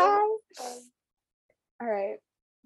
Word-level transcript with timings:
time. 0.00 0.28
All 1.82 1.86
right. 1.88 2.16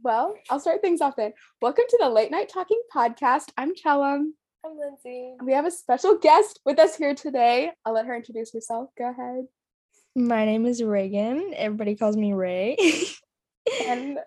Well, 0.03 0.35
I'll 0.51 0.61
start 0.61 0.81
things 0.83 1.01
off 1.01 1.17
then. 1.17 1.33
Welcome 1.61 1.85
to 1.89 1.99
the 2.01 2.09
Late 2.09 2.31
Night 2.31 2.49
Talking 2.49 2.81
Podcast. 2.95 3.47
I'm 3.57 3.75
Chellum. 3.75 4.35
I'm 4.65 4.79
Lindsay. 4.79 5.35
We 5.43 5.53
have 5.53 5.67
a 5.67 5.71
special 5.71 6.17
guest 6.17 6.61
with 6.65 6.79
us 6.79 6.97
here 6.97 7.15
today. 7.15 7.73
I'll 7.85 7.95
let 7.95 8.07
her 8.07 8.15
introduce 8.15 8.53
herself. 8.53 8.91
Go 8.97 9.11
ahead. 9.11 9.47
My 10.15 10.45
name 10.45 10.65
is 10.65 10.81
Reagan. 10.83 11.53
Everybody 11.57 11.97
calls 11.97 12.17
me 12.17 12.33
Ray. 12.33 12.77
And 13.87 14.19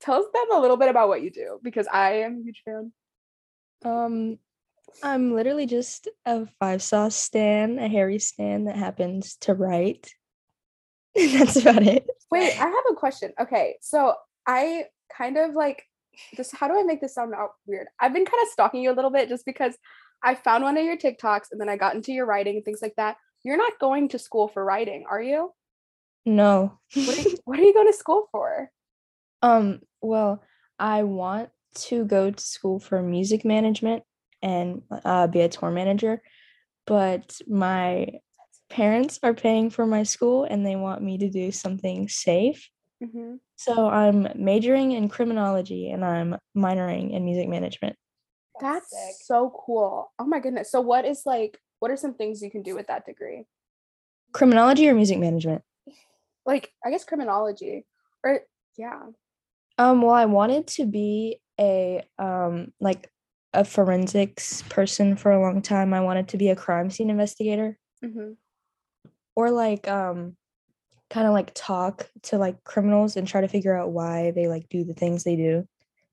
tell 0.00 0.20
us 0.20 0.26
then 0.32 0.56
a 0.56 0.60
little 0.60 0.76
bit 0.76 0.88
about 0.88 1.08
what 1.08 1.20
you 1.20 1.32
do 1.32 1.58
because 1.60 1.88
I 1.92 2.18
am 2.20 2.38
a 2.38 2.42
huge 2.44 2.62
fan. 2.64 2.92
um, 3.84 4.38
I'm 5.02 5.34
literally 5.34 5.66
just 5.66 6.08
a 6.24 6.46
five 6.60 6.80
sauce 6.80 7.16
stan, 7.16 7.80
a 7.80 7.88
Harry 7.88 8.20
stan 8.20 8.66
that 8.66 8.76
happens 8.76 9.36
to 9.40 9.54
write. 9.54 10.08
That's 11.38 11.56
about 11.56 11.82
it. 11.82 12.06
Wait, 12.30 12.52
I 12.60 12.66
have 12.66 12.84
a 12.90 12.94
question. 12.94 13.32
Okay, 13.40 13.76
so 13.80 14.14
I 14.46 14.84
kind 15.16 15.36
of 15.36 15.54
like 15.54 15.84
just 16.36 16.54
how 16.54 16.68
do 16.68 16.78
I 16.78 16.82
make 16.82 17.00
this 17.00 17.14
sound 17.14 17.32
not 17.32 17.50
weird? 17.66 17.86
I've 18.00 18.12
been 18.12 18.24
kind 18.24 18.42
of 18.42 18.48
stalking 18.48 18.82
you 18.82 18.92
a 18.92 18.94
little 18.94 19.10
bit 19.10 19.28
just 19.28 19.44
because 19.44 19.76
I 20.22 20.34
found 20.34 20.64
one 20.64 20.76
of 20.76 20.84
your 20.84 20.96
TikToks 20.96 21.46
and 21.52 21.60
then 21.60 21.68
I 21.68 21.76
got 21.76 21.94
into 21.94 22.12
your 22.12 22.26
writing 22.26 22.56
and 22.56 22.64
things 22.64 22.80
like 22.82 22.94
that. 22.96 23.16
You're 23.44 23.56
not 23.56 23.78
going 23.78 24.08
to 24.10 24.18
school 24.18 24.48
for 24.48 24.64
writing, 24.64 25.04
are 25.08 25.22
you? 25.22 25.52
No. 26.24 26.78
What 26.94 27.18
are 27.18 27.22
you, 27.22 27.36
what 27.44 27.58
are 27.58 27.62
you 27.62 27.74
going 27.74 27.86
to 27.86 27.96
school 27.96 28.28
for? 28.32 28.70
um, 29.42 29.80
well, 30.00 30.42
I 30.78 31.04
want 31.04 31.50
to 31.74 32.04
go 32.04 32.30
to 32.30 32.42
school 32.42 32.78
for 32.78 33.02
music 33.02 33.44
management 33.44 34.02
and 34.42 34.82
uh, 35.04 35.26
be 35.26 35.40
a 35.40 35.48
tour 35.48 35.70
manager, 35.70 36.22
but 36.86 37.38
my 37.46 38.08
parents 38.68 39.18
are 39.22 39.34
paying 39.34 39.70
for 39.70 39.86
my 39.86 40.02
school 40.02 40.44
and 40.44 40.64
they 40.64 40.76
want 40.76 41.02
me 41.02 41.18
to 41.18 41.28
do 41.30 41.52
something 41.52 42.08
safe. 42.08 42.70
Mhm. 43.02 43.40
So 43.56 43.88
I'm 43.88 44.28
majoring 44.34 44.92
in 44.92 45.08
criminology 45.08 45.90
and 45.90 46.04
I'm 46.04 46.36
minoring 46.56 47.12
in 47.12 47.24
music 47.24 47.48
management. 47.48 47.96
That's 48.60 48.90
sick. 48.90 49.16
so 49.24 49.50
cool. 49.66 50.12
Oh 50.18 50.26
my 50.26 50.40
goodness. 50.40 50.70
So 50.70 50.80
what 50.80 51.04
is 51.04 51.22
like 51.26 51.58
what 51.78 51.90
are 51.90 51.96
some 51.96 52.14
things 52.14 52.42
you 52.42 52.50
can 52.50 52.62
do 52.62 52.74
with 52.74 52.86
that 52.86 53.04
degree? 53.04 53.46
Criminology 54.32 54.88
or 54.88 54.94
music 54.94 55.18
management? 55.18 55.62
Like 56.44 56.72
I 56.84 56.90
guess 56.90 57.04
criminology 57.04 57.86
or 58.24 58.40
yeah. 58.76 59.00
Um, 59.78 60.00
well, 60.00 60.14
I 60.14 60.24
wanted 60.24 60.66
to 60.68 60.86
be 60.86 61.40
a 61.60 62.02
um 62.18 62.72
like 62.80 63.10
a 63.52 63.64
forensics 63.64 64.62
person 64.68 65.16
for 65.16 65.32
a 65.32 65.40
long 65.40 65.62
time. 65.62 65.94
I 65.94 66.00
wanted 66.00 66.28
to 66.28 66.36
be 66.36 66.50
a 66.50 66.56
crime 66.56 66.90
scene 66.90 67.10
investigator 67.10 67.78
hmm 68.02 68.32
or 69.36 69.50
like 69.52 69.86
um 69.86 70.36
kind 71.10 71.26
of 71.28 71.32
like 71.32 71.52
talk 71.54 72.10
to 72.22 72.36
like 72.38 72.64
criminals 72.64 73.16
and 73.16 73.28
try 73.28 73.40
to 73.40 73.46
figure 73.48 73.76
out 73.76 73.92
why 73.92 74.32
they 74.32 74.48
like 74.48 74.68
do 74.68 74.82
the 74.82 74.94
things 74.94 75.22
they 75.22 75.36
do. 75.36 75.66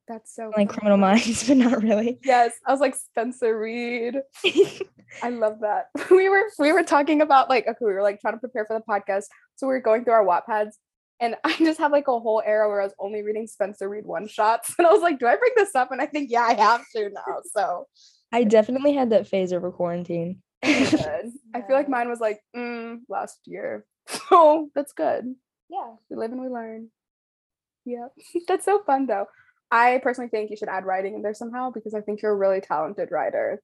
That's 0.07 0.35
so 0.35 0.52
Like 0.55 0.67
fun. 0.69 0.79
criminal 0.79 0.97
minds, 0.97 1.47
but 1.47 1.57
not 1.57 1.81
really. 1.81 2.19
Yes, 2.23 2.53
I 2.67 2.71
was 2.71 2.81
like 2.81 2.94
Spencer 2.95 3.57
Reid. 3.57 4.17
I 5.23 5.29
love 5.29 5.59
that. 5.61 5.88
We 6.11 6.29
were 6.29 6.44
we 6.59 6.71
were 6.71 6.83
talking 6.83 7.21
about 7.21 7.49
like 7.49 7.66
okay, 7.67 7.77
we 7.85 7.94
were 7.94 8.01
like 8.03 8.19
trying 8.21 8.35
to 8.35 8.39
prepare 8.39 8.66
for 8.66 8.77
the 8.77 8.83
podcast. 8.88 9.25
So 9.55 9.66
we 9.67 9.73
were 9.73 9.79
going 9.81 10.03
through 10.03 10.13
our 10.13 10.25
Wattpads 10.25 10.73
and 11.19 11.35
I 11.44 11.55
just 11.57 11.79
have 11.79 11.91
like 11.91 12.07
a 12.07 12.19
whole 12.19 12.41
era 12.45 12.67
where 12.67 12.81
I 12.81 12.83
was 12.83 12.94
only 12.99 13.21
reading 13.23 13.47
Spencer 13.47 13.88
Reid 13.88 14.05
one 14.05 14.27
shots. 14.27 14.73
And 14.77 14.85
I 14.85 14.91
was 14.91 15.01
like, 15.01 15.19
do 15.19 15.25
I 15.27 15.38
bring 15.38 15.53
this 15.55 15.73
up? 15.73 15.91
And 15.91 16.01
I 16.01 16.05
think, 16.05 16.29
yeah, 16.31 16.41
I 16.44 16.53
have 16.55 16.83
to 16.95 17.09
now. 17.09 17.41
So 17.55 17.88
I 18.31 18.44
definitely 18.44 18.94
had 18.94 19.11
that 19.11 19.27
phase 19.27 19.53
over 19.53 19.71
quarantine. 19.71 20.41
good. 20.92 21.31
I 21.53 21.61
feel 21.61 21.75
like 21.75 21.89
mine 21.89 22.09
was 22.09 22.19
like 22.19 22.41
mm, 22.56 23.00
last 23.09 23.40
year. 23.46 23.85
So 24.29 24.69
that's 24.75 24.91
good. 24.91 25.35
Yeah. 25.69 25.94
We 26.09 26.18
live 26.18 26.31
and 26.31 26.41
we 26.41 26.50
learn. 26.50 26.90
Yeah. 27.85 28.07
that's 28.47 28.66
so 28.66 28.84
fun 28.84 29.07
though. 29.07 29.28
I 29.72 30.00
personally 30.03 30.29
think 30.29 30.50
you 30.50 30.57
should 30.57 30.69
add 30.69 30.85
writing 30.85 31.16
in 31.16 31.22
there 31.22 31.34
somehow 31.34 31.72
because 31.72 31.94
I 31.94 32.02
think 32.02 32.22
you're 32.22 32.34
a 32.34 32.35
really 32.35 32.62
talented 32.62 33.12
writer. 33.12 33.62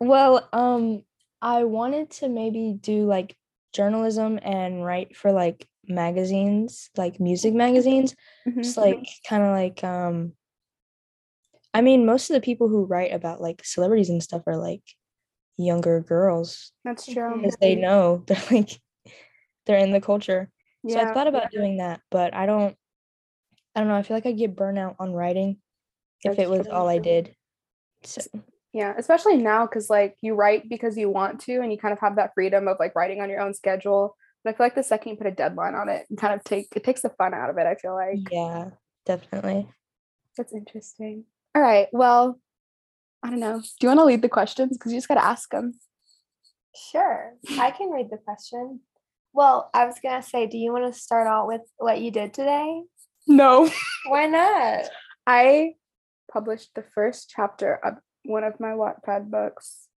Well, 0.00 0.48
um, 0.52 1.02
I 1.42 1.64
wanted 1.64 2.10
to 2.12 2.28
maybe 2.28 2.76
do 2.80 3.06
like 3.06 3.36
journalism 3.72 4.38
and 4.42 4.84
write 4.84 5.16
for 5.16 5.30
like 5.30 5.68
magazines, 5.86 6.90
like 6.96 7.20
music 7.20 7.54
magazines. 7.54 8.14
Just 8.56 8.76
like 8.76 9.06
kind 9.28 9.42
of 9.42 9.50
like 9.50 9.84
um 9.84 10.32
I 11.76 11.82
mean, 11.82 12.06
most 12.06 12.30
of 12.30 12.34
the 12.34 12.40
people 12.40 12.68
who 12.68 12.86
write 12.86 13.12
about 13.12 13.42
like 13.42 13.62
celebrities 13.62 14.08
and 14.08 14.22
stuff 14.22 14.42
are 14.46 14.56
like 14.56 14.82
younger 15.58 16.00
girls 16.00 16.72
that's 16.84 17.06
true. 17.06 17.14
Mm-hmm. 17.22 17.42
because 17.42 17.56
they 17.60 17.74
know 17.74 18.22
they're 18.26 18.42
like 18.50 18.80
they're 19.66 19.78
in 19.78 19.92
the 19.92 20.00
culture. 20.00 20.50
Yeah. 20.84 20.94
So 20.94 21.10
I 21.10 21.14
thought 21.14 21.26
about 21.26 21.50
doing 21.50 21.78
that, 21.78 22.00
but 22.10 22.34
I 22.34 22.46
don't 22.46 22.76
I 23.74 23.80
don't 23.80 23.88
know, 23.88 23.96
I 23.96 24.02
feel 24.02 24.16
like 24.16 24.26
I'd 24.26 24.38
get 24.38 24.56
burnout 24.56 24.96
on 24.98 25.12
writing 25.12 25.58
if 26.24 26.36
That's 26.36 26.48
it 26.48 26.50
was 26.50 26.66
true. 26.66 26.74
all 26.74 26.88
I 26.88 26.98
did. 26.98 27.34
So 28.04 28.22
Yeah, 28.72 28.94
especially 28.98 29.36
now 29.38 29.66
because 29.66 29.90
like 29.90 30.16
you 30.22 30.34
write 30.34 30.68
because 30.68 30.96
you 30.96 31.10
want 31.10 31.40
to, 31.42 31.60
and 31.60 31.72
you 31.72 31.78
kind 31.78 31.92
of 31.92 32.00
have 32.00 32.16
that 32.16 32.32
freedom 32.34 32.68
of 32.68 32.76
like 32.78 32.94
writing 32.94 33.20
on 33.20 33.30
your 33.30 33.40
own 33.40 33.54
schedule. 33.54 34.16
But 34.44 34.54
I 34.54 34.56
feel 34.56 34.66
like 34.66 34.74
the 34.74 34.82
second 34.82 35.12
you 35.12 35.16
put 35.18 35.26
a 35.26 35.32
deadline 35.32 35.74
on 35.74 35.88
it, 35.88 36.06
and 36.08 36.18
kind 36.18 36.34
of 36.34 36.44
take 36.44 36.68
it 36.76 36.84
takes 36.84 37.02
the 37.02 37.10
fun 37.10 37.34
out 37.34 37.50
of 37.50 37.58
it. 37.58 37.66
I 37.66 37.74
feel 37.74 37.94
like 37.94 38.18
yeah, 38.30 38.70
definitely. 39.04 39.68
that's 40.36 40.52
interesting. 40.54 41.24
All 41.54 41.62
right, 41.62 41.88
well, 41.92 42.38
I 43.26 43.30
don't 43.30 43.40
know. 43.40 43.58
Do 43.60 43.66
you 43.80 43.88
want 43.88 43.98
to 44.00 44.04
lead 44.04 44.22
the 44.22 44.28
questions? 44.28 44.76
Because 44.76 44.92
you 44.92 44.98
just 44.98 45.08
got 45.08 45.14
to 45.16 45.24
ask 45.24 45.50
them. 45.50 45.74
Sure. 46.92 47.32
I 47.58 47.70
can 47.72 47.90
read 47.90 48.08
the 48.10 48.18
question. 48.18 48.80
Well, 49.32 49.68
I 49.74 49.84
was 49.86 49.96
gonna 50.02 50.22
say, 50.22 50.46
do 50.46 50.56
you 50.56 50.72
want 50.72 50.92
to 50.92 50.98
start 50.98 51.26
out 51.26 51.46
with 51.46 51.62
what 51.78 52.00
you 52.00 52.10
did 52.10 52.32
today? 52.32 52.82
No, 53.26 53.68
Why 54.06 54.26
not? 54.26 54.84
I 55.26 55.74
published 56.32 56.70
the 56.74 56.84
first 56.94 57.32
chapter 57.34 57.74
of 57.84 57.94
one 58.24 58.44
of 58.44 58.60
my 58.60 58.68
Wattpad 58.70 59.30
books. 59.30 59.88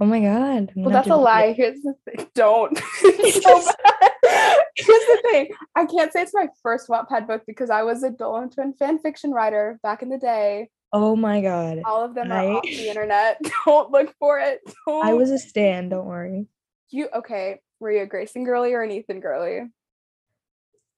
Oh 0.00 0.06
my 0.06 0.20
god. 0.20 0.72
I'm 0.76 0.82
Well, 0.82 0.90
that's 0.90 1.08
a 1.08 1.10
read 1.10 1.16
it. 1.16 1.22
lie. 1.22 1.52
Here's 1.54 1.80
the 1.82 1.94
thing. 2.04 2.26
Don't. 2.34 2.78
So 3.42 3.62
bad. 3.64 4.56
Here's 4.76 5.06
the 5.06 5.18
thing. 5.30 5.48
I 5.74 5.84
can't 5.86 6.12
say 6.12 6.22
it's 6.22 6.32
my 6.34 6.48
first 6.62 6.88
Wattpad 6.88 7.26
book 7.26 7.42
because 7.46 7.68
I 7.70 7.82
was 7.82 8.02
a 8.02 8.10
Dolan 8.10 8.50
Twin 8.50 8.72
fan 8.74 8.98
fiction 8.98 9.32
writer 9.32 9.78
back 9.82 10.02
in 10.02 10.08
the 10.10 10.18
day. 10.18 10.70
Oh 10.92 11.14
my 11.16 11.40
god. 11.42 11.82
All 11.84 12.04
of 12.04 12.14
them 12.14 12.32
are 12.32 12.44
off 12.56 12.62
the 12.62 12.88
internet. 12.88 13.38
Don't 13.66 13.90
look 13.90 14.14
for 14.18 14.38
it. 14.40 14.60
I 14.66 14.72
Don't. 14.86 15.16
was 15.18 15.30
a 15.30 15.38
stan, 15.38 15.88
don't 15.90 16.06
worry. 16.06 16.46
you 16.90 17.08
okay? 17.14 17.60
Were 17.80 17.90
you 17.92 18.02
a 18.02 18.06
Grayson 18.06 18.44
girly 18.44 18.72
or 18.72 18.82
an 18.82 18.90
Ethan 18.90 19.20
girly? 19.20 19.68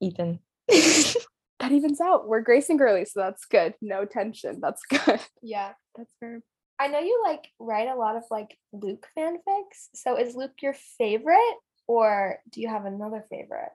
Ethan. 0.01 0.39
That 1.61 1.73
evens 1.73 2.01
out. 2.01 2.27
We're 2.27 2.41
Grayson 2.41 2.79
girly, 2.79 3.05
so 3.05 3.21
that's 3.21 3.45
good. 3.45 3.75
No 3.83 4.07
tension. 4.07 4.61
That's 4.63 4.81
good. 4.89 5.21
Yeah. 5.43 5.73
That's 5.95 6.11
fair. 6.19 6.41
I 6.79 6.89
know 6.89 7.01
you 7.01 7.21
like 7.23 7.49
write 7.59 7.87
a 7.89 7.97
lot 7.97 8.17
of 8.17 8.23
like 8.31 8.57
Luke 8.73 9.07
fanfics. 9.17 9.89
So 9.95 10.17
is 10.17 10.35
Luke 10.35 10.55
your 10.63 10.73
favorite, 10.97 11.57
or 11.87 12.39
do 12.51 12.63
you 12.63 12.69
have 12.69 12.87
another 12.87 13.27
favorite 13.29 13.73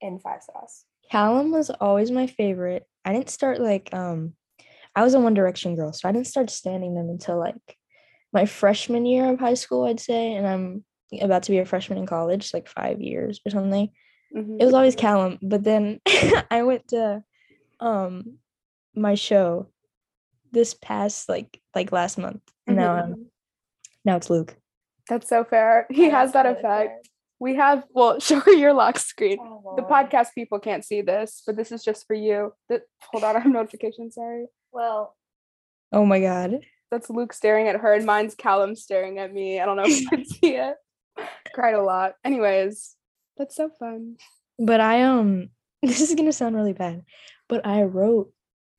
in 0.00 0.18
Five 0.18 0.42
Sauce? 0.42 0.84
Calum 1.12 1.52
was 1.52 1.70
always 1.70 2.10
my 2.10 2.26
favorite. 2.26 2.88
I 3.04 3.12
didn't 3.12 3.30
start 3.30 3.60
like 3.60 3.94
um 3.94 4.32
I 4.94 5.02
was 5.02 5.14
a 5.14 5.20
One 5.20 5.34
Direction 5.34 5.74
girl, 5.76 5.92
so 5.92 6.08
I 6.08 6.12
didn't 6.12 6.26
start 6.26 6.50
standing 6.50 6.94
them 6.94 7.08
until 7.08 7.38
like 7.38 7.76
my 8.32 8.46
freshman 8.46 9.06
year 9.06 9.30
of 9.30 9.38
high 9.40 9.54
school, 9.54 9.84
I'd 9.84 10.00
say, 10.00 10.34
and 10.34 10.46
I'm 10.46 10.84
about 11.20 11.44
to 11.44 11.50
be 11.50 11.58
a 11.58 11.64
freshman 11.64 11.98
in 11.98 12.06
college, 12.06 12.52
like 12.54 12.68
5 12.68 13.00
years 13.00 13.40
or 13.46 13.50
something. 13.50 13.90
Mhm. 14.34 14.56
It 14.60 14.64
was 14.64 14.74
always 14.74 14.96
Calum, 14.96 15.38
but 15.42 15.62
then 15.62 16.00
I 16.50 16.62
went 16.62 16.88
to 16.88 17.22
um 17.80 18.38
my 18.94 19.14
show 19.14 19.68
this 20.52 20.74
past 20.74 21.28
like 21.28 21.60
like 21.74 21.92
last 21.92 22.18
month. 22.18 22.42
And 22.66 22.76
now. 22.76 22.94
I'm 22.94 23.26
now 24.04 24.16
it's 24.16 24.30
Luke. 24.30 24.56
That's 25.08 25.28
so 25.28 25.44
fair. 25.44 25.86
He 25.90 26.08
has 26.08 26.32
that 26.32 26.46
really 26.46 26.62
fair. 26.62 26.84
effect. 26.84 27.08
We 27.38 27.56
have 27.56 27.84
well, 27.90 28.20
show 28.26 28.40
her 28.40 28.52
your 28.52 28.72
lock 28.72 28.98
screen. 28.98 29.38
Oh, 29.40 29.74
The 29.76 29.82
podcast 29.82 30.28
people 30.34 30.58
can't 30.60 30.84
see 30.84 31.02
this, 31.02 31.42
but 31.46 31.56
this 31.56 31.72
is 31.72 31.82
just 31.84 32.06
for 32.06 32.14
you. 32.14 32.52
The, 32.68 32.82
hold 33.10 33.24
on, 33.24 33.36
I 33.36 33.40
have 33.40 33.52
notification. 33.52 34.10
Sorry. 34.10 34.46
Well, 34.72 35.16
Oh 35.92 36.06
my 36.06 36.20
god. 36.20 36.60
That's 36.90 37.10
Luke 37.10 37.32
staring 37.32 37.68
at 37.68 37.76
her, 37.80 37.92
and 37.94 38.04
mine's 38.06 38.34
Calum 38.34 38.74
staring 38.76 39.18
at 39.18 39.32
me. 39.32 39.60
I 39.60 39.66
don't 39.66 39.76
know 39.76 39.84
if 39.84 40.00
you 40.00 40.08
can 40.08 40.24
see 40.26 40.56
it. 40.56 40.74
Cried 41.54 41.74
a 41.74 41.82
lot. 41.82 42.14
Anyways, 42.24 42.96
that's 43.36 43.56
so 43.56 43.70
fun. 43.78 44.16
But 44.58 44.80
I 44.80 45.02
um 45.02 45.50
this 45.82 46.00
is 46.00 46.14
gonna 46.14 46.32
sound 46.32 46.56
really 46.56 46.72
bad, 46.72 47.02
but 47.48 47.66
I 47.66 47.82
wrote 47.82 48.32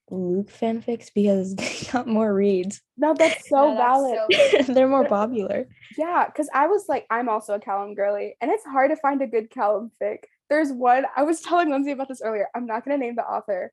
Luke 0.09 0.49
fanfics 0.51 1.09
because 1.13 1.55
they 1.55 1.87
got 1.91 2.07
more 2.07 2.33
reads. 2.33 2.81
No, 2.97 3.13
that's 3.13 3.47
so 3.49 3.55
no, 3.73 3.75
that's 3.75 3.79
valid. 3.79 4.65
so- 4.67 4.73
They're 4.73 4.87
more 4.87 5.05
popular. 5.05 5.67
Yeah, 5.97 6.25
because 6.25 6.49
I 6.53 6.67
was 6.67 6.85
like, 6.89 7.05
I'm 7.11 7.29
also 7.29 7.53
a 7.55 7.59
Calum 7.59 7.93
girly, 7.93 8.35
and 8.41 8.49
it's 8.51 8.65
hard 8.65 8.89
to 8.91 8.97
find 8.97 9.21
a 9.21 9.27
good 9.27 9.49
Calum 9.51 9.91
fic. 10.01 10.19
There's 10.49 10.71
one, 10.71 11.05
I 11.15 11.23
was 11.23 11.41
telling 11.41 11.69
Lindsay 11.69 11.91
about 11.91 12.07
this 12.09 12.21
earlier. 12.23 12.47
I'm 12.55 12.65
not 12.65 12.83
to 12.85 12.97
name 12.97 13.15
the 13.15 13.23
author. 13.23 13.71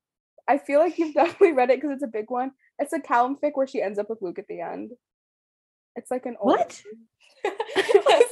I 0.50 0.58
feel 0.58 0.80
like 0.80 0.98
you've 0.98 1.14
definitely 1.20 1.52
read 1.52 1.70
it 1.70 1.80
because 1.80 1.94
it's 1.94 2.02
a 2.02 2.08
big 2.08 2.28
one. 2.28 2.50
It's 2.78 2.92
a 2.92 3.00
Calum 3.00 3.36
fic 3.42 3.52
where 3.54 3.68
she 3.68 3.80
ends 3.80 3.98
up 3.98 4.10
with 4.10 4.20
Luke 4.20 4.38
at 4.38 4.48
the 4.48 4.60
end. 4.60 4.92
It's 5.94 6.10
like 6.10 6.26
an 6.26 6.36
old. 6.40 6.58
What? 6.58 6.82
I 7.44 8.24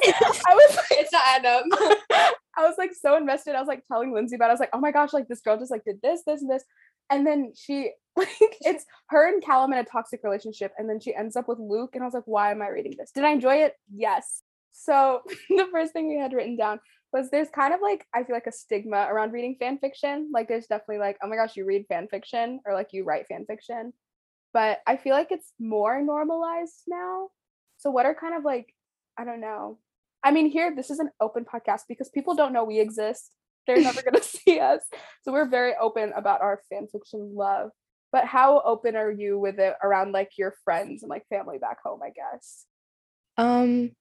was 0.51 0.77
like, 0.77 0.99
it's 0.99 1.13
not 1.13 1.23
add 1.27 1.47
up. 1.47 1.65
I 2.57 2.67
was 2.67 2.75
like 2.77 2.91
so 2.93 3.17
invested. 3.17 3.55
I 3.55 3.61
was 3.61 3.69
like 3.69 3.85
telling 3.87 4.13
Lindsay 4.13 4.35
about. 4.35 4.47
It. 4.47 4.49
I 4.49 4.53
was 4.55 4.61
like, 4.61 4.71
oh 4.73 4.81
my 4.81 4.91
gosh, 4.91 5.13
like 5.13 5.29
this 5.29 5.41
girl 5.41 5.59
just 5.59 5.71
like 5.71 5.85
did 5.85 6.01
this, 6.03 6.23
this, 6.27 6.43
and 6.43 6.51
this, 6.51 6.65
and 7.09 7.27
then 7.27 7.53
she 7.55 7.93
like 8.17 8.29
it's 8.63 8.85
her 9.11 9.29
and 9.33 9.43
Calum 9.43 9.73
in 9.73 9.79
a 9.79 9.85
toxic 9.85 10.21
relationship, 10.25 10.73
and 10.77 10.91
then 10.91 10.99
she 10.99 11.15
ends 11.15 11.37
up 11.37 11.47
with 11.47 11.59
Luke, 11.61 11.91
and 11.95 12.03
I 12.03 12.07
was 12.07 12.15
like, 12.15 12.27
why 12.27 12.51
am 12.51 12.63
I 12.63 12.69
reading 12.69 12.95
this? 12.99 13.13
Did 13.13 13.25
I 13.25 13.31
enjoy 13.31 13.57
it? 13.57 13.75
Yes. 13.95 14.43
So 14.73 15.23
the 15.49 15.69
first 15.71 15.93
thing 15.93 16.09
we 16.09 16.19
had 16.19 16.33
written 16.33 16.57
down 16.57 16.81
was 17.13 17.31
there's 17.31 17.49
kind 17.51 17.73
of 17.73 17.81
like 17.81 18.07
I 18.15 18.25
feel 18.25 18.37
like 18.37 18.47
a 18.47 18.53
stigma 18.53 19.07
around 19.11 19.33
reading 19.33 19.57
fan 19.59 19.79
fiction. 19.79 20.31
Like 20.33 20.49
there's 20.49 20.67
definitely 20.67 20.99
like, 20.99 21.17
oh 21.23 21.29
my 21.29 21.37
gosh, 21.37 21.57
you 21.57 21.65
read 21.65 21.87
fan 21.89 22.09
fiction 22.09 22.61
or 22.67 22.75
like 22.75 22.89
you 22.93 23.05
write 23.05 23.27
fan 23.27 23.45
fiction. 23.47 23.93
But 24.53 24.81
I 24.87 24.97
feel 24.97 25.15
like 25.15 25.31
it's 25.31 25.53
more 25.59 26.03
normalized 26.03 26.83
now. 26.87 27.29
So 27.79 27.91
what 27.91 28.07
are 28.07 28.15
kind 28.15 28.35
of 28.35 28.45
like, 28.45 28.75
I 29.19 29.25
don't 29.25 29.41
know. 29.41 29.79
I 30.23 30.33
mean, 30.33 30.51
here 30.51 30.75
this 30.75 30.91
is 30.91 30.99
an 30.99 31.11
open 31.21 31.45
podcast 31.45 31.83
because 31.89 32.09
people 32.09 32.35
don't 32.35 32.53
know 32.53 32.65
we 32.65 32.81
exist. 32.81 33.35
They're 33.67 33.81
never 33.81 34.03
gonna 34.03 34.23
see 34.23 34.61
us. 34.61 34.81
So 35.23 35.33
we're 35.33 35.49
very 35.49 35.75
open 35.81 36.13
about 36.17 36.43
our 36.43 36.61
fan 36.69 36.89
fiction 36.91 37.33
love. 37.35 37.71
But 38.11 38.25
how 38.25 38.63
open 38.63 38.97
are 38.97 39.11
you 39.11 39.39
with 39.39 39.59
it 39.59 39.75
around 39.83 40.13
like 40.13 40.33
your 40.39 40.55
friends 40.65 41.03
and 41.03 41.11
like 41.11 41.27
family 41.29 41.59
back 41.59 41.79
home, 41.85 42.01
I 42.03 42.11
guess? 42.11 42.65
Um 43.37 43.93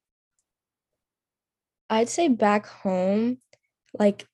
I'd 1.90 2.10
say 2.10 2.28
back 2.28 2.68
home, 2.68 3.38
like 3.98 4.26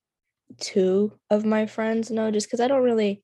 two 0.59 1.13
of 1.29 1.45
my 1.45 1.65
friends 1.65 2.11
know 2.11 2.31
just 2.31 2.47
because 2.47 2.59
I 2.59 2.67
don't 2.67 2.83
really 2.83 3.23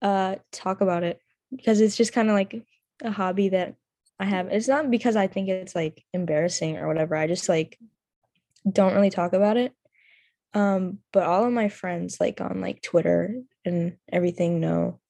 uh 0.00 0.36
talk 0.50 0.80
about 0.80 1.04
it 1.04 1.20
because 1.54 1.80
it's 1.80 1.96
just 1.96 2.12
kind 2.12 2.28
of 2.28 2.34
like 2.34 2.60
a 3.02 3.10
hobby 3.10 3.50
that 3.50 3.76
I 4.18 4.24
have. 4.24 4.48
It's 4.48 4.68
not 4.68 4.90
because 4.90 5.16
I 5.16 5.26
think 5.26 5.48
it's 5.48 5.74
like 5.74 6.04
embarrassing 6.12 6.78
or 6.78 6.86
whatever. 6.86 7.16
I 7.16 7.26
just 7.26 7.48
like 7.48 7.78
don't 8.70 8.94
really 8.94 9.10
talk 9.10 9.32
about 9.32 9.56
it. 9.56 9.72
Um, 10.54 10.98
but 11.12 11.24
all 11.24 11.44
of 11.44 11.52
my 11.52 11.68
friends 11.68 12.18
like 12.20 12.40
on 12.40 12.60
like 12.60 12.82
Twitter 12.82 13.34
and 13.64 13.96
everything 14.10 14.60
know. 14.60 15.00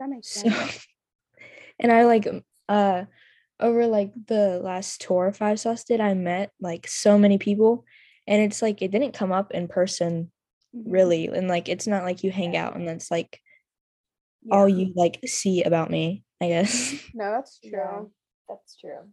That 0.00 0.08
makes 0.08 0.28
sense. 0.28 0.54
So, 0.54 0.80
and 1.78 1.92
I 1.92 2.04
like 2.04 2.26
uh 2.68 3.04
over 3.60 3.86
like 3.86 4.12
the 4.26 4.60
last 4.62 5.00
tour 5.00 5.32
Five 5.32 5.60
Sauce 5.60 5.84
did, 5.84 6.00
I 6.00 6.14
met 6.14 6.50
like 6.60 6.86
so 6.86 7.18
many 7.18 7.38
people, 7.38 7.84
and 8.26 8.42
it's 8.42 8.60
like 8.62 8.82
it 8.82 8.90
didn't 8.90 9.12
come 9.14 9.32
up 9.32 9.52
in 9.52 9.68
person 9.68 10.30
Mhm. 10.74 10.82
really, 10.86 11.26
and 11.28 11.46
like 11.48 11.68
it's 11.68 11.86
not 11.86 12.02
like 12.04 12.24
you 12.24 12.30
hang 12.32 12.56
out 12.56 12.74
and 12.76 12.86
that's 12.88 13.10
like 13.10 13.40
Yeah. 14.42 14.56
all 14.56 14.68
you 14.68 14.92
like 14.96 15.20
see 15.26 15.62
about 15.62 15.90
me, 15.90 16.24
I 16.40 16.48
guess. 16.48 16.94
No, 17.14 17.30
that's 17.30 17.60
true. 17.60 17.70
Yeah. 17.72 18.02
That's 18.48 18.76
true. 18.76 19.08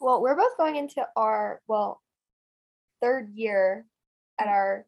Well, 0.00 0.20
we're 0.20 0.36
both 0.36 0.56
going 0.56 0.76
into 0.76 1.06
our 1.16 1.60
well 1.68 2.02
third 3.00 3.30
year 3.34 3.86
at 4.40 4.48
our 4.48 4.86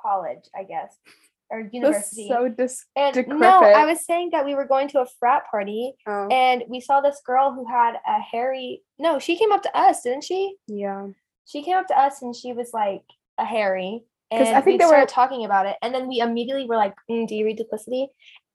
college, 0.00 0.48
I 0.56 0.64
guess, 0.64 0.96
or 1.52 1.68
That's 1.72 2.16
so 2.28 2.48
dis- 2.48 2.86
and 2.96 3.14
decrepit. 3.14 3.40
no, 3.40 3.60
I 3.62 3.84
was 3.84 4.04
saying 4.06 4.30
that 4.32 4.44
we 4.46 4.54
were 4.54 4.64
going 4.66 4.88
to 4.88 5.00
a 5.02 5.06
frat 5.20 5.42
party, 5.50 5.92
oh, 6.08 6.28
and 6.28 6.64
we 6.68 6.80
saw 6.80 7.00
this 7.02 7.20
girl 7.26 7.52
who 7.52 7.66
had 7.70 7.94
a 8.06 8.18
hairy. 8.20 8.82
No, 8.98 9.18
she 9.18 9.36
came 9.36 9.52
up 9.52 9.62
to 9.64 9.76
us, 9.76 10.02
didn't 10.02 10.24
she? 10.24 10.56
yeah. 10.66 11.08
She 11.44 11.62
came 11.62 11.76
up 11.76 11.88
to 11.88 11.98
us, 11.98 12.22
and 12.22 12.34
she 12.34 12.52
was 12.52 12.70
like 12.72 13.02
a 13.36 13.44
Harry. 13.44 14.04
'Cause 14.30 14.48
And 14.48 14.56
I 14.56 14.60
think 14.62 14.80
we 14.80 14.86
they 14.86 14.90
were- 14.90 15.04
talking 15.06 15.44
about 15.44 15.66
it, 15.66 15.76
and 15.82 15.94
then 15.94 16.08
we 16.08 16.20
immediately 16.20 16.66
were 16.66 16.76
like, 16.76 16.94
mm, 17.10 17.26
"Do 17.28 17.34
you 17.34 17.44
read 17.44 17.58
Duplicity?" 17.58 18.08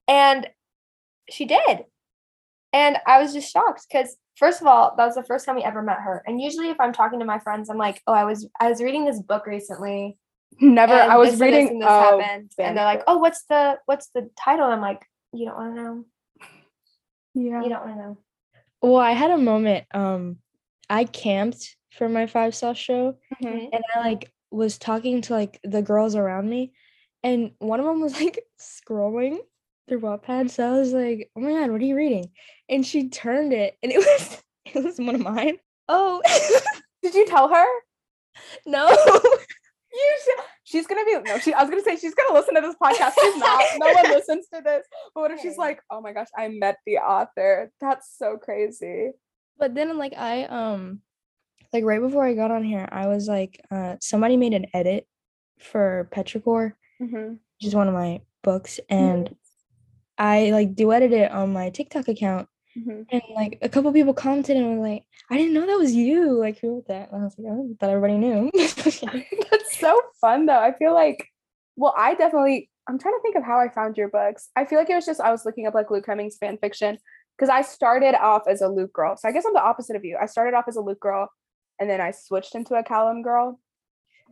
And 0.07 0.49
she 1.29 1.45
did, 1.45 1.85
and 2.73 2.97
I 3.05 3.21
was 3.21 3.33
just 3.33 3.51
shocked 3.51 3.85
because 3.87 4.17
first 4.37 4.61
of 4.61 4.67
all, 4.67 4.95
that 4.95 5.05
was 5.05 5.15
the 5.15 5.23
first 5.23 5.45
time 5.45 5.55
we 5.55 5.63
ever 5.63 5.81
met 5.81 5.97
her. 5.99 6.23
And 6.25 6.41
usually, 6.41 6.69
if 6.69 6.79
I'm 6.79 6.93
talking 6.93 7.19
to 7.19 7.25
my 7.25 7.39
friends, 7.39 7.69
I'm 7.69 7.77
like, 7.77 8.01
"Oh, 8.07 8.13
I 8.13 8.23
was 8.23 8.47
I 8.59 8.69
was 8.69 8.81
reading 8.81 9.05
this 9.05 9.21
book 9.21 9.45
recently, 9.45 10.17
Never. 10.59 10.93
and 10.93 11.11
I 11.11 11.17
was 11.17 11.39
reading. 11.39 11.67
and 11.69 11.81
this 11.81 11.87
oh, 11.89 12.19
happened," 12.19 12.51
and 12.57 12.77
they're 12.77 12.85
like, 12.85 13.03
"Oh, 13.07 13.17
what's 13.17 13.43
the 13.45 13.77
what's 13.85 14.07
the 14.09 14.29
title?" 14.39 14.65
I'm 14.65 14.81
like, 14.81 15.05
"You 15.33 15.45
don't 15.45 15.55
want 15.57 15.75
to 15.75 15.83
know. 15.83 16.05
yeah. 17.33 17.61
You 17.63 17.69
don't 17.69 17.85
want 17.85 17.97
to 17.97 18.01
know." 18.01 18.17
well, 18.81 18.95
I 18.97 19.11
had 19.11 19.31
a 19.31 19.37
moment. 19.37 19.85
Um, 19.93 20.37
I 20.89 21.03
camped 21.05 21.75
for 21.91 22.07
my 22.09 22.27
five 22.27 22.55
sauce 22.55 22.77
show, 22.77 23.17
Mhm. 23.41 23.69
and 23.73 23.83
I 23.95 23.99
like 23.99 24.31
was 24.51 24.77
talking 24.77 25.21
to 25.21 25.33
like 25.33 25.59
the 25.63 25.81
girls 25.81 26.15
around 26.15 26.49
me, 26.49 26.73
and 27.23 27.51
one 27.59 27.79
of 27.79 27.85
them 27.85 28.01
was 28.01 28.13
like 28.21 28.43
scrolling 28.59 29.37
their 29.87 29.99
Wattpad. 29.99 30.49
So 30.49 30.67
I 30.67 30.79
was 30.79 30.93
like, 30.93 31.29
"Oh 31.35 31.41
my 31.41 31.51
god, 31.51 31.71
what 31.71 31.81
are 31.81 31.85
you 31.85 31.95
reading?" 31.95 32.31
And 32.69 32.85
she 32.85 33.09
turned 33.09 33.53
it, 33.53 33.77
and 33.83 33.91
it 33.91 33.97
was 33.99 34.43
it 34.65 34.83
was 34.83 34.97
one 34.97 35.15
of 35.15 35.21
mine. 35.21 35.57
Oh 35.87 36.21
Did 37.03 37.13
you 37.13 37.25
tell 37.27 37.47
her? 37.47 37.65
no! 38.65 38.87
You 39.99 40.17
should. 40.23 40.43
She's 40.63 40.85
gonna 40.87 41.05
be 41.05 41.17
no. 41.25 41.39
She. 41.39 41.53
I 41.53 41.61
was 41.61 41.69
gonna 41.69 41.81
say 41.83 41.95
she's 41.95 42.13
gonna 42.13 42.33
listen 42.33 42.53
to 42.55 42.61
this 42.61 42.75
podcast. 42.81 43.13
She's 43.19 43.37
not. 43.37 43.63
No 43.79 43.87
one 43.93 44.03
listens 44.17 44.47
to 44.53 44.61
this. 44.61 44.85
But 45.15 45.21
what 45.21 45.31
if 45.31 45.41
she's 45.41 45.57
like, 45.57 45.81
oh 45.89 46.01
my 46.01 46.13
gosh, 46.13 46.27
I 46.37 46.47
met 46.49 46.77
the 46.85 46.97
author. 46.97 47.71
That's 47.81 48.15
so 48.17 48.37
crazy. 48.37 49.11
but 49.57 49.73
then 49.73 49.97
like 49.97 50.13
I 50.15 50.43
um 50.45 51.01
like 51.73 51.83
right 51.83 51.99
before 52.01 52.25
I 52.25 52.33
got 52.33 52.51
on 52.51 52.63
here, 52.63 52.87
I 52.91 53.07
was 53.07 53.27
like, 53.27 53.59
uh, 53.71 53.95
somebody 54.01 54.37
made 54.37 54.53
an 54.53 54.67
edit 54.73 55.07
for 55.59 56.07
Petrichor, 56.13 56.73
Mm-hmm. 57.01 57.29
which 57.33 57.65
is 57.67 57.75
one 57.75 57.87
of 57.87 57.93
my 57.93 58.21
books, 58.43 58.79
and 58.89 59.35
I 60.17 60.51
like 60.51 60.75
duetted 60.75 61.11
it 61.11 61.31
on 61.31 61.53
my 61.53 61.69
TikTok 61.71 62.07
account. 62.07 62.47
Mm-hmm. 62.77 63.01
And 63.11 63.21
like 63.33 63.59
a 63.61 63.69
couple 63.69 63.91
people 63.91 64.13
commented 64.13 64.57
and 64.57 64.79
were 64.79 64.87
like, 64.87 65.03
I 65.31 65.37
didn't 65.37 65.53
know 65.53 65.65
that 65.65 65.79
was 65.79 65.93
you. 65.93 66.31
Like, 66.33 66.59
who 66.59 66.75
wrote 66.75 66.87
that? 66.87 67.11
And 67.11 67.21
I 67.21 67.23
was 67.25 67.35
like, 67.37 67.47
oh, 67.49 67.69
I 67.71 67.75
thought 67.79 67.89
everybody 67.89 68.17
knew. 68.17 68.51
That's 69.51 69.79
so 69.79 69.99
fun 70.21 70.45
though. 70.45 70.59
I 70.59 70.73
feel 70.73 70.93
like, 70.93 71.27
well, 71.75 71.93
I 71.97 72.15
definitely. 72.15 72.69
I'm 72.89 72.97
trying 72.97 73.15
to 73.15 73.21
think 73.21 73.35
of 73.35 73.43
how 73.43 73.59
I 73.59 73.67
found 73.67 73.97
your 73.97 74.07
books. 74.07 74.49
I 74.55 74.63
feel 74.63 74.79
like 74.79 74.89
it 74.89 74.95
was 74.95 75.05
just 75.05 75.19
I 75.19 75.31
was 75.31 75.45
looking 75.45 75.67
up 75.67 75.73
like 75.73 75.91
Luke 75.91 76.05
Hemmings 76.07 76.37
fan 76.37 76.57
fiction 76.57 76.97
because 77.37 77.49
I 77.49 77.61
started 77.61 78.15
off 78.15 78.43
as 78.47 78.61
a 78.61 78.69
Luke 78.69 78.93
girl. 78.93 79.17
So 79.17 79.27
I 79.27 79.33
guess 79.33 79.43
I'm 79.45 79.53
the 79.53 79.61
opposite 79.61 79.97
of 79.97 80.05
you. 80.05 80.17
I 80.21 80.25
started 80.25 80.55
off 80.55 80.65
as 80.69 80.77
a 80.77 80.81
Luke 80.81 81.01
girl, 81.01 81.29
and 81.79 81.89
then 81.89 81.99
I 81.99 82.11
switched 82.11 82.55
into 82.55 82.75
a 82.75 82.83
Calum 82.83 83.23
girl. 83.23 83.59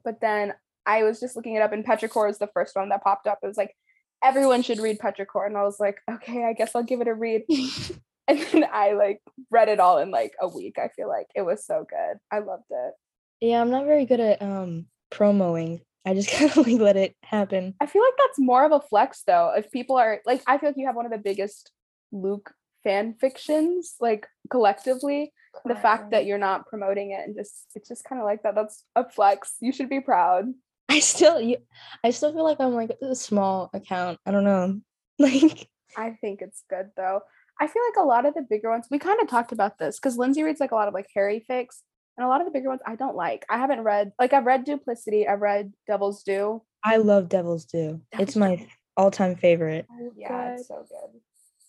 But 0.05 0.21
then 0.21 0.53
I 0.85 1.03
was 1.03 1.19
just 1.19 1.35
looking 1.35 1.55
it 1.55 1.61
up, 1.61 1.73
and 1.73 1.85
Petrichor 1.85 2.29
is 2.29 2.37
the 2.37 2.49
first 2.53 2.75
one 2.75 2.89
that 2.89 3.03
popped 3.03 3.27
up. 3.27 3.39
It 3.43 3.47
was 3.47 3.57
like 3.57 3.75
everyone 4.23 4.61
should 4.61 4.79
read 4.79 4.99
Petrichor, 4.99 5.45
and 5.45 5.57
I 5.57 5.63
was 5.63 5.79
like, 5.79 5.97
okay, 6.09 6.45
I 6.45 6.53
guess 6.53 6.75
I'll 6.75 6.83
give 6.83 7.01
it 7.01 7.07
a 7.07 7.13
read. 7.13 7.43
and 8.27 8.39
then 8.39 8.65
I 8.71 8.93
like 8.93 9.21
read 9.51 9.69
it 9.69 9.79
all 9.79 9.99
in 9.99 10.11
like 10.11 10.33
a 10.41 10.47
week. 10.47 10.77
I 10.79 10.89
feel 10.89 11.07
like 11.07 11.27
it 11.35 11.43
was 11.43 11.65
so 11.65 11.85
good. 11.87 12.17
I 12.31 12.39
loved 12.39 12.63
it. 12.69 12.93
yeah, 13.41 13.61
I'm 13.61 13.69
not 13.69 13.85
very 13.85 14.05
good 14.05 14.19
at 14.19 14.41
um 14.41 14.87
promoing. 15.11 15.81
I 16.05 16.13
just 16.13 16.29
kind 16.31 16.51
of 16.51 16.57
like 16.57 16.79
let 16.79 16.97
it 16.97 17.15
happen. 17.23 17.75
I 17.79 17.85
feel 17.85 18.01
like 18.01 18.17
that's 18.17 18.39
more 18.39 18.65
of 18.65 18.71
a 18.71 18.81
flex 18.81 19.23
though. 19.25 19.53
If 19.55 19.71
people 19.71 19.97
are 19.97 20.21
like, 20.25 20.41
I 20.47 20.57
feel 20.57 20.69
like 20.69 20.77
you 20.77 20.87
have 20.87 20.95
one 20.95 21.05
of 21.05 21.11
the 21.11 21.17
biggest 21.17 21.71
Luke 22.11 22.53
fan 22.83 23.15
fictions, 23.19 23.95
like 23.99 24.27
collectively. 24.49 25.33
The 25.63 25.75
fact 25.75 26.11
that 26.11 26.25
you're 26.25 26.37
not 26.37 26.67
promoting 26.67 27.11
it 27.11 27.25
and 27.25 27.33
just 27.33 27.67
it's 27.75 27.87
just 27.87 28.03
kind 28.03 28.19
of 28.21 28.25
like 28.25 28.43
that. 28.43 28.55
That's 28.55 28.83
a 28.95 29.09
flex. 29.09 29.55
You 29.61 29.71
should 29.71 29.89
be 29.89 30.01
proud. 30.01 30.45
I 30.89 30.99
still 30.99 31.39
you 31.39 31.57
I 32.03 32.11
still 32.11 32.33
feel 32.33 32.43
like 32.43 32.59
I'm 32.59 32.73
like 32.73 32.91
a 33.01 33.15
small 33.15 33.69
account. 33.73 34.19
I 34.25 34.31
don't 34.31 34.43
know. 34.43 34.81
Like 35.17 35.69
I 35.95 36.09
think 36.19 36.41
it's 36.41 36.63
good 36.69 36.89
though. 36.97 37.21
I 37.59 37.67
feel 37.67 37.83
like 37.87 38.03
a 38.03 38.07
lot 38.07 38.25
of 38.25 38.33
the 38.33 38.41
bigger 38.41 38.69
ones, 38.69 38.87
we 38.91 38.99
kind 38.99 39.21
of 39.21 39.27
talked 39.27 39.51
about 39.51 39.77
this 39.77 39.97
because 39.99 40.17
Lindsay 40.17 40.43
reads 40.43 40.59
like 40.59 40.71
a 40.71 40.75
lot 40.75 40.87
of 40.87 40.93
like 40.93 41.07
Harry 41.15 41.45
fics, 41.49 41.81
and 42.17 42.25
a 42.25 42.29
lot 42.29 42.41
of 42.41 42.47
the 42.47 42.51
bigger 42.51 42.69
ones 42.69 42.81
I 42.85 42.95
don't 42.95 43.15
like. 43.15 43.45
I 43.49 43.57
haven't 43.57 43.81
read 43.81 44.11
like 44.19 44.33
I've 44.33 44.45
read 44.45 44.65
Duplicity, 44.65 45.27
I've 45.27 45.41
read 45.41 45.73
Devil's 45.87 46.23
Due. 46.23 46.61
I 46.83 46.97
love 46.97 47.29
Devil's 47.29 47.65
Due. 47.65 48.01
It's 48.13 48.35
my 48.35 48.67
all-time 48.97 49.35
favorite. 49.35 49.85
Oh, 49.91 50.11
yeah, 50.15 50.53
it's 50.53 50.67
so 50.67 50.85
good. 50.87 51.19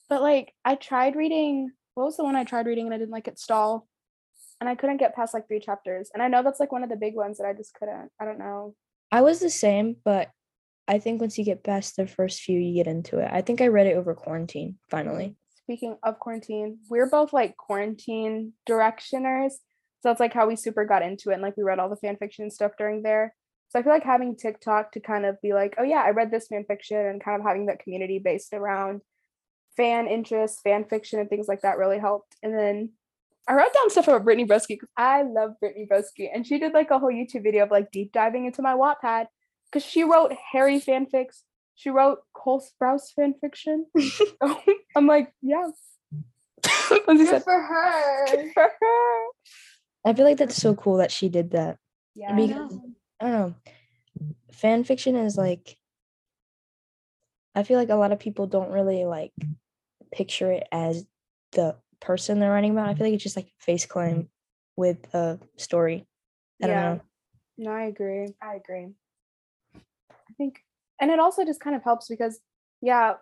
But 0.09 0.23
like 0.23 0.52
I 0.64 0.76
tried 0.76 1.16
reading 1.16 1.73
what 1.95 2.05
was 2.05 2.16
the 2.16 2.25
one 2.25 2.37
I 2.37 2.45
tried 2.45 2.66
reading 2.66 2.85
and 2.85 2.95
I 2.95 2.99
didn't 2.99 3.11
like 3.11 3.26
it 3.26 3.38
stall. 3.38 3.88
And 4.61 4.69
I 4.69 4.75
couldn't 4.75 4.99
get 4.99 5.14
past 5.14 5.35
like 5.35 5.49
three 5.49 5.61
chapters. 5.61 6.11
And 6.14 6.23
I 6.23 6.28
know 6.28 6.43
that's 6.43 6.61
like 6.61 6.73
one 6.73 6.83
of 6.83 6.88
the 6.88 6.97
big 6.97 7.14
ones 7.14 7.38
that 7.38 7.47
I 7.47 7.52
just 7.52 7.75
couldn't. 7.75 8.11
I 8.21 8.25
don't 8.25 8.38
know. 8.38 8.75
I 9.11 9.23
was 9.23 9.40
the 9.40 9.50
same, 9.50 9.97
but 10.05 10.31
I 10.88 10.99
think 10.99 11.21
once 11.21 11.37
you 11.37 11.45
get 11.45 11.64
past 11.64 11.97
the 11.97 12.07
first 12.07 12.40
few, 12.40 12.59
you 12.59 12.75
get 12.75 12.87
into 12.87 13.19
it. 13.19 13.28
I 13.31 13.43
think 13.43 13.61
I 13.61 13.66
read 13.69 13.87
it 13.87 13.97
over 13.97 14.14
quarantine 14.14 14.78
finally. 14.90 15.37
Speaking 15.66 15.96
of 16.04 16.20
quarantine, 16.20 16.78
we're 16.88 17.11
both 17.11 17.32
like 17.32 17.56
quarantine 17.56 18.52
directioners. 18.68 19.50
So 20.00 20.11
that's 20.11 20.20
like 20.20 20.32
how 20.32 20.46
we 20.46 20.54
super 20.54 20.85
got 20.85 21.02
into 21.02 21.30
it. 21.30 21.35
And 21.35 21.42
like 21.42 21.56
we 21.56 21.64
read 21.64 21.80
all 21.80 21.90
the 21.90 21.96
fan 21.96 22.16
fiction 22.16 22.52
stuff 22.52 22.73
during 22.78 23.02
there. 23.02 23.35
So 23.70 23.80
I 23.80 23.82
feel 23.82 23.92
like 23.92 24.04
having 24.04 24.37
TikTok 24.37 24.92
to 24.92 25.00
kind 25.00 25.26
of 25.26 25.40
be 25.42 25.52
like, 25.52 25.75
oh 25.76 25.82
yeah, 25.82 26.02
I 26.06 26.11
read 26.11 26.30
this 26.30 26.46
fan 26.46 26.64
fiction 26.68 26.99
and 26.99 27.23
kind 27.23 27.40
of 27.40 27.44
having 27.44 27.66
that 27.66 27.80
community 27.80 28.20
based 28.20 28.52
around 28.52 29.00
fan 29.76 30.06
interest, 30.06 30.61
fan 30.62 30.85
fiction, 30.85 31.18
and 31.18 31.28
things 31.28 31.49
like 31.49 31.62
that 31.62 31.78
really 31.78 31.99
helped. 31.99 32.37
And 32.44 32.56
then 32.56 32.92
I 33.49 33.54
wrote 33.54 33.75
down 33.75 33.90
stuff 33.90 34.06
about 34.06 34.25
Brittany 34.25 34.46
Broski 34.46 34.68
because 34.68 34.88
I 34.96 35.23
love 35.23 35.58
Brittany 35.58 35.88
Broski. 35.90 36.28
And 36.32 36.46
she 36.46 36.58
did 36.58 36.75
like 36.75 36.92
a 36.92 36.99
whole 37.00 37.12
YouTube 37.12 37.42
video 37.42 37.64
of 37.64 37.73
like 37.73 37.90
deep 37.90 38.12
diving 38.12 38.46
into 38.46 38.62
my 38.62 38.75
Wattpad 38.75 39.26
because 39.70 39.85
she 39.85 40.04
wrote 40.04 40.32
Harry 40.52 40.80
fanfics. 40.80 41.42
She 41.76 41.90
wrote 41.90 42.18
Cole 42.35 42.61
Sprouse 42.62 43.12
fan 43.14 43.35
fiction. 43.40 43.87
So 43.99 44.61
I'm 44.97 45.06
like, 45.06 45.33
yeah. 45.42 45.68
Lindsay 47.06 47.25
Good 47.25 47.28
said, 47.30 47.45
for 47.45 47.61
her. 47.61 48.26
"Good 48.28 48.52
for 48.52 48.62
her." 48.80 49.26
I 50.04 50.14
feel 50.14 50.25
like 50.25 50.38
that's 50.38 50.56
so 50.56 50.75
cool 50.75 50.97
that 50.99 51.11
she 51.12 51.28
did 51.28 51.50
that. 51.50 51.78
Yeah. 52.14 52.35
Because 52.35 52.78
I 53.21 53.28
don't 53.28 53.33
know. 53.33 53.54
fan 54.52 54.85
fiction 54.85 55.16
is 55.16 55.37
like 55.37 55.76
I 57.54 57.62
feel 57.62 57.78
like 57.78 57.88
a 57.90 57.95
lot 57.97 58.12
of 58.12 58.18
people 58.18 58.47
don't 58.47 58.71
really 58.71 59.04
like 59.04 59.33
picture 60.12 60.52
it 60.52 60.66
as 60.73 61.04
the 61.52 61.76
person 62.00 62.38
they're 62.38 62.50
writing 62.50 62.71
about. 62.73 62.88
I 62.88 62.95
feel 62.95 63.06
like 63.06 63.14
it's 63.14 63.23
just 63.23 63.37
like 63.37 63.50
face 63.59 63.87
claim 63.87 64.28
with 64.76 65.12
a 65.14 65.38
story. 65.56 66.06
I 66.62 66.66
don't 66.66 66.76
Yeah. 66.76 66.95
know. 66.95 67.00
No, 67.59 67.71
I 67.73 67.85
agree. 67.85 68.28
I 68.42 68.54
agree. 68.56 68.88
I 69.75 70.33
think, 70.37 70.62
and 71.00 71.11
it 71.11 71.19
also 71.19 71.45
just 71.45 71.61
kind 71.61 71.76
of 71.76 71.83
helps 71.83 72.09
because, 72.09 72.41
yeah, 72.81 73.15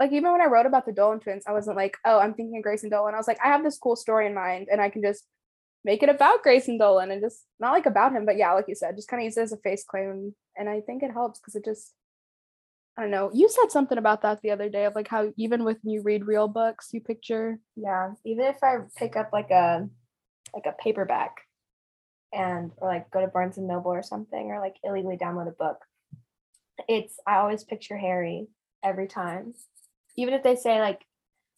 like 0.00 0.12
even 0.12 0.32
when 0.32 0.40
I 0.40 0.46
wrote 0.46 0.66
about 0.66 0.86
the 0.86 0.92
Dolan 0.92 1.20
twins, 1.20 1.44
I 1.46 1.52
wasn't 1.52 1.76
like, 1.76 1.96
oh, 2.04 2.18
I'm 2.18 2.34
thinking 2.34 2.56
of 2.56 2.62
Grayson 2.62 2.90
Dolan. 2.90 3.14
I 3.14 3.18
was 3.18 3.28
like, 3.28 3.38
I 3.44 3.48
have 3.48 3.62
this 3.62 3.78
cool 3.78 3.96
story 3.96 4.26
in 4.26 4.34
mind, 4.34 4.68
and 4.70 4.80
I 4.80 4.90
can 4.90 5.02
just 5.02 5.24
make 5.84 6.02
it 6.02 6.08
about 6.08 6.42
Grayson 6.42 6.78
Dolan, 6.78 7.10
and 7.10 7.22
just 7.22 7.44
not 7.60 7.72
like 7.72 7.86
about 7.86 8.12
him, 8.12 8.26
but 8.26 8.36
yeah, 8.36 8.52
like 8.52 8.66
you 8.68 8.74
said, 8.74 8.96
just 8.96 9.08
kind 9.08 9.20
of 9.22 9.24
use 9.24 9.36
it 9.36 9.42
as 9.42 9.52
a 9.52 9.58
face 9.58 9.84
claim, 9.84 10.34
and 10.56 10.68
I 10.68 10.80
think 10.80 11.02
it 11.02 11.12
helps 11.12 11.38
because 11.38 11.54
it 11.54 11.64
just, 11.64 11.92
I 12.96 13.02
don't 13.02 13.10
know. 13.10 13.30
You 13.32 13.48
said 13.48 13.70
something 13.70 13.98
about 13.98 14.22
that 14.22 14.40
the 14.42 14.52
other 14.52 14.68
day 14.68 14.84
of 14.84 14.94
like 14.94 15.08
how 15.08 15.32
even 15.36 15.64
when 15.64 15.76
you 15.82 16.02
read 16.02 16.26
real 16.26 16.46
books, 16.46 16.90
you 16.92 17.00
picture. 17.00 17.58
Yeah. 17.76 18.12
Even 18.24 18.46
if 18.46 18.62
I 18.62 18.76
pick 18.96 19.16
up 19.16 19.30
like 19.32 19.50
a 19.50 19.88
like 20.54 20.66
a 20.66 20.76
paperback 20.80 21.38
and 22.32 22.70
or 22.76 22.88
like 22.88 23.10
go 23.10 23.20
to 23.20 23.26
Barnes 23.26 23.58
and 23.58 23.66
Noble 23.66 23.90
or 23.90 24.04
something 24.04 24.52
or 24.52 24.60
like 24.60 24.76
illegally 24.84 25.16
download 25.16 25.48
a 25.48 25.52
book, 25.52 25.78
it's 26.88 27.16
I 27.26 27.36
always 27.36 27.64
picture 27.64 27.96
Harry 27.96 28.48
every 28.82 29.06
time. 29.06 29.54
Even 30.16 30.34
if 30.34 30.42
they 30.42 30.56
say 30.56 30.80
like 30.80 31.02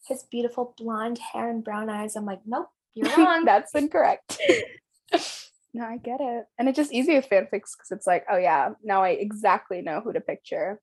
his 0.07 0.23
beautiful 0.23 0.73
blonde 0.77 1.19
hair 1.19 1.49
and 1.49 1.63
brown 1.63 1.89
eyes, 1.89 2.15
I'm 2.15 2.25
like, 2.25 2.41
nope, 2.45 2.69
you're 2.93 3.09
wrong. 3.17 3.45
That's 3.45 3.73
incorrect. 3.75 4.39
no, 5.73 5.85
I 5.85 5.97
get 5.97 6.21
it, 6.21 6.45
and 6.57 6.67
it's 6.67 6.77
just 6.77 6.93
easy 6.93 7.15
with 7.15 7.29
fanfics 7.29 7.73
because 7.75 7.91
it's 7.91 8.07
like, 8.07 8.25
oh 8.31 8.37
yeah, 8.37 8.71
now 8.83 9.03
I 9.03 9.09
exactly 9.09 9.81
know 9.81 10.01
who 10.01 10.13
to 10.13 10.21
picture. 10.21 10.81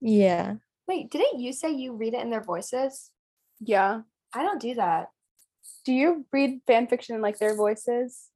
Yeah. 0.00 0.56
Wait, 0.86 1.10
didn't 1.10 1.40
you 1.40 1.52
say 1.52 1.72
you 1.72 1.94
read 1.94 2.14
it 2.14 2.20
in 2.20 2.30
their 2.30 2.42
voices? 2.42 3.10
Yeah. 3.60 4.02
I 4.34 4.42
don't 4.42 4.60
do 4.60 4.74
that. 4.74 5.08
Do 5.84 5.92
you 5.92 6.26
read 6.32 6.60
fan 6.66 6.88
fiction 6.88 7.14
in 7.14 7.22
like 7.22 7.38
their 7.38 7.54
voices? 7.54 8.28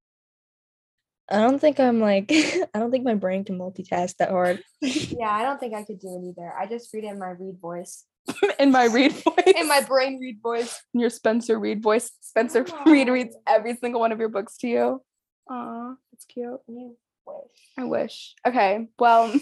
I 1.31 1.39
don't 1.41 1.59
think 1.59 1.79
I'm 1.79 2.01
like 2.01 2.31
I 2.75 2.79
don't 2.79 2.91
think 2.91 3.05
my 3.05 3.15
brain 3.15 3.45
can 3.45 3.59
multitask 3.59 4.17
that 4.17 4.31
hard. 4.31 4.63
Yeah, 4.83 5.31
I 5.31 5.43
don't 5.43 5.59
think 5.61 5.75
I 5.75 5.85
could 5.85 6.01
do 6.01 6.09
it 6.17 6.29
either. 6.31 6.53
I 6.59 6.67
just 6.67 6.93
read 6.95 7.05
it 7.05 7.09
in 7.09 7.19
my 7.19 7.31
read 7.31 7.59
voice. 7.61 8.05
in 8.59 8.71
my 8.71 8.85
read 8.87 9.13
voice. 9.13 9.55
In 9.57 9.69
my 9.69 9.81
brain 9.81 10.19
read 10.21 10.41
voice. 10.43 10.83
in 10.95 11.01
your 11.01 11.11
Spencer 11.11 11.59
read 11.59 11.83
voice. 11.83 12.11
Spencer 12.21 12.65
Reid 12.87 13.09
reads 13.09 13.37
every 13.47 13.75
single 13.77 14.01
one 14.01 14.13
of 14.13 14.19
your 14.19 14.29
books 14.29 14.57
to 14.59 14.69
you. 14.69 15.03
Aw, 15.51 15.95
that's 16.13 16.25
cute. 16.27 16.61
You 16.69 16.97
wish. 17.27 17.37
I 17.79 17.85
wish. 17.85 18.35
Okay, 18.47 18.89
well, 18.99 19.33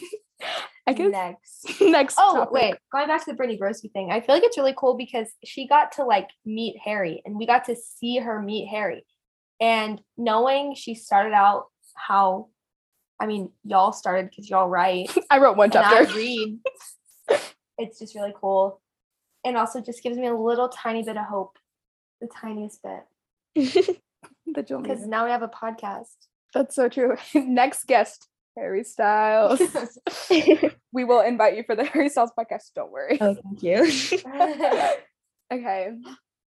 I 0.86 0.92
guess 0.92 1.10
Next. 1.10 1.80
next. 1.80 2.16
Oh 2.18 2.36
topic. 2.36 2.52
wait, 2.52 2.74
going 2.92 3.08
back 3.08 3.24
to 3.24 3.30
the 3.30 3.36
Brittany 3.36 3.58
Broski 3.58 3.90
thing, 3.92 4.10
I 4.12 4.20
feel 4.20 4.34
like 4.34 4.44
it's 4.44 4.56
really 4.58 4.74
cool 4.76 4.96
because 4.96 5.28
she 5.44 5.66
got 5.66 5.92
to 5.92 6.04
like 6.04 6.28
meet 6.44 6.76
Harry, 6.84 7.22
and 7.24 7.36
we 7.36 7.46
got 7.46 7.64
to 7.66 7.76
see 7.76 8.18
her 8.18 8.40
meet 8.40 8.68
Harry, 8.68 9.04
and 9.60 10.00
knowing 10.16 10.74
she 10.76 10.94
started 10.94 11.32
out 11.32 11.64
how, 11.96 12.48
I 13.20 13.26
mean, 13.26 13.50
y'all 13.64 13.92
started 13.92 14.30
because 14.30 14.48
y'all 14.48 14.68
write 14.68 15.10
I 15.30 15.38
wrote 15.38 15.56
one 15.56 15.70
and 15.70 15.78
I 15.78 16.04
chapter. 16.04 16.14
read. 16.14 16.58
it's 17.78 17.98
just 17.98 18.14
really 18.14 18.34
cool, 18.40 18.80
and 19.44 19.56
also 19.56 19.80
just 19.80 20.02
gives 20.02 20.16
me 20.18 20.26
a 20.26 20.34
little 20.34 20.68
tiny 20.68 21.02
bit 21.02 21.16
of 21.16 21.24
hope, 21.24 21.58
the 22.20 22.28
tiniest 22.28 22.80
bit, 22.82 23.96
that 24.54 24.70
you'll 24.70 24.80
because 24.80 25.06
now 25.06 25.24
we 25.24 25.30
have 25.30 25.42
a 25.42 25.48
podcast. 25.48 26.14
That's 26.54 26.74
so 26.74 26.88
true. 26.88 27.16
next 27.34 27.86
guest, 27.86 28.28
Harry 28.56 28.84
Styles. 28.84 29.60
we 30.92 31.04
will 31.04 31.20
invite 31.20 31.56
you 31.56 31.64
for 31.64 31.74
the 31.74 31.84
Harry 31.84 32.08
Styles 32.08 32.30
podcast. 32.38 32.72
Don't 32.74 32.92
worry. 32.92 33.18
oh, 33.20 33.34
thank 33.34 33.62
you. 33.62 33.90
Okay. 35.52 35.92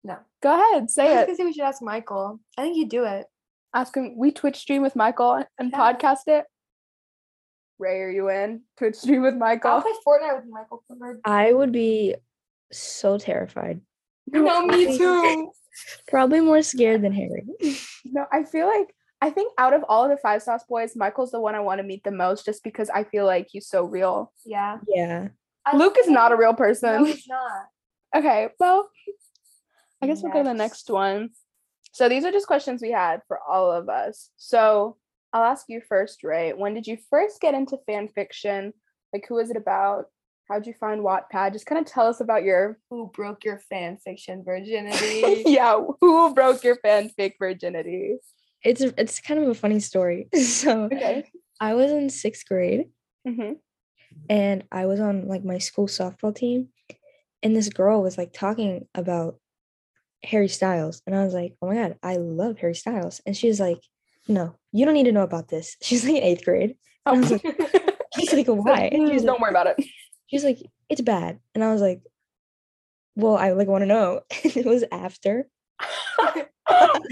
No. 0.04 0.18
Go 0.42 0.54
ahead, 0.54 0.90
say 0.90 1.16
I 1.16 1.22
it. 1.22 1.26
gonna 1.26 1.36
say 1.38 1.46
we 1.46 1.54
should 1.54 1.64
ask 1.64 1.82
Michael. 1.82 2.40
I 2.58 2.64
think 2.64 2.76
he'd 2.76 2.90
do 2.90 3.04
it. 3.06 3.26
Ask 3.74 3.96
him. 3.96 4.18
We 4.18 4.32
Twitch 4.32 4.58
stream 4.58 4.82
with 4.82 4.96
Michael 4.96 5.44
and 5.58 5.72
Yeah. 5.72 5.78
podcast 5.78 6.28
it. 6.28 6.46
Ray, 7.78 8.02
are 8.02 8.10
you 8.10 8.30
in? 8.30 8.64
Twitch 8.78 8.96
stream 8.96 9.22
with 9.22 9.36
Michael? 9.36 9.72
I'll 9.72 9.78
Michael. 9.78 9.92
play 10.04 10.20
Fortnite 10.20 10.36
with 10.42 10.50
Michael. 10.50 11.22
I 11.24 11.54
would 11.54 11.72
be 11.72 12.16
so 12.72 13.18
terrified. 13.18 13.82
No, 14.28 14.66
me 14.66 14.98
too. 14.98 15.52
Probably 16.08 16.42
more 16.42 16.62
scared 16.62 17.02
than 17.02 17.14
Harry. 17.14 17.46
No, 18.06 18.26
I 18.32 18.44
feel 18.44 18.68
like 18.68 18.94
I 19.22 19.30
think 19.30 19.54
out 19.58 19.74
of 19.74 19.84
all 19.88 20.08
the 20.10 20.18
five 20.18 20.42
sauce 20.44 20.64
boys, 20.68 20.96
Michael's 20.96 21.32
the 21.32 21.40
one 21.40 21.56
I 21.56 21.60
want 21.62 21.80
to 21.80 21.84
meet 21.84 22.04
the 22.04 22.12
most 22.12 22.46
just 22.46 22.64
because 22.64 22.90
I 22.90 23.04
feel 23.06 23.26
like 23.26 23.48
he's 23.50 23.68
so 23.68 23.84
real. 23.86 24.34
Yeah. 24.46 24.80
yeah. 24.88 25.30
I 25.66 25.76
Luke 25.78 25.96
is 26.00 26.08
not 26.10 26.32
a 26.32 26.36
him. 26.36 26.40
real 26.42 26.52
No, 26.52 26.56
person. 26.58 27.06
he's 27.06 27.28
not. 27.28 27.68
okay, 28.16 28.50
well, 28.60 28.90
I 30.02 30.08
guess 30.08 30.22
we'll 30.24 30.32
go 30.32 30.40
to 30.40 30.44
the 30.50 30.54
Next. 30.54 30.88
next 30.88 30.90
one. 30.90 31.30
So 31.92 32.08
these 32.10 32.26
are 32.26 32.32
just 32.32 32.48
questions 32.48 32.82
we 32.82 32.92
had 32.92 33.22
for 33.28 33.40
all 33.48 33.72
of 33.72 33.90
us. 33.90 34.30
So 34.38 34.98
I'll 35.34 35.44
ask 35.44 35.66
you 35.70 35.82
first, 35.88 36.24
Ray. 36.24 36.54
When 36.54 36.74
did 36.74 36.88
you 36.88 36.98
first 37.10 37.42
get 37.42 37.54
into 37.54 37.78
fan 37.86 38.08
fiction? 38.10 38.74
Like, 39.14 39.26
who 39.28 39.36
was 39.36 39.50
it 39.50 39.58
about? 39.58 40.06
How'd 40.50 40.66
you 40.66 40.74
find 40.80 41.02
Wattpad? 41.02 41.54
Just 41.54 41.68
kind 41.68 41.80
of 41.80 41.86
tell 41.92 42.08
us 42.08 42.22
about 42.22 42.44
your 42.44 42.80
Who 42.90 43.12
broke 43.14 43.44
your 43.46 43.60
fan 43.70 43.98
fiction 44.04 44.44
virginity? 44.46 45.44
yeah, 45.46 45.80
who 46.02 46.34
broke 46.34 46.64
your 46.64 46.78
fanfic 46.78 47.34
virginity? 47.40 48.18
It's 48.64 48.82
it's 48.82 49.20
kind 49.20 49.40
of 49.40 49.48
a 49.50 49.54
funny 49.56 49.80
story. 49.80 50.28
So 50.36 50.86
Okay. 50.86 51.26
I 51.62 51.74
was 51.76 51.92
in 51.92 52.10
sixth 52.10 52.48
grade 52.48 52.86
hmm 53.28 53.54
and 54.30 54.64
I 54.72 54.86
was 54.86 55.00
on 55.00 55.28
like 55.28 55.44
my 55.44 55.58
school 55.58 55.88
softball 55.88 56.36
team, 56.36 56.70
and 57.44 57.56
this 57.56 57.70
girl 57.70 58.02
was 58.02 58.18
like 58.18 58.32
talking 58.34 58.88
about 58.96 59.40
Harry 60.24 60.48
Styles, 60.48 61.02
and 61.08 61.16
I 61.16 61.24
was 61.24 61.34
like, 61.34 61.56
"Oh 61.62 61.68
my 61.68 61.76
god, 61.76 61.98
I 62.04 62.18
love 62.18 62.58
Harry 62.60 62.76
Styles," 62.76 63.22
and 63.26 63.36
she 63.36 63.48
was 63.48 63.60
like, 63.60 63.80
"No, 64.28 64.56
you 64.72 64.86
don't 64.86 64.94
need 64.94 65.06
to 65.06 65.12
know 65.12 65.24
about 65.24 65.48
this." 65.48 65.78
She's 65.82 66.04
like 66.04 66.16
in 66.16 66.24
eighth 66.24 66.46
grade. 66.46 66.76
Oh, 67.06 67.14
I 67.16 67.20
was 67.20 67.32
like, 67.32 67.42
She's 68.16 68.34
like, 68.34 68.48
"Why?" 68.48 68.90
She's 68.92 69.08
she 69.08 69.14
was 69.14 69.24
mm, 69.24 69.26
don't 69.26 69.34
like, 69.36 69.42
worry 69.42 69.50
about 69.52 69.68
it. 69.68 69.86
She's 70.28 70.44
like, 70.44 70.60
"It's 70.90 71.02
bad," 71.02 71.40
and 71.56 71.64
I 71.64 71.72
was 71.72 71.82
like, 71.82 72.02
"Well, 73.16 73.38
I 73.38 73.52
like 73.52 73.68
want 73.68 73.84
to 73.84 73.86
know." 73.88 74.22
it 74.44 74.66
was 74.66 74.84
after. 74.92 75.48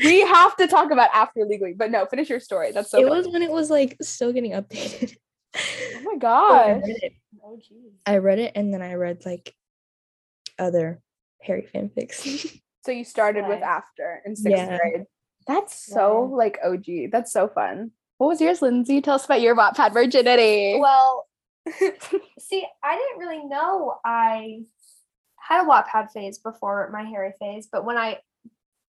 we 0.03 0.21
have 0.21 0.55
to 0.57 0.67
talk 0.67 0.91
about 0.91 1.09
after 1.13 1.45
legally, 1.45 1.73
but 1.73 1.89
no, 1.91 2.05
finish 2.05 2.29
your 2.29 2.39
story. 2.39 2.71
That's 2.71 2.91
so. 2.91 2.99
it 2.99 3.07
funny. 3.07 3.15
was 3.15 3.27
when 3.27 3.41
it 3.41 3.51
was 3.51 3.69
like 3.69 3.97
still 4.01 4.31
getting 4.33 4.51
updated. 4.51 5.15
Oh 5.55 6.01
my 6.03 6.11
So 6.11 6.27
I 6.27 6.73
gosh. 6.73 6.81
read 6.85 6.97
it. 7.01 7.13
oh. 7.43 7.59
I 8.05 8.17
read 8.17 8.39
it 8.39 8.51
and 8.55 8.71
then 8.73 8.81
I 8.81 8.93
read 8.93 9.25
like 9.25 9.55
other 10.59 11.01
Harry 11.41 11.67
fanfics. 11.73 12.59
So 12.87 12.93
you 12.93 13.03
started 13.03 13.45
with 13.49 13.61
after 13.61 14.21
in 14.25 14.33
sixth 14.33 14.57
Yeah. 14.65 14.77
grade. 14.77 15.03
That's 15.45 15.73
so 15.75 16.29
Yeah. 16.29 16.35
like 16.37 16.57
OG. 16.63 17.07
That's 17.11 17.33
so 17.33 17.49
fun. 17.49 17.91
What 18.17 18.27
was 18.27 18.39
yours, 18.39 18.61
Lindsay? 18.61 19.01
Tell 19.01 19.15
us 19.15 19.25
about 19.25 19.41
your 19.41 19.57
Wattpad 19.57 19.91
virginity. 19.91 20.79
Well, 20.79 21.27
see, 22.39 22.65
I 22.81 22.95
didn't 22.95 23.19
really 23.19 23.43
know 23.43 23.95
I 24.05 24.61
had 25.35 25.65
a 25.65 25.67
Wattpad 25.67 26.11
phase 26.11 26.37
before 26.37 26.89
my 26.93 27.03
Harry 27.03 27.33
phase, 27.41 27.67
but 27.69 27.83
when 27.83 27.97
I 27.97 28.19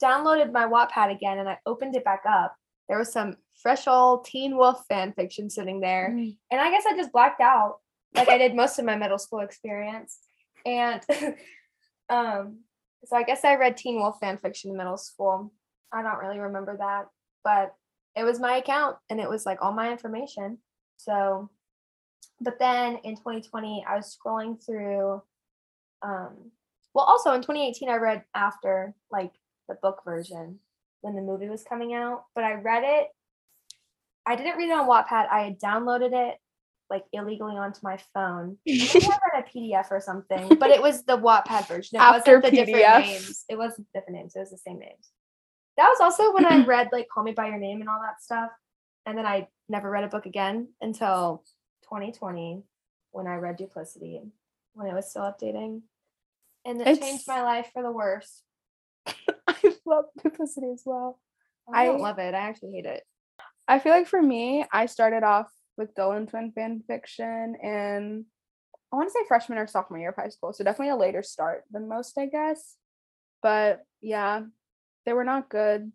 downloaded 0.00 0.52
my 0.52 0.66
Wattpad 0.66 1.10
again 1.10 1.40
and 1.40 1.48
I 1.48 1.58
opened 1.66 1.96
it 1.96 2.04
back 2.04 2.22
up, 2.24 2.54
there 2.88 2.98
was 2.98 3.12
some 3.12 3.36
fresh 3.60 3.88
old 3.88 4.26
Teen 4.26 4.56
Wolf 4.56 4.84
fan 4.88 5.12
fiction 5.12 5.50
sitting 5.50 5.80
there. 5.80 6.10
Mm. 6.14 6.36
and 6.52 6.60
I 6.60 6.70
guess 6.70 6.84
I 6.88 6.94
just 6.96 7.10
blacked 7.10 7.40
out 7.40 7.78
like 8.14 8.28
I 8.28 8.38
did 8.38 8.54
most 8.54 8.78
of 8.78 8.84
my 8.84 8.94
middle 8.94 9.18
school 9.18 9.40
experience. 9.40 10.20
And 10.64 11.02
um 12.08 12.60
so 13.04 13.16
I 13.16 13.22
guess 13.22 13.44
I 13.44 13.56
read 13.56 13.76
Teen 13.76 13.96
Wolf 13.96 14.18
fan 14.20 14.38
fiction 14.38 14.70
in 14.70 14.76
middle 14.76 14.96
school. 14.96 15.52
I 15.92 16.02
don't 16.02 16.18
really 16.18 16.38
remember 16.38 16.76
that, 16.76 17.06
but 17.44 17.74
it 18.16 18.24
was 18.24 18.40
my 18.40 18.56
account 18.56 18.96
and 19.08 19.20
it 19.20 19.28
was 19.28 19.46
like 19.46 19.58
all 19.62 19.72
my 19.72 19.90
information. 19.90 20.58
So 20.96 21.50
but 22.40 22.58
then 22.58 22.98
in 23.04 23.16
2020 23.16 23.84
I 23.88 23.96
was 23.96 24.16
scrolling 24.16 24.64
through 24.64 25.22
um 26.02 26.50
well 26.94 27.04
also 27.04 27.32
in 27.32 27.40
2018 27.40 27.88
I 27.88 27.96
read 27.96 28.24
after 28.34 28.94
like 29.10 29.32
the 29.68 29.76
book 29.82 30.02
version 30.04 30.58
when 31.00 31.14
the 31.14 31.22
movie 31.22 31.48
was 31.48 31.64
coming 31.64 31.94
out, 31.94 32.24
but 32.34 32.44
I 32.44 32.54
read 32.54 32.82
it 32.84 33.08
I 34.26 34.36
didn't 34.36 34.58
read 34.58 34.68
it 34.68 34.72
on 34.72 34.88
Wattpad. 34.88 35.28
I 35.30 35.40
had 35.44 35.58
downloaded 35.58 36.12
it 36.12 36.36
like 36.90 37.04
illegally 37.12 37.56
onto 37.56 37.80
my 37.82 37.98
phone. 38.14 38.56
I 38.68 38.72
read 38.72 39.44
a 39.44 39.48
PDF 39.48 39.90
or 39.90 40.00
something, 40.00 40.56
but 40.58 40.70
it 40.70 40.80
was 40.82 41.04
the 41.04 41.18
Wattpad 41.18 41.66
version. 41.68 41.96
It 41.96 42.02
After 42.02 42.36
wasn't 42.40 42.54
the 42.54 42.60
PDF. 42.62 42.66
different 42.66 43.06
names. 43.06 43.44
It 43.48 43.58
wasn't 43.58 43.86
different 43.94 44.16
names. 44.18 44.36
It 44.36 44.40
was 44.40 44.50
the 44.50 44.58
same 44.58 44.78
names. 44.78 45.10
That 45.76 45.88
was 45.88 46.00
also 46.00 46.32
when 46.34 46.46
I 46.46 46.64
read 46.66 46.88
like 46.92 47.08
Call 47.12 47.24
Me 47.24 47.32
by 47.32 47.48
Your 47.48 47.58
Name 47.58 47.80
and 47.80 47.88
all 47.88 48.00
that 48.00 48.22
stuff. 48.22 48.50
And 49.06 49.16
then 49.16 49.26
I 49.26 49.48
never 49.68 49.90
read 49.90 50.04
a 50.04 50.08
book 50.08 50.26
again 50.26 50.68
until 50.80 51.44
2020 51.84 52.62
when 53.12 53.26
I 53.26 53.36
read 53.36 53.56
Duplicity 53.56 54.20
when 54.74 54.86
it 54.86 54.94
was 54.94 55.10
still 55.10 55.22
updating. 55.22 55.82
And 56.64 56.80
it 56.80 56.86
It's- 56.88 56.98
changed 56.98 57.24
my 57.28 57.42
life 57.42 57.70
for 57.72 57.82
the 57.82 57.90
worse. 57.92 58.42
I 59.48 59.74
love 59.86 60.06
duplicity 60.22 60.70
as 60.72 60.82
well. 60.84 61.18
I 61.72 61.86
don't 61.86 62.00
I- 62.00 62.02
love 62.02 62.18
it. 62.18 62.34
I 62.34 62.38
actually 62.38 62.72
hate 62.72 62.86
it. 62.86 63.02
I 63.66 63.78
feel 63.78 63.92
like 63.92 64.06
for 64.06 64.20
me, 64.22 64.64
I 64.72 64.86
started 64.86 65.22
off 65.22 65.50
with 65.78 65.94
Dolan 65.94 66.26
Twin 66.26 66.52
fan 66.52 66.82
fiction 66.86 67.56
and 67.62 68.24
I 68.92 68.96
want 68.96 69.08
to 69.08 69.12
say 69.12 69.26
freshman 69.28 69.58
or 69.58 69.66
sophomore 69.66 69.98
year 69.98 70.10
of 70.10 70.16
high 70.16 70.30
school. 70.30 70.52
So 70.52 70.64
definitely 70.64 70.90
a 70.90 70.96
later 70.96 71.22
start 71.22 71.64
than 71.70 71.88
most, 71.88 72.16
I 72.18 72.26
guess. 72.26 72.76
But 73.42 73.84
yeah, 74.00 74.42
they 75.04 75.12
were 75.12 75.24
not 75.24 75.50
good 75.50 75.92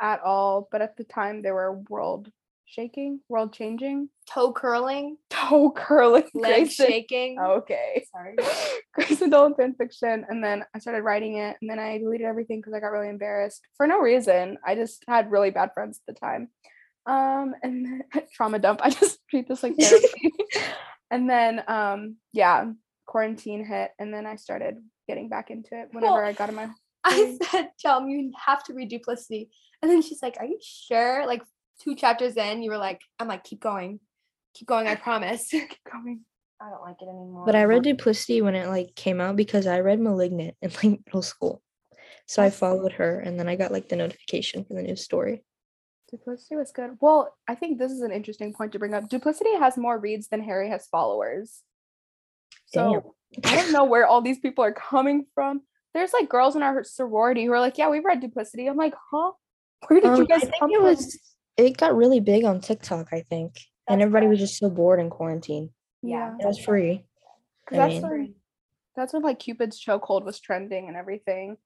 at 0.00 0.20
all. 0.22 0.66
But 0.72 0.80
at 0.82 0.96
the 0.96 1.04
time, 1.04 1.42
they 1.42 1.50
were 1.50 1.80
world 1.90 2.30
shaking, 2.64 3.20
world 3.28 3.52
changing, 3.52 4.08
Toe 4.26 4.52
curling, 4.52 5.16
toe 5.28 5.70
curling, 5.72 6.24
leg 6.34 6.62
Grayson- 6.66 6.86
shaking. 6.86 7.38
Okay. 7.38 8.06
Sorry. 8.10 8.36
Grayson 8.94 9.28
Dolan 9.28 9.54
fan 9.54 9.74
fiction. 9.74 10.24
And 10.28 10.42
then 10.42 10.64
I 10.74 10.78
started 10.78 11.02
writing 11.02 11.36
it. 11.36 11.56
And 11.60 11.68
then 11.68 11.78
I 11.78 11.98
deleted 11.98 12.26
everything 12.26 12.60
because 12.60 12.72
I 12.72 12.80
got 12.80 12.92
really 12.92 13.08
embarrassed 13.08 13.60
for 13.76 13.86
no 13.86 13.98
reason. 13.98 14.56
I 14.64 14.76
just 14.76 15.04
had 15.06 15.30
really 15.30 15.50
bad 15.50 15.72
friends 15.74 16.00
at 16.06 16.14
the 16.14 16.18
time. 16.18 16.48
Um, 17.06 17.54
and 17.62 17.84
then 17.84 18.02
trauma 18.32 18.58
dump. 18.58 18.80
I 18.82 18.90
just 18.90 19.18
treat 19.30 19.48
this 19.48 19.62
like 19.62 19.76
therapy. 19.76 20.32
and 21.10 21.28
then 21.28 21.62
um, 21.68 22.16
yeah, 22.32 22.70
quarantine 23.06 23.64
hit. 23.64 23.90
And 23.98 24.12
then 24.12 24.26
I 24.26 24.36
started 24.36 24.76
getting 25.08 25.28
back 25.28 25.50
into 25.50 25.78
it 25.78 25.88
whenever 25.92 26.14
Well, 26.14 26.24
I 26.24 26.32
got 26.32 26.48
in 26.48 26.54
my 26.54 26.70
I 27.02 27.38
said, 27.50 27.70
Chum, 27.78 28.08
you 28.08 28.32
have 28.44 28.62
to 28.64 28.74
read 28.74 28.90
duplicity. 28.90 29.50
And 29.82 29.90
then 29.90 30.02
she's 30.02 30.22
like, 30.22 30.36
Are 30.38 30.44
you 30.44 30.58
sure? 30.62 31.26
Like 31.26 31.42
two 31.82 31.94
chapters 31.94 32.36
in, 32.36 32.62
you 32.62 32.70
were 32.70 32.78
like, 32.78 33.00
I'm 33.18 33.28
like, 33.28 33.44
keep 33.44 33.60
going. 33.60 34.00
Keep 34.54 34.68
going, 34.68 34.86
I 34.86 34.96
promise. 34.96 35.48
keep 35.48 35.78
going. 35.90 36.20
I 36.60 36.68
don't 36.68 36.82
like 36.82 37.00
it 37.00 37.08
anymore. 37.08 37.46
But 37.46 37.56
I 37.56 37.64
read 37.64 37.82
Duplicity 37.82 38.42
when 38.42 38.54
it 38.54 38.68
like 38.68 38.94
came 38.94 39.20
out 39.20 39.36
because 39.36 39.66
I 39.66 39.80
read 39.80 39.98
Malignant 40.00 40.56
in 40.60 40.70
like 40.70 41.00
middle 41.06 41.22
school. 41.22 41.62
So 42.26 42.42
I 42.42 42.50
followed 42.50 42.92
her 42.92 43.18
and 43.18 43.40
then 43.40 43.48
I 43.48 43.56
got 43.56 43.72
like 43.72 43.88
the 43.88 43.96
notification 43.96 44.64
for 44.64 44.74
the 44.74 44.82
new 44.82 44.96
story. 44.96 45.42
Duplicity 46.10 46.56
was 46.56 46.72
good. 46.72 46.96
Well, 47.00 47.34
I 47.48 47.54
think 47.54 47.78
this 47.78 47.92
is 47.92 48.00
an 48.02 48.10
interesting 48.12 48.52
point 48.52 48.72
to 48.72 48.78
bring 48.78 48.94
up. 48.94 49.08
Duplicity 49.08 49.54
has 49.56 49.76
more 49.76 49.98
reads 49.98 50.28
than 50.28 50.42
Harry 50.42 50.68
has 50.70 50.86
followers. 50.88 51.62
So 52.66 53.14
I 53.44 53.56
don't 53.56 53.72
know 53.72 53.84
where 53.84 54.06
all 54.06 54.20
these 54.22 54.38
people 54.38 54.64
are 54.64 54.72
coming 54.72 55.26
from. 55.34 55.62
There's 55.94 56.12
like 56.12 56.28
girls 56.28 56.56
in 56.56 56.62
our 56.62 56.82
sorority 56.84 57.44
who 57.44 57.52
are 57.52 57.60
like, 57.60 57.78
"Yeah, 57.78 57.88
we 57.88 58.00
read 58.00 58.20
Duplicity." 58.20 58.66
I'm 58.66 58.76
like, 58.76 58.94
"Huh? 59.10 59.32
Where 59.88 60.00
did 60.00 60.08
Um, 60.10 60.16
you 60.18 60.22
I 60.24 60.26
guys 60.26 60.40
think 60.42 60.54
come 60.58 60.70
it 60.70 60.76
from?" 60.76 60.84
was 60.84 61.18
it 61.56 61.76
got 61.76 61.96
really 61.96 62.20
big 62.20 62.44
on 62.44 62.60
TikTok, 62.60 63.12
I 63.12 63.22
think. 63.22 63.56
and 63.88 64.00
That's 64.00 64.06
everybody 64.06 64.28
was 64.28 64.38
just 64.38 64.56
so 64.58 64.70
bored 64.70 65.00
in 65.00 65.10
quarantine. 65.10 65.70
Yeah. 66.02 66.36
It 66.38 66.46
was 66.46 66.58
free. 66.58 67.04
'Cause 67.66 67.76
that's 67.76 67.92
mean- 67.94 68.02
when 68.02 68.34
that's 68.96 69.12
when 69.12 69.22
like 69.22 69.38
Cupid's 69.40 69.82
chokehold 69.84 70.24
was 70.24 70.38
trending 70.40 70.88
and 70.88 70.96
everything. 70.96 71.56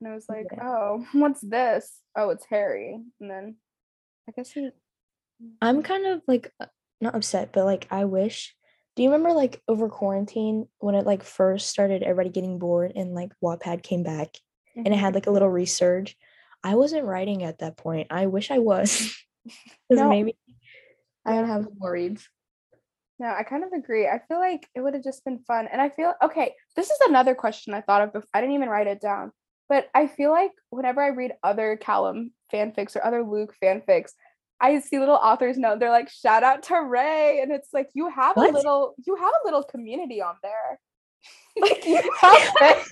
And 0.00 0.08
I 0.10 0.14
was 0.14 0.28
like, 0.28 0.46
Yeah. 0.52 0.68
"Oh, 0.68 1.06
what's 1.12 1.40
this? 1.40 2.00
Oh, 2.16 2.30
it's 2.30 2.44
Harry." 2.46 3.00
And 3.20 3.30
then 3.30 3.56
I 4.28 4.32
guess. 4.32 4.54
I'm 5.60 5.82
kind 5.82 6.06
of 6.06 6.22
like 6.26 6.52
uh, 6.60 6.66
not 7.00 7.14
upset, 7.14 7.52
but 7.52 7.64
like 7.64 7.86
I 7.90 8.04
wish. 8.04 8.54
Do 8.96 9.02
you 9.02 9.10
remember 9.10 9.32
like 9.32 9.60
over 9.66 9.88
quarantine 9.88 10.68
when 10.78 10.94
it 10.94 11.04
like 11.04 11.24
first 11.24 11.68
started, 11.68 12.02
everybody 12.02 12.30
getting 12.30 12.58
bored 12.58 12.92
and 12.94 13.14
like 13.14 13.32
Wattpad 13.42 13.82
came 13.82 14.04
back 14.04 14.36
and 14.76 14.86
it 14.86 14.96
had 14.96 15.14
like 15.14 15.26
a 15.26 15.32
little 15.32 15.50
resurge? 15.50 16.14
I 16.62 16.76
wasn't 16.76 17.04
writing 17.04 17.42
at 17.42 17.58
that 17.58 17.76
point. 17.76 18.08
I 18.10 18.26
wish 18.26 18.50
I 18.50 18.58
was. 18.58 19.14
No. 19.90 20.08
maybe 20.08 20.38
I 21.26 21.34
don't 21.34 21.48
have 21.48 21.68
more 21.78 21.92
reads. 21.92 22.26
No, 23.18 23.26
I 23.26 23.42
kind 23.42 23.62
of 23.62 23.72
agree. 23.72 24.06
I 24.08 24.20
feel 24.26 24.38
like 24.38 24.66
it 24.74 24.80
would 24.80 24.94
have 24.94 25.04
just 25.04 25.24
been 25.24 25.38
fun. 25.46 25.68
And 25.70 25.80
I 25.80 25.88
feel 25.88 26.14
okay, 26.22 26.54
this 26.76 26.90
is 26.90 26.98
another 27.06 27.34
question 27.34 27.74
I 27.74 27.80
thought 27.80 28.02
of 28.02 28.12
before. 28.12 28.28
I 28.32 28.40
didn't 28.40 28.54
even 28.54 28.68
write 28.68 28.86
it 28.86 29.00
down. 29.00 29.32
But 29.68 29.88
I 29.94 30.06
feel 30.06 30.30
like 30.30 30.50
whenever 30.70 31.00
I 31.02 31.08
read 31.08 31.32
other 31.42 31.76
Calum 31.76 32.32
fanfics 32.52 32.94
or 32.96 33.04
other 33.04 33.22
Luke 33.22 33.54
fanfics, 33.62 34.12
I 34.60 34.78
see 34.80 34.98
little 34.98 35.16
authors 35.16 35.56
note 35.58 35.80
they're 35.80 35.90
like, 35.90 36.10
shout 36.10 36.42
out 36.42 36.62
to 36.64 36.76
Ray. 36.82 37.40
And 37.42 37.50
it's 37.50 37.68
like 37.72 37.88
you 37.94 38.08
have 38.10 38.36
What? 38.36 38.50
a 38.50 38.52
little 38.52 38.94
you 39.06 39.16
have 39.16 39.32
a 39.42 39.44
little 39.44 39.62
community 39.62 40.20
on 40.22 40.34
there. 40.42 40.78
like 41.56 41.84
you 41.86 41.96
have 42.20 42.52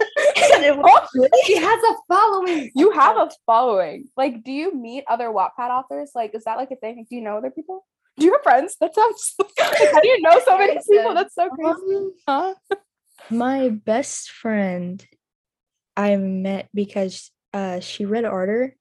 She 1.44 1.56
has 1.56 1.82
a 1.82 1.94
following. 2.08 2.70
you 2.74 2.90
have 2.92 3.16
a 3.18 3.30
following. 3.46 4.04
Like, 4.16 4.42
do 4.42 4.50
you 4.52 4.74
meet 4.74 5.04
other 5.08 5.28
Wattpad 5.28 5.68
authors? 5.70 6.12
Like, 6.14 6.34
is 6.34 6.44
that 6.44 6.56
like 6.56 6.70
a 6.70 6.76
thing? 6.76 7.04
Do 7.08 7.14
you 7.16 7.22
know 7.22 7.36
other 7.36 7.50
people? 7.50 7.84
Do 8.18 8.26
you 8.26 8.32
have 8.32 8.42
friends? 8.42 8.76
That 8.80 8.94
sounds. 8.94 9.34
How 9.58 10.00
do 10.00 10.08
you 10.08 10.20
know 10.22 10.40
so 10.44 10.56
many 10.58 10.78
people? 10.90 11.14
That's 11.14 11.34
so 11.34 11.48
crazy. 11.50 11.96
Um, 11.96 12.12
Huh? 12.28 12.54
my 13.30 13.68
best 13.70 14.30
friend 14.30 15.04
I 15.96 16.16
met 16.16 16.68
because 16.74 17.30
uh 17.52 17.80
she 17.80 18.04
read 18.04 18.24
Ardor 18.24 18.74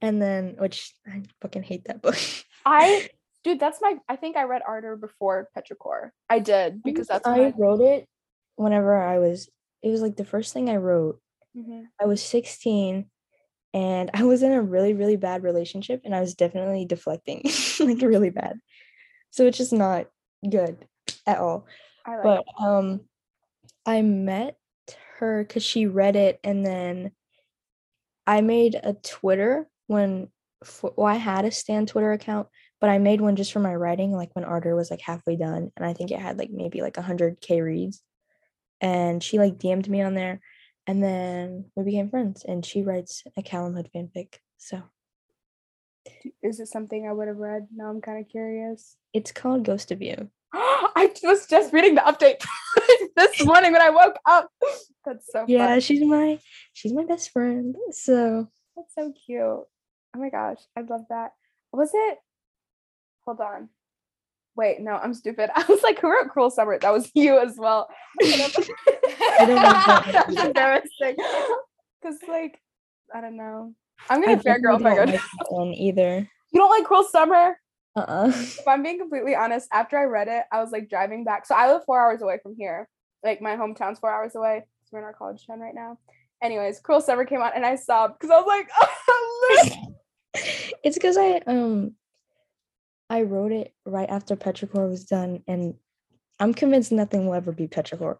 and 0.00 0.20
then 0.20 0.56
which 0.58 0.92
I 1.06 1.22
fucking 1.40 1.62
hate 1.62 1.84
that 1.86 2.02
book. 2.02 2.18
I, 2.64 3.08
dude, 3.44 3.60
that's 3.60 3.80
my. 3.80 3.96
I 4.08 4.16
think 4.16 4.36
I 4.36 4.44
read 4.44 4.62
Ardor 4.66 4.96
before 4.96 5.48
Petrichor. 5.56 6.10
I 6.28 6.38
did 6.38 6.82
because 6.82 7.06
that's 7.06 7.26
I 7.26 7.38
my. 7.38 7.54
wrote 7.56 7.80
it 7.80 8.06
whenever 8.56 8.96
I 8.96 9.18
was 9.18 9.48
it 9.82 9.90
was 9.90 10.00
like 10.02 10.16
the 10.16 10.24
first 10.24 10.52
thing 10.52 10.68
I 10.68 10.76
wrote. 10.76 11.20
Mhm. 11.56 11.84
I 12.00 12.06
was 12.06 12.22
16 12.22 13.06
and 13.72 14.10
I 14.12 14.24
was 14.24 14.42
in 14.42 14.52
a 14.52 14.62
really, 14.62 14.94
really 14.94 15.16
bad 15.16 15.42
relationship 15.42 16.02
and 16.04 16.14
I 16.14 16.20
was 16.20 16.34
definitely 16.34 16.84
deflecting 16.84 17.42
like 17.80 18.00
really 18.00 18.30
bad. 18.30 18.58
So 19.30 19.46
it's 19.46 19.58
just 19.58 19.72
not 19.72 20.06
good 20.48 20.86
at 21.26 21.38
all. 21.38 21.66
I 22.04 22.16
like. 22.16 22.22
But 22.22 22.44
um 22.62 23.00
I 23.84 24.02
met 24.02 24.56
her 25.18 25.44
because 25.44 25.62
she 25.62 25.86
read 25.86 26.16
it 26.16 26.38
and 26.44 26.64
then 26.64 27.12
I 28.26 28.40
made 28.40 28.74
a 28.74 28.94
Twitter 28.94 29.68
when 29.86 30.28
for, 30.64 30.92
well, 30.96 31.06
I 31.06 31.14
had 31.14 31.44
a 31.44 31.52
Stan 31.52 31.86
Twitter 31.86 32.12
account, 32.12 32.48
but 32.80 32.90
I 32.90 32.98
made 32.98 33.20
one 33.20 33.36
just 33.36 33.52
for 33.52 33.60
my 33.60 33.74
writing, 33.74 34.12
like 34.12 34.34
when 34.34 34.44
Ardor 34.44 34.74
was 34.74 34.90
like 34.90 35.00
halfway 35.00 35.36
done, 35.36 35.70
and 35.76 35.86
I 35.86 35.92
think 35.92 36.10
it 36.10 36.18
had 36.18 36.38
like 36.38 36.50
maybe 36.50 36.80
like 36.80 36.96
hundred 36.96 37.40
K 37.40 37.60
reads. 37.60 38.02
And 38.80 39.22
she 39.22 39.38
like 39.38 39.58
DM'd 39.58 39.88
me 39.88 40.02
on 40.02 40.14
there, 40.14 40.40
and 40.86 41.02
then 41.02 41.66
we 41.76 41.84
became 41.84 42.10
friends. 42.10 42.44
And 42.44 42.64
she 42.64 42.82
writes 42.82 43.22
a 43.36 43.42
Calum 43.42 43.74
Hood 43.74 43.90
fanfic, 43.94 44.36
so 44.58 44.82
is 46.42 46.60
it 46.60 46.68
something 46.68 47.06
I 47.06 47.12
would 47.12 47.28
have 47.28 47.36
read? 47.36 47.68
Now 47.74 47.90
I'm 47.90 48.00
kind 48.00 48.20
of 48.20 48.30
curious. 48.30 48.96
it's 49.12 49.32
called 49.32 49.64
Ghost 49.64 49.92
of 49.92 50.02
You. 50.02 50.30
I 50.96 51.12
was 51.22 51.46
just 51.46 51.72
reading 51.72 51.94
the 51.94 52.00
update 52.02 52.44
this 53.16 53.44
morning 53.44 53.72
when 53.72 53.82
I 53.82 53.90
woke 53.90 54.16
up. 54.26 54.50
That's 55.04 55.30
so. 55.30 55.44
Yeah, 55.46 55.68
fun. 55.68 55.80
she's 55.80 56.02
my 56.02 56.38
she's 56.72 56.92
my 56.92 57.04
best 57.04 57.30
friend. 57.30 57.74
So 57.90 58.48
That's 58.76 58.94
so 58.94 59.12
cute. 59.26 59.40
Oh 59.40 59.66
my 60.14 60.30
gosh, 60.30 60.58
I 60.76 60.80
love 60.80 61.02
that. 61.10 61.32
Was 61.72 61.90
it? 61.92 62.18
Hold 63.26 63.40
on. 63.40 63.68
Wait, 64.56 64.80
no, 64.80 64.92
I'm 64.92 65.12
stupid. 65.12 65.50
I 65.54 65.64
was 65.68 65.82
like, 65.82 66.00
who 66.00 66.10
wrote 66.10 66.30
Cruel 66.30 66.50
Summer? 66.50 66.78
That 66.78 66.92
was 66.92 67.10
you 67.14 67.38
as 67.38 67.56
well. 67.58 67.88
I 68.22 68.56
don't 69.40 69.48
know 69.48 69.56
that 69.56 70.10
That's 70.12 70.42
embarrassing. 70.46 71.16
Because, 72.00 72.18
like, 72.28 72.58
I 73.14 73.20
don't 73.20 73.36
know. 73.36 73.74
I'm 74.08 74.22
gonna 74.22 74.40
fair 74.40 74.58
girl 74.58 74.76
if 74.76 74.86
I 74.86 74.92
oh 74.92 74.96
don't 74.96 75.06
go. 75.06 75.12
like 75.12 75.20
that 75.20 75.46
one 75.52 75.74
either. 75.74 76.28
You 76.52 76.60
don't 76.60 76.70
like 76.70 76.84
Cruel 76.84 77.04
Summer? 77.04 77.58
Uh-uh. 77.96 78.28
If 78.28 78.68
I'm 78.68 78.82
being 78.82 78.98
completely 78.98 79.34
honest, 79.34 79.68
after 79.72 79.98
I 79.98 80.04
read 80.04 80.28
it, 80.28 80.44
I 80.52 80.60
was 80.60 80.70
like 80.70 80.90
driving 80.90 81.24
back. 81.24 81.46
So 81.46 81.54
I 81.54 81.72
live 81.72 81.84
four 81.84 81.98
hours 81.98 82.20
away 82.22 82.38
from 82.42 82.54
here. 82.56 82.88
Like 83.24 83.40
my 83.40 83.56
hometown's 83.56 83.98
four 83.98 84.10
hours 84.10 84.34
away. 84.34 84.64
So 84.84 84.90
we're 84.92 84.98
in 85.00 85.04
our 85.04 85.14
college 85.14 85.46
town 85.46 85.60
right 85.60 85.74
now. 85.74 85.98
Anyways, 86.42 86.80
Cruel 86.80 87.00
Summer 87.00 87.24
came 87.24 87.40
out 87.40 87.56
and 87.56 87.64
I 87.64 87.76
sobbed 87.76 88.18
because 88.18 88.30
I 88.30 88.38
was 88.38 88.46
like, 88.46 88.68
oh, 88.80 89.86
it's 90.84 90.96
because 90.96 91.16
I 91.16 91.40
um 91.46 91.94
I 93.08 93.22
wrote 93.22 93.52
it 93.52 93.72
right 93.84 94.08
after 94.08 94.36
Petrichor 94.36 94.88
was 94.88 95.04
done, 95.04 95.42
and 95.48 95.74
I'm 96.38 96.52
convinced 96.52 96.92
nothing 96.92 97.26
will 97.26 97.34
ever 97.34 97.52
be 97.52 97.68
Petrichor. 97.68 98.18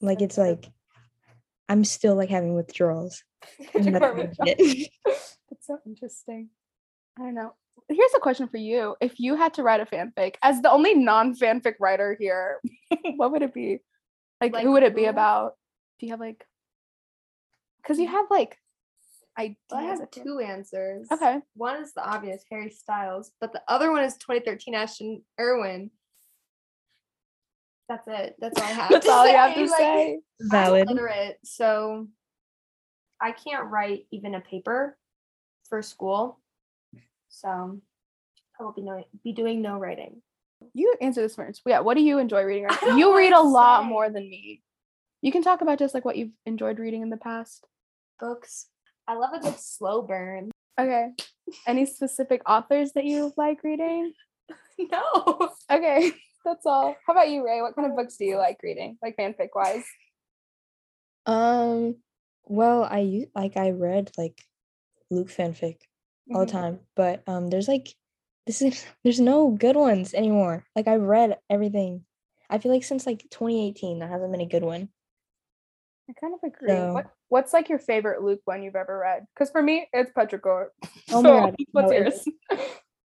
Like 0.00 0.22
it's 0.22 0.38
like 0.38 0.70
I'm 1.68 1.84
still 1.84 2.14
like 2.14 2.30
having 2.30 2.54
withdrawals. 2.54 3.24
and 3.74 3.86
Petrichor 3.86 4.00
nothing 4.00 4.28
was 4.28 4.36
will 4.38 4.56
be 4.56 4.82
it. 4.84 4.90
That's 5.04 5.66
so 5.66 5.78
interesting. 5.84 6.50
I 7.18 7.22
don't 7.22 7.34
know. 7.34 7.54
Here's 7.92 8.14
a 8.16 8.20
question 8.20 8.46
for 8.48 8.56
you. 8.56 8.94
If 9.00 9.18
you 9.18 9.34
had 9.34 9.54
to 9.54 9.62
write 9.62 9.80
a 9.80 9.84
fanfic, 9.84 10.36
as 10.42 10.62
the 10.62 10.70
only 10.70 10.94
non-fanfic 10.94 11.74
writer 11.80 12.16
here, 12.18 12.60
what 13.16 13.32
would 13.32 13.42
it 13.42 13.52
be? 13.52 13.80
Like, 14.40 14.52
Like 14.52 14.62
who 14.62 14.72
would 14.72 14.84
it 14.84 14.94
be 14.94 15.06
about? 15.06 15.54
Do 15.98 16.06
you 16.06 16.12
have 16.12 16.20
like 16.20 16.46
because 17.82 17.98
you 17.98 18.06
have 18.08 18.26
like 18.30 18.56
ideas. 19.38 19.56
I 19.72 19.82
have 19.82 20.10
two 20.10 20.38
answers. 20.38 21.06
Okay. 21.10 21.40
One 21.54 21.82
is 21.82 21.92
the 21.92 22.06
obvious 22.06 22.42
Harry 22.50 22.70
Styles, 22.70 23.32
but 23.40 23.52
the 23.52 23.62
other 23.68 23.90
one 23.90 24.04
is 24.04 24.14
2013 24.18 24.74
Ashton 24.74 25.22
Irwin. 25.40 25.90
That's 27.88 28.06
it. 28.06 28.36
That's 28.38 28.58
all 28.60 28.66
I 28.66 28.70
have. 28.70 28.90
That's 28.90 29.08
all 29.08 29.26
you 29.26 29.36
have 29.36 29.54
to 29.54 29.60
Like, 29.62 29.70
say. 29.70 30.20
I'm 30.42 30.50
Valid. 30.50 30.88
illiterate, 30.90 31.38
so 31.42 32.06
I 33.20 33.32
can't 33.32 33.68
write 33.68 34.06
even 34.10 34.34
a 34.34 34.40
paper 34.40 34.96
for 35.68 35.82
school. 35.82 36.38
So 37.30 37.80
I 38.58 38.62
will 38.62 38.72
be 38.72 38.82
no, 38.82 39.02
be 39.24 39.32
doing 39.32 39.62
no 39.62 39.78
writing. 39.78 40.20
You 40.74 40.94
answer 41.00 41.22
this 41.22 41.34
first. 41.36 41.62
Yeah, 41.64 41.80
what 41.80 41.96
do 41.96 42.02
you 42.02 42.18
enjoy 42.18 42.42
reading? 42.42 42.64
right 42.64 42.72
I 42.82 42.86
now? 42.86 42.90
don't 42.90 42.98
You 42.98 43.16
read 43.16 43.32
a 43.32 43.40
lot 43.40 43.82
say. 43.82 43.88
more 43.88 44.10
than 44.10 44.28
me. 44.28 44.62
You 45.22 45.32
can 45.32 45.42
talk 45.42 45.62
about 45.62 45.78
just 45.78 45.94
like 45.94 46.04
what 46.04 46.16
you've 46.16 46.32
enjoyed 46.44 46.78
reading 46.78 47.02
in 47.02 47.08
the 47.10 47.16
past. 47.16 47.66
Books. 48.18 48.66
I 49.08 49.14
love 49.14 49.32
a 49.32 49.40
good 49.40 49.58
slow 49.58 50.02
burn. 50.02 50.50
Okay. 50.78 51.10
Any 51.66 51.86
specific 51.86 52.42
authors 52.48 52.92
that 52.92 53.04
you 53.04 53.32
like 53.36 53.62
reading? 53.64 54.12
no. 54.78 55.50
Okay, 55.70 56.12
that's 56.44 56.66
all. 56.66 56.96
How 57.06 57.12
about 57.12 57.30
you, 57.30 57.44
Ray? 57.44 57.60
What 57.62 57.74
kind 57.74 57.90
of 57.90 57.96
books 57.96 58.16
do 58.16 58.24
you 58.24 58.36
like 58.36 58.58
reading, 58.62 58.98
like 59.02 59.16
fanfic 59.16 59.48
wise? 59.54 59.84
Um, 61.26 61.96
well, 62.44 62.84
I 62.84 63.00
u- 63.00 63.30
like 63.34 63.56
I 63.56 63.70
read 63.70 64.10
like 64.16 64.40
Luke 65.10 65.28
fanfic 65.28 65.76
all 66.32 66.40
the 66.40 66.46
Mhm. 66.46 66.50
time, 66.60 66.80
but 66.96 67.22
um, 67.28 67.48
there's 67.48 67.68
like 67.68 67.88
this 68.46 68.62
is 68.62 68.84
there's 69.04 69.20
no 69.20 69.50
good 69.50 69.76
ones 69.76 70.14
anymore. 70.14 70.64
Like 70.76 70.88
I 70.88 70.96
read 70.96 71.38
everything. 71.48 72.04
I 72.48 72.58
feel 72.58 72.72
like 72.72 72.84
since 72.84 73.06
like 73.06 73.20
2018, 73.30 73.98
there 73.98 74.08
hasn't 74.08 74.32
been 74.32 74.40
a 74.40 74.46
good 74.46 74.64
one. 74.64 74.88
I 76.08 76.12
kind 76.14 76.34
of 76.34 76.40
agree. 76.42 76.68
So- 76.68 76.92
What 76.94 77.06
What's 77.28 77.52
like 77.52 77.68
your 77.68 77.78
favorite 77.78 78.22
Luke 78.24 78.40
one 78.44 78.64
you've 78.64 78.74
ever 78.74 78.98
read? 78.98 79.24
Because 79.34 79.50
for 79.50 79.62
me, 79.62 79.88
it's 79.92 80.10
Petrichor. 80.10 80.66
Oh 81.12 81.22
my 81.22 81.28
God, 81.30 81.56
What's 81.72 81.90
no, 81.90 81.96
yours? 81.96 82.24
it- 82.50 82.70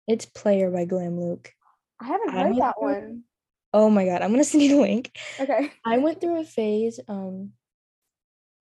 It's 0.08 0.26
Player 0.26 0.72
by 0.72 0.86
Glam 0.86 1.20
Luke. 1.20 1.52
I 2.00 2.06
haven't 2.06 2.30
I 2.32 2.36
read 2.36 2.46
went 2.46 2.60
that 2.60 2.76
through- 2.80 2.94
one. 2.94 3.24
Oh 3.74 3.90
my 3.90 4.06
god, 4.06 4.22
I'm 4.22 4.32
gonna 4.32 4.44
send 4.52 4.64
you 4.64 4.76
the 4.78 4.82
link. 4.82 5.16
Okay. 5.40 5.72
I 5.86 5.98
went 6.00 6.20
through 6.22 6.40
a 6.40 6.46
phase, 6.46 7.00
um, 7.08 7.52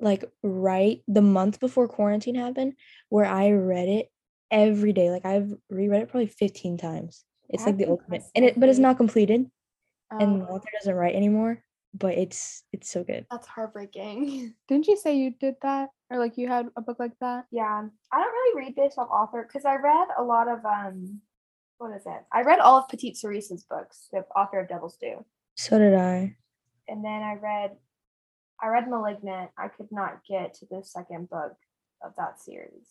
like 0.01 0.25
right 0.43 1.01
the 1.09 1.23
month 1.23 1.59
before 1.61 1.89
quarantine 1.89 2.35
happened, 2.35 2.75
where 3.09 3.25
I 3.25 3.51
read 3.53 3.89
it 3.89 4.11
every 4.51 4.93
day. 4.93 5.11
Like 5.11 5.25
I've 5.27 5.53
reread 5.71 6.03
it 6.03 6.09
probably 6.09 6.27
15 6.27 6.79
times. 6.79 7.25
It's 7.49 7.65
like 7.65 7.77
the 7.77 7.89
ultimate, 7.89 8.25
and 8.35 8.45
it 8.45 8.59
but 8.59 8.69
it's 8.69 8.79
not 8.81 8.97
completed, 8.97 9.49
and 10.11 10.41
the 10.41 10.45
Um, 10.47 10.51
author 10.51 10.69
doesn't 10.79 10.95
write 10.95 11.15
anymore. 11.15 11.63
But 11.95 12.19
it's 12.19 12.65
it's 12.73 12.91
so 12.91 13.05
good. 13.05 13.25
That's 13.31 13.47
heartbreaking. 13.47 14.53
didn't 14.69 14.87
you 14.87 14.97
say 14.97 15.17
you 15.17 15.31
did 15.31 15.55
that, 15.63 15.91
or 16.11 16.19
like 16.19 16.37
you 16.37 16.49
had 16.49 16.69
a 16.77 16.83
book 16.83 16.99
like 16.99 17.17
that? 17.21 17.47
Yeah. 17.51 17.87
I 18.13 18.21
don't 18.21 18.33
really 18.33 18.67
read 18.67 18.75
based 18.75 18.99
off 18.99 19.09
author 19.11 19.47
because 19.47 19.65
I 19.65 19.77
read 19.77 20.09
a 20.19 20.23
lot 20.23 20.49
of 20.49 20.65
um 20.65 21.21
what 21.79 21.95
is 21.97 22.05
it? 22.05 22.23
I 22.33 22.43
read 22.43 22.59
all 22.59 22.79
of 22.79 22.89
Petite 22.89 23.17
Cerise's 23.17 23.65
books, 23.65 24.09
the 24.13 24.25
author 24.35 24.61
of 24.61 24.69
Devil's 24.69 24.97
Due. 24.97 25.25
So 25.57 25.79
did 25.79 25.95
I. 25.95 26.37
And 26.89 27.05
then 27.05 27.23
I 27.23 27.35
read 27.35 27.77
I 28.61 28.69
read 28.69 28.89
Malignant. 28.89 29.51
I 29.57 29.69
could 29.69 29.89
not 29.91 30.21
get 30.29 30.55
to 30.55 30.67
the 30.67 30.83
second 30.83 31.31
book 31.31 31.55
of 32.03 32.13
that 32.19 32.41
series. 32.41 32.89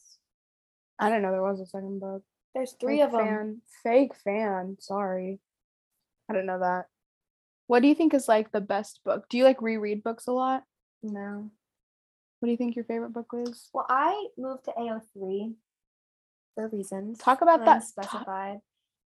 I 1.00 1.10
didn't 1.10 1.24
know 1.24 1.32
there 1.32 1.42
was 1.44 1.60
a 1.60 1.66
second 1.66 2.00
book. 2.00 2.24
There's 2.54 2.74
three 2.80 2.98
Fake 2.98 3.06
of 3.06 3.12
them. 3.12 3.22
fan. 3.26 3.62
Fake 3.84 4.16
fan. 4.24 4.78
Sorry, 4.80 5.40
I 6.30 6.34
didn't 6.34 6.46
know 6.48 6.60
that. 6.60 6.86
What 7.68 7.82
do 7.82 7.88
you 7.88 7.96
think 7.96 8.14
is 8.14 8.28
like 8.28 8.52
the 8.52 8.62
best 8.62 9.02
book? 9.04 9.28
Do 9.30 9.38
you 9.38 9.44
like 9.44 9.62
reread 9.62 10.04
books 10.04 10.28
a 10.28 10.32
lot? 10.32 10.64
No. 11.04 11.50
What 12.40 12.48
do 12.48 12.52
you 12.52 12.58
think 12.58 12.76
your 12.76 12.86
favorite 12.86 13.12
book 13.14 13.34
was? 13.34 13.70
Well, 13.74 13.86
I 13.90 14.28
moved 14.38 14.66
to 14.66 14.72
AO3 14.72 15.56
for 16.54 16.68
reasons. 16.70 17.18
Talk 17.20 17.42
about 17.42 17.66
that- 17.66 17.84
Specified. 17.84 18.60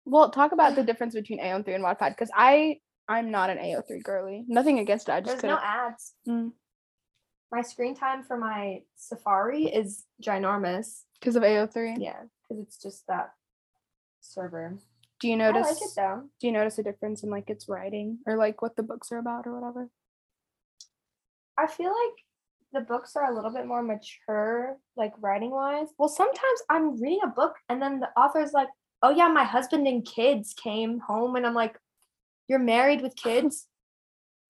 Well, 0.06 0.30
talk 0.32 0.52
about 0.52 0.76
the 0.76 0.84
difference 0.84 1.14
between 1.16 1.40
AO3 1.40 1.76
and 1.76 1.84
Wattpad 1.84 2.10
because 2.10 2.30
I 2.36 2.80
I'm 3.08 3.32
not 3.32 3.50
an 3.50 3.58
AO3 3.58 4.02
girly. 4.04 4.46
Nothing 4.48 4.80
against 4.80 5.10
it. 5.10 5.14
I 5.14 5.20
just 5.20 5.28
There's 5.32 5.42
couldn't. 5.42 5.56
no 5.58 5.62
ads. 5.62 6.14
Mm. 6.28 6.52
My 7.52 7.62
screen 7.62 7.96
time 7.96 8.24
for 8.24 8.38
my 8.38 8.82
Safari 8.96 9.66
is 9.66 10.06
ginormous. 10.22 11.04
Because 11.24 11.38
of 11.38 11.44
AO3. 11.44 11.96
Yeah, 12.00 12.24
because 12.50 12.62
it's 12.62 12.78
just 12.78 13.08
that 13.08 13.32
server. 14.20 14.78
Do 15.22 15.30
you 15.30 15.38
notice? 15.38 15.66
I 15.66 15.70
like 15.70 15.82
it 15.82 15.90
though. 15.96 16.24
do 16.42 16.48
you 16.48 16.52
notice 16.52 16.78
a 16.80 16.84
difference 16.84 17.24
in 17.24 17.30
like 17.30 17.50
its 17.50 17.70
writing 17.70 18.20
or 18.28 18.36
like 18.36 18.62
what 18.62 18.76
the 18.76 18.84
books 18.84 19.10
are 19.14 19.20
about 19.20 19.48
or 19.48 19.58
whatever? 19.58 19.90
I 21.58 21.68
feel 21.68 21.92
like 21.92 22.26
the 22.74 22.82
books 22.82 23.16
are 23.16 23.32
a 23.32 23.34
little 23.34 23.52
bit 23.52 23.66
more 23.66 23.82
mature, 23.82 24.76
like 24.98 25.14
writing 25.22 25.52
wise. 25.52 25.88
Well, 25.98 26.10
sometimes 26.10 26.60
I'm 26.70 27.00
reading 27.02 27.22
a 27.24 27.28
book 27.28 27.56
and 27.70 27.82
then 27.82 28.02
the 28.02 28.10
author's 28.20 28.52
like, 28.52 28.68
"Oh 29.02 29.12
yeah, 29.12 29.30
my 29.30 29.46
husband 29.46 29.88
and 29.88 30.06
kids 30.06 30.54
came 30.54 31.00
home," 31.00 31.38
and 31.38 31.46
I'm 31.46 31.54
like, 31.54 31.78
"You're 32.50 32.60
married 32.60 33.02
with 33.02 33.16
kids?" 33.16 33.68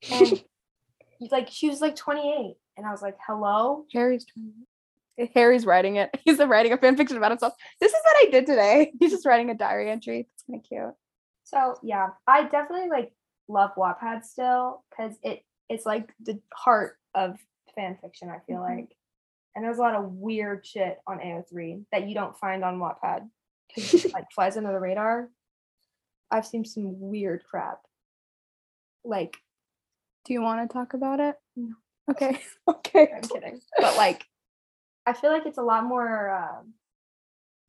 And 0.11 1.31
like 1.31 1.49
she 1.49 1.69
was 1.69 1.79
like 1.81 1.95
28, 1.95 2.55
and 2.77 2.85
I 2.85 2.91
was 2.91 3.01
like, 3.01 3.17
"Hello." 3.25 3.85
Harry's 3.93 4.25
trying- 4.25 4.65
Harry's 5.35 5.65
writing 5.65 5.97
it. 5.97 6.09
He's 6.25 6.39
writing 6.39 6.73
a 6.73 6.77
fan 6.77 6.97
fiction 6.97 7.17
about 7.17 7.31
himself. 7.31 7.53
This 7.79 7.91
is 7.91 7.99
what 8.03 8.27
I 8.27 8.31
did 8.31 8.45
today. 8.45 8.91
He's 8.99 9.11
just 9.11 9.25
writing 9.25 9.49
a 9.49 9.55
diary 9.55 9.89
entry. 9.89 10.27
It's 10.33 10.43
kind 10.43 10.59
of 10.59 10.65
cute. 10.67 10.93
So 11.43 11.75
yeah, 11.83 12.09
I 12.27 12.43
definitely 12.43 12.89
like 12.89 13.11
love 13.47 13.71
Wattpad 13.77 14.23
still 14.23 14.83
because 14.89 15.15
it 15.23 15.43
it's 15.69 15.85
like 15.85 16.13
the 16.21 16.39
heart 16.53 16.97
of 17.15 17.37
fan 17.75 17.97
fiction. 18.01 18.29
I 18.29 18.39
feel 18.47 18.57
Mhm. 18.59 18.77
like, 18.77 18.95
and 19.55 19.63
there's 19.63 19.77
a 19.77 19.81
lot 19.81 19.95
of 19.95 20.11
weird 20.13 20.65
shit 20.65 20.99
on 21.07 21.19
AO3 21.19 21.85
that 21.91 22.07
you 22.07 22.15
don't 22.15 22.37
find 22.37 22.63
on 22.63 22.79
Wattpad 22.79 23.29
because 23.75 24.05
it 24.05 24.13
like 24.13 24.25
flies 24.35 24.57
under 24.57 24.71
the 24.71 24.79
radar. 24.79 25.29
I've 26.31 26.47
seen 26.47 26.65
some 26.65 26.99
weird 26.99 27.43
crap. 27.49 27.81
Like 29.03 29.37
Do 30.25 30.33
you 30.33 30.41
want 30.41 30.67
to 30.67 30.73
talk 30.73 30.93
about 30.93 31.19
it? 31.19 31.35
No. 31.55 31.73
Okay. 32.09 32.39
Okay. 32.67 33.09
I'm 33.15 33.21
kidding, 33.21 33.59
but 33.77 33.95
like 33.97 34.25
I 35.05 35.13
feel 35.13 35.31
like 35.31 35.45
it's 35.45 35.57
a 35.57 35.61
lot 35.63 35.83
more 35.83 36.29
um 36.29 36.73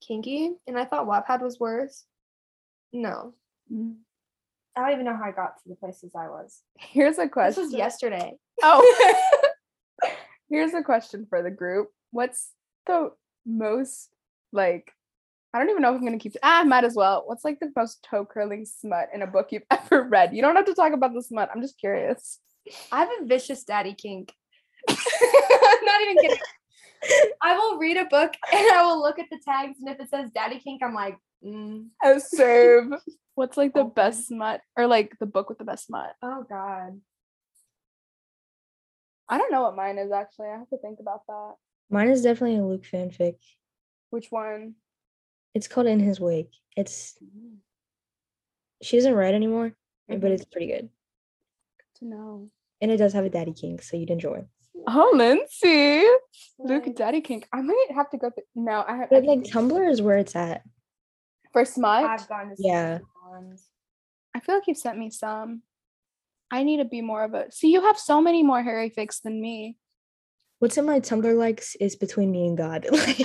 kinky, 0.01 0.53
and 0.67 0.79
I 0.79 0.85
thought 0.85 1.07
Wattpad 1.07 1.41
was 1.43 1.59
worse. 1.59 2.05
No, 2.93 3.35
Mm. 3.73 3.97
I 4.77 4.81
don't 4.83 4.93
even 4.93 5.05
know 5.07 5.17
how 5.17 5.25
I 5.25 5.31
got 5.33 5.57
to 5.63 5.69
the 5.69 5.77
places 5.77 6.13
I 6.17 6.29
was. 6.29 6.61
Here's 6.79 7.19
a 7.19 7.23
This 7.23 7.31
question. 7.33 7.65
was 7.65 7.73
yesterday. 7.75 8.35
Oh. 8.63 8.83
Here's 10.51 10.75
a 10.75 10.83
question 10.83 11.27
for 11.29 11.43
the 11.43 11.51
group. 11.51 11.91
What's 12.11 12.51
the 12.87 13.11
most 13.47 14.11
like 14.53 14.93
I 15.53 15.59
don't 15.59 15.71
even 15.71 15.83
know 15.83 15.91
if 15.95 15.99
I'm 15.99 16.05
gonna 16.05 16.19
keep 16.19 16.35
ah, 16.43 16.61
I 16.61 16.65
might 16.65 16.85
as 16.85 16.95
well. 16.97 17.23
What's 17.27 17.45
like 17.45 17.61
the 17.61 17.73
most 17.75 18.03
toe 18.09 18.25
curling 18.27 18.65
smut 18.67 19.09
in 19.15 19.23
a 19.23 19.27
book 19.27 19.49
you've 19.53 19.63
ever 19.71 20.03
read? 20.05 20.35
You 20.35 20.43
don't 20.43 20.57
have 20.57 20.67
to 20.67 20.75
talk 20.75 20.93
about 20.93 21.15
the 21.15 21.23
smut. 21.23 21.49
I'm 21.55 21.63
just 21.63 21.79
curious. 21.79 22.41
I 22.93 23.01
have 23.01 23.09
a 23.21 23.25
vicious 23.27 23.63
daddy 23.65 23.95
kink. 23.95 24.33
Not 24.89 26.01
even 26.03 26.17
kidding. 26.21 26.39
I 27.43 27.57
will 27.57 27.79
read 27.79 27.97
a 27.97 28.05
book 28.07 28.33
and 28.53 28.73
I 28.73 28.83
will 28.87 29.01
look 29.01 29.19
at 29.19 29.27
the 29.31 29.39
tags, 29.45 29.79
and 29.81 29.89
if 29.89 30.01
it 30.01 30.09
says 30.11 30.31
daddy 30.35 30.59
kink, 30.59 30.83
I'm 30.83 30.95
like, 30.95 31.17
mm, 31.45 31.89
Oh, 32.03 32.19
save. 32.19 32.91
What's 33.35 33.57
like 33.57 33.75
the 33.75 33.81
Okay. 33.81 33.93
best 33.95 34.29
smut 34.29 34.61
or 34.77 34.87
like 34.87 35.13
the 35.19 35.27
book 35.27 35.49
with 35.49 35.59
the 35.59 35.65
best 35.65 35.87
smut? 35.87 36.15
oh 36.23 36.45
god. 36.49 37.01
I 39.29 39.39
don't 39.39 39.51
know 39.51 39.63
what 39.63 39.75
mine 39.77 39.99
is 39.99 40.13
actually. 40.13 40.49
I 40.49 40.59
have 40.59 40.69
to 40.69 40.79
think 40.79 41.01
about 41.01 41.27
that. 41.27 41.55
Mine 41.91 42.09
is 42.09 42.23
definitely 42.23 42.59
a 42.59 42.65
Luke 42.65 42.85
fanfic. 42.85 43.37
Which 44.11 44.31
one? 44.31 44.75
It's 45.55 45.67
called 45.69 45.87
In 45.87 45.99
His 46.01 46.21
Wake. 46.21 46.53
It's 46.77 47.19
she 48.83 48.97
doesn't 48.97 49.15
write 49.15 49.35
anymore, 49.35 49.75
but 50.09 50.21
Mhm. 50.21 50.31
it's 50.31 50.45
pretty 50.45 50.67
good. 50.67 50.91
to 51.97 52.05
know. 52.07 52.51
And 52.81 52.91
it 52.91 52.97
does 52.97 53.13
have 53.13 53.25
a 53.25 53.31
daddy 53.31 53.53
kink, 53.53 53.81
so 53.83 53.97
you'd 53.97 54.11
enjoy. 54.11 54.45
Oh, 54.87 55.13
Lindsay. 55.15 56.05
Luke 56.59 56.95
Daddy 56.95 57.21
Kink. 57.21 57.49
I 57.53 57.63
might 57.63 57.87
have 57.95 58.11
to 58.11 58.19
go 58.19 58.31
through. 58.31 58.45
No, 58.55 58.85
I 58.87 58.97
have. 58.97 59.11
But 59.11 59.25
like 59.25 59.41
Tumblr 59.41 59.91
is 59.91 60.03
where 60.03 60.19
it's 60.19 60.37
at. 60.37 60.63
for 61.53 61.65
smut. 61.65 62.05
I've 62.05 62.29
gone 62.29 62.51
to 62.51 62.55
Yeah. 62.59 62.99
I 64.37 64.41
feel 64.41 64.57
like 64.57 64.67
you've 64.67 64.77
sent 64.77 64.99
me 64.99 65.11
some. 65.11 65.63
I 66.51 66.63
need 66.63 66.79
to 66.79 66.85
be 66.85 67.01
more 67.01 67.25
of 67.25 67.35
a. 67.35 67.51
See, 67.51 67.73
you 67.73 67.83
have 67.83 67.99
so 67.99 68.21
many 68.21 68.43
more 68.43 68.63
Harry 68.63 68.91
fics 68.91 69.23
than 69.23 69.41
me. 69.41 69.77
What's 70.59 70.77
in 70.79 70.85
my 70.87 71.01
Tumblr 71.01 71.37
likes 71.37 71.75
is 71.77 71.97
between 71.97 72.31
me 72.31 72.47
and 72.47 72.57
God. 72.57 72.87
Like, 72.91 73.17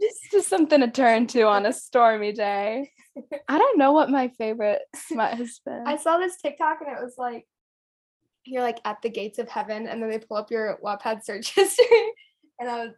just, 0.00 0.20
just 0.30 0.48
something 0.48 0.80
to 0.80 0.88
turn 0.90 1.26
to 1.28 1.42
on 1.42 1.66
a 1.66 1.72
stormy 1.72 2.32
day. 2.32 2.90
I 3.48 3.58
don't 3.58 3.78
know 3.78 3.92
what 3.92 4.10
my 4.10 4.28
favorite 4.28 4.82
smut 4.94 5.34
has 5.34 5.60
been. 5.64 5.84
I 5.86 5.96
saw 5.96 6.18
this 6.18 6.36
TikTok 6.36 6.78
and 6.80 6.96
it 6.96 7.02
was 7.02 7.14
like, 7.18 7.46
you're 8.46 8.62
like 8.62 8.80
at 8.84 9.02
the 9.02 9.10
gates 9.10 9.38
of 9.38 9.48
heaven, 9.48 9.86
and 9.88 10.02
then 10.02 10.10
they 10.10 10.18
pull 10.18 10.36
up 10.36 10.50
your 10.50 10.78
Wattpad 10.84 11.24
search 11.24 11.54
history, 11.54 11.86
and 12.60 12.68
I 12.68 12.84
was, 12.86 12.94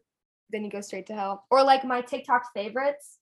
then 0.50 0.64
you 0.64 0.70
go 0.70 0.80
straight 0.80 1.06
to 1.08 1.14
hell. 1.14 1.44
Or 1.50 1.62
like 1.62 1.84
my 1.84 2.00
TikTok 2.00 2.52
favorites. 2.54 3.18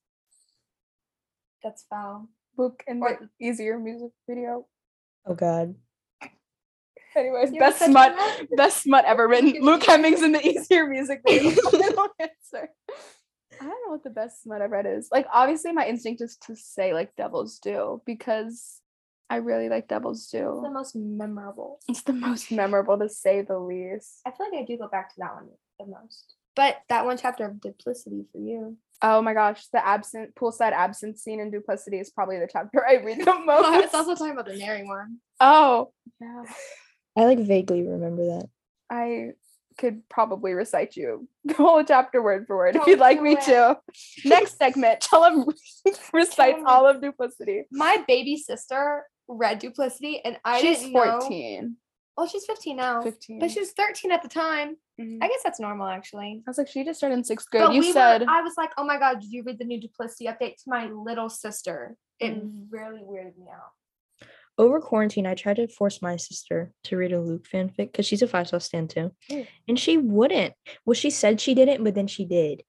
That's 1.63 1.85
foul. 1.91 2.29
book 2.57 2.83
and 2.87 3.03
or- 3.03 3.19
the 3.21 3.45
easier 3.47 3.79
music 3.79 4.11
video. 4.29 4.67
oh 5.27 5.35
God. 5.35 5.75
Anyways, 7.17 7.51
You 7.51 7.63
have 7.63 7.79
best 7.79 7.87
smut, 7.91 8.15
best 8.59 8.83
smut 8.83 9.05
ever 9.07 9.27
written. 9.27 9.53
Luke 9.55 9.63
Luke 9.63 9.85
Hemmings 9.85 10.21
in 10.23 10.33
the 10.33 10.47
easier 10.47 10.87
music 10.87 11.23
video. 11.27 11.51
Final 11.71 12.09
answer. 12.21 12.69
I 13.59 13.65
don't 13.65 13.69
know 13.69 13.93
what 13.93 14.05
the 14.05 14.11
best 14.11 14.43
smut 14.43 14.61
I've 14.61 14.71
read 14.71 14.85
is. 14.85 15.09
Like, 15.11 15.27
obviously, 15.33 15.73
my 15.73 15.87
instinct 15.87 16.21
is 16.21 16.37
to 16.47 16.55
say 16.55 16.93
like 16.93 17.17
Devil's 17.17 17.59
Due 17.59 18.03
because 18.05 18.83
I 19.29 19.37
really 19.37 19.69
like 19.69 19.89
Devil's 19.89 20.23
It's 20.25 20.33
the 20.33 20.71
most 20.71 20.95
memorable. 20.95 21.81
It's 21.89 22.03
the 22.03 22.13
most 22.13 22.51
memorable 22.53 22.99
to 22.99 23.09
say 23.09 23.43
the 23.43 23.59
least. 23.59 24.21
I 24.27 24.31
feel 24.31 24.47
like 24.53 24.61
I 24.63 24.65
do 24.65 24.79
go 24.79 24.89
back 24.89 25.09
to 25.11 25.15
that 25.19 25.35
one 25.35 25.49
the 25.79 25.87
most. 25.87 26.35
But 26.55 26.77
that 26.89 27.05
one 27.05 27.19
chapter 27.19 27.45
of 27.45 27.61
duplicity 27.61 28.25
for 28.33 28.39
you. 28.39 28.77
Oh 29.03 29.21
my 29.21 29.35
gosh, 29.35 29.67
the 29.73 29.87
absent 29.87 30.35
poolside 30.35 30.73
absence 30.73 31.23
scene 31.23 31.39
in 31.39 31.51
Duplicity 31.51 31.99
is 31.99 32.09
probably 32.11 32.39
the 32.39 32.49
chapter 32.51 32.83
I 32.87 32.95
read 32.95 33.19
the 33.21 33.31
Oh, 33.31 33.45
most. 33.45 33.67
I 33.67 33.81
was 33.81 33.93
also 33.93 34.15
talking 34.15 34.33
about 34.33 34.47
the 34.47 34.57
Nary 34.57 34.85
one. 34.87 35.19
oh, 35.39 35.93
yeah. 36.19 36.45
I 37.19 37.25
like 37.25 37.41
vaguely 37.41 37.83
remember 37.87 38.25
that. 38.39 38.49
I 38.89 39.33
could 39.77 40.09
probably 40.09 40.55
recite 40.55 40.97
you 40.97 41.29
the 41.45 41.53
whole 41.53 41.85
chapter 41.85 42.23
word 42.23 42.47
for 42.47 42.57
word 42.57 42.77
if 42.77 42.87
you'd 42.87 42.99
like 42.99 43.21
me 43.21 43.33
it. 43.33 43.43
to. 43.43 43.77
Next 44.25 44.57
segment, 44.57 45.01
Chella 45.01 45.45
recites 46.15 46.63
all 46.65 46.87
of 46.87 47.03
Duplicity. 47.03 47.65
My 47.71 48.03
baby 48.09 48.39
sister 48.39 49.05
read 49.29 49.59
Duplicity, 49.59 50.21
and 50.25 50.39
I 50.45 50.61
She's 50.61 50.81
didn't 50.81 50.93
know. 50.93 51.21
14. 51.21 51.77
Well, 52.17 52.27
she's 52.27 52.47
15 52.47 52.77
now, 52.77 53.03
15. 53.03 53.39
but 53.41 53.51
she 53.51 53.61
was 53.61 53.73
13 53.73 54.11
at 54.11 54.23
the 54.23 54.29
time. 54.29 54.77
Mhm. 54.99 55.19
I 55.23 55.29
guess 55.29 55.43
that's 55.45 55.61
normal, 55.61 55.87
actually. 55.87 56.43
I 56.47 56.51
was 56.51 56.57
like, 56.57 56.69
she 56.69 56.83
just 56.85 56.99
started 56.99 57.17
in 57.17 57.25
sixth 57.25 57.51
grade. 57.51 57.65
But 57.65 57.75
you 57.75 57.81
we 57.81 57.93
said 57.93 58.23
were, 58.23 58.31
I 58.31 58.41
was 58.41 58.55
like, 58.57 58.71
oh 58.79 58.85
my 58.85 58.99
god, 58.99 59.21
did 59.21 59.31
you 59.31 59.43
read 59.43 59.59
the 59.59 59.65
new 59.67 59.79
Duplicity 59.81 60.25
update 60.27 60.57
to 60.57 60.63
my 60.69 60.87
little 60.87 61.29
sister? 61.29 61.95
It 62.19 62.33
Mm. 62.35 62.69
really 62.71 63.03
weirded 63.03 63.37
me 63.37 63.49
out. 63.53 63.73
Over 64.57 64.81
quarantine, 64.81 65.27
I 65.27 65.35
tried 65.35 65.57
to 65.57 65.69
force 65.69 66.01
my 66.01 66.17
sister 66.17 66.73
to 66.85 66.97
read 66.97 67.13
a 67.13 67.21
Luke 67.21 67.47
fanfic 67.47 67.77
because 67.93 68.07
she's 68.07 68.23
a 68.23 68.27
five 68.27 68.49
sauce 68.49 68.65
stand 68.65 68.89
too, 68.89 69.13
Ooh. 69.31 69.47
and 69.69 69.79
she 69.79 69.99
wouldn't. 69.99 70.55
Well, 70.87 70.95
she 70.95 71.11
said 71.11 71.43
she 71.43 71.55
didn't, 71.55 71.85
but 71.85 71.95
then 71.95 72.07
she 72.07 72.25
did. 72.25 72.63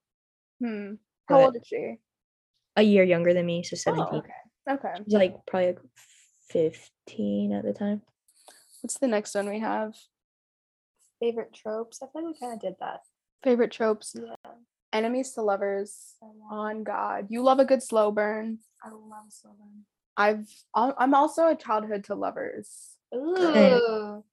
hmm. 0.60 0.96
How 1.30 1.38
But 1.38 1.46
old 1.46 1.56
is 1.56 1.62
she? 1.66 1.96
a 2.76 2.82
year 2.82 3.04
younger 3.06 3.34
than 3.34 3.46
me, 3.46 3.64
so 3.64 3.76
Oh, 3.76 3.78
seventeen. 3.78 4.20
okay. 4.20 4.34
Okay. 4.70 4.94
She's 5.06 5.14
like 5.14 5.38
probably 5.46 5.68
like 5.68 5.80
fifteen 6.50 7.52
at 7.52 7.64
the 7.64 7.74
time. 7.74 8.02
What's 8.82 8.98
the 9.00 9.08
next 9.08 9.36
one 9.36 9.50
we 9.50 9.60
have? 9.60 9.94
Favorite 11.20 11.54
tropes? 11.54 12.00
I 12.02 12.08
feel 12.08 12.26
like 12.26 12.36
we 12.36 12.40
kind 12.40 12.54
of 12.54 12.62
did 12.62 12.76
that. 12.80 13.02
Favorite 13.44 13.72
tropes. 13.72 14.16
Yeah. 14.16 14.36
Enemies 14.94 15.34
to 15.34 15.42
lovers. 15.42 16.16
On 16.50 16.84
God. 16.84 17.28
You 17.30 17.44
love 17.44 17.60
a 17.60 17.66
good 17.66 17.84
slow 17.84 18.12
burn. 18.12 18.60
I 18.84 18.90
love 18.90 19.26
slow 19.30 19.52
burn. 19.58 19.84
I've 20.16 20.48
I'm 20.74 21.14
also 21.14 21.48
a 21.50 21.56
childhood 21.56 22.06
to 22.06 22.16
lovers. 22.16 22.96
Ooh. 23.14 24.24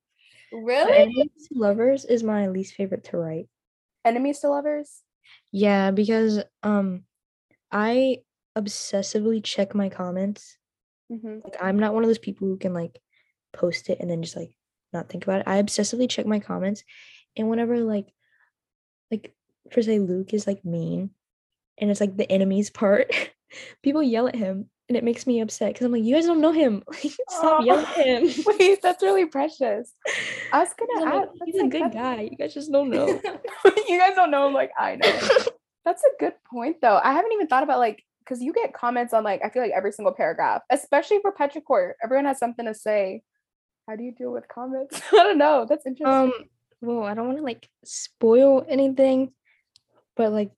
Really? 0.52 0.92
Enemies 0.92 1.48
to 1.48 1.58
Lovers 1.58 2.04
is 2.04 2.22
my 2.22 2.46
least 2.46 2.74
favorite 2.74 3.04
to 3.04 3.16
write. 3.16 3.48
Enemies 4.04 4.38
to 4.40 4.48
lovers? 4.48 5.02
Yeah, 5.50 5.90
because 5.90 6.44
um, 6.62 7.04
I 7.72 8.18
obsessively 8.56 9.42
check 9.42 9.74
my 9.74 9.88
comments. 9.88 10.56
Mm-hmm. 11.14 11.38
Like 11.44 11.56
I'm 11.60 11.78
not 11.78 11.94
one 11.94 12.02
of 12.02 12.08
those 12.08 12.18
people 12.18 12.48
who 12.48 12.56
can 12.56 12.74
like 12.74 13.00
post 13.52 13.88
it 13.88 13.98
and 14.00 14.10
then 14.10 14.22
just 14.22 14.36
like 14.36 14.56
not 14.92 15.08
think 15.08 15.24
about 15.24 15.40
it. 15.40 15.48
I 15.48 15.62
obsessively 15.62 16.08
check 16.08 16.26
my 16.26 16.40
comments, 16.40 16.84
and 17.36 17.48
whenever 17.48 17.78
like 17.80 18.12
like 19.10 19.32
for 19.70 19.82
say 19.82 19.98
Luke 19.98 20.34
is 20.34 20.46
like 20.46 20.64
mean, 20.64 21.10
and 21.78 21.90
it's 21.90 22.00
like 22.00 22.16
the 22.16 22.30
enemies 22.30 22.70
part, 22.70 23.12
people 23.82 24.02
yell 24.02 24.28
at 24.28 24.34
him, 24.34 24.70
and 24.88 24.96
it 24.96 25.04
makes 25.04 25.26
me 25.26 25.40
upset 25.40 25.72
because 25.72 25.86
I'm 25.86 25.92
like, 25.92 26.04
you 26.04 26.14
guys 26.14 26.26
don't 26.26 26.40
know 26.40 26.52
him. 26.52 26.82
Like, 26.92 27.12
stop 27.28 27.60
Aw. 27.60 27.64
yelling 27.64 27.84
at 27.84 28.06
him. 28.06 28.44
Wait, 28.58 28.82
that's 28.82 29.02
really 29.02 29.26
precious. 29.26 29.92
I 30.52 30.60
was 30.60 30.74
gonna 30.78 31.06
I'm 31.06 31.20
like, 31.20 31.28
ask. 31.28 31.40
He's 31.46 31.60
a 31.60 31.68
good 31.68 31.92
guy. 31.92 32.14
You 32.14 32.16
guy. 32.16 32.28
You 32.30 32.36
guys 32.36 32.54
just 32.54 32.72
don't 32.72 32.90
know. 32.90 33.06
you 33.88 33.98
guys 33.98 34.14
don't 34.14 34.30
know 34.30 34.46
him 34.46 34.54
like 34.54 34.70
I 34.78 34.96
know. 34.96 35.18
That's 35.84 36.02
a 36.02 36.10
good 36.18 36.34
point 36.50 36.80
though. 36.80 37.00
I 37.02 37.12
haven't 37.12 37.32
even 37.32 37.46
thought 37.46 37.62
about 37.62 37.78
like 37.78 38.02
because 38.24 38.42
you 38.42 38.52
get 38.52 38.72
comments 38.72 39.12
on 39.12 39.24
like 39.24 39.40
I 39.44 39.50
feel 39.50 39.62
like 39.62 39.72
every 39.72 39.92
single 39.92 40.12
paragraph, 40.14 40.62
especially 40.70 41.18
for 41.20 41.32
Petrichor. 41.32 41.92
Everyone 42.02 42.24
has 42.26 42.38
something 42.38 42.66
to 42.66 42.74
say. 42.74 43.22
How 43.86 43.96
do 43.96 44.02
you 44.02 44.12
deal 44.12 44.32
with 44.32 44.48
comments? 44.48 45.00
I 45.12 45.16
don't 45.16 45.38
know. 45.38 45.66
That's 45.68 45.84
interesting. 45.84 46.06
um, 46.06 46.32
well, 46.80 47.04
I 47.04 47.14
don't 47.14 47.26
want 47.26 47.38
to 47.38 47.44
like 47.44 47.68
spoil 47.84 48.64
anything, 48.68 49.32
but 50.16 50.32
like 50.32 50.52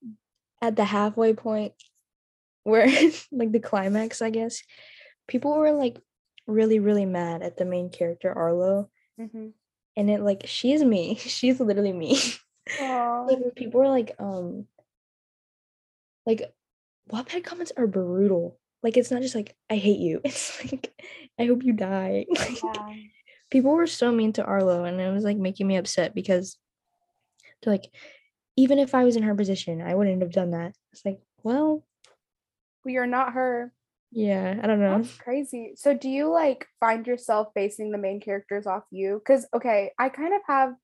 at 0.62 0.76
the 0.76 0.84
halfway 0.84 1.34
point 1.34 1.72
where 2.62 2.86
like 3.32 3.52
the 3.52 3.60
climax, 3.60 4.22
I 4.22 4.30
guess, 4.30 4.62
people 5.26 5.56
were 5.56 5.72
like 5.72 5.98
really, 6.46 6.78
really 6.78 7.04
mad 7.04 7.42
at 7.42 7.56
the 7.56 7.64
main 7.64 7.90
character 7.90 8.32
Arlo. 8.32 8.90
Mhm. 9.20 9.52
And 9.96 10.10
it 10.10 10.20
like 10.20 10.42
she's 10.46 10.84
me. 10.84 11.14
She's 11.20 11.58
literally 11.58 11.92
me. 11.92 12.20
Like 12.80 13.54
people 13.56 13.80
were 13.80 13.88
like, 13.88 14.14
um 14.18 14.66
like 16.26 16.52
Wattpad 17.12 17.44
comments 17.44 17.72
are 17.76 17.86
brutal. 17.86 18.58
Like 18.82 18.96
it's 18.96 19.10
not 19.10 19.22
just 19.22 19.34
like 19.34 19.54
I 19.70 19.76
hate 19.76 20.00
you. 20.00 20.20
It's 20.24 20.62
like 20.64 20.92
I 21.38 21.46
hope 21.46 21.62
you 21.64 21.72
die. 21.72 22.26
Like 22.38 22.62
Yeah. 22.62 22.94
people 23.50 23.72
were 23.72 23.86
so 23.86 24.12
mean 24.12 24.32
to 24.34 24.44
Arlo 24.44 24.84
and 24.84 25.00
it 25.00 25.12
was 25.12 25.24
like 25.24 25.36
making 25.36 25.66
me 25.66 25.76
upset 25.76 26.14
because 26.14 26.58
they're 27.62 27.72
like, 27.74 27.86
even 28.56 28.78
if 28.78 28.94
I 28.94 29.04
was 29.04 29.16
in 29.16 29.22
her 29.22 29.34
position, 29.34 29.80
I 29.82 29.94
wouldn't 29.94 30.22
have 30.22 30.32
done 30.32 30.50
that. 30.50 30.74
It's 30.92 31.04
like, 31.04 31.20
well, 31.42 31.84
we 32.84 32.96
are 32.96 33.06
not 33.06 33.32
her. 33.32 33.72
yeah, 34.12 34.58
I 34.62 34.66
don't 34.66 34.80
know. 34.80 34.98
That's 35.02 35.14
crazy. 35.16 35.72
So 35.76 35.94
do 35.94 36.08
you 36.08 36.30
like 36.30 36.66
find 36.80 37.06
yourself 37.06 37.48
basing 37.54 37.90
the 37.92 37.98
main 37.98 38.20
characters 38.20 38.66
off 38.66 38.84
you? 38.90 39.20
Because 39.24 39.46
okay, 39.54 39.92
I 39.98 40.08
kind 40.08 40.34
of 40.34 40.40
have 40.46 40.74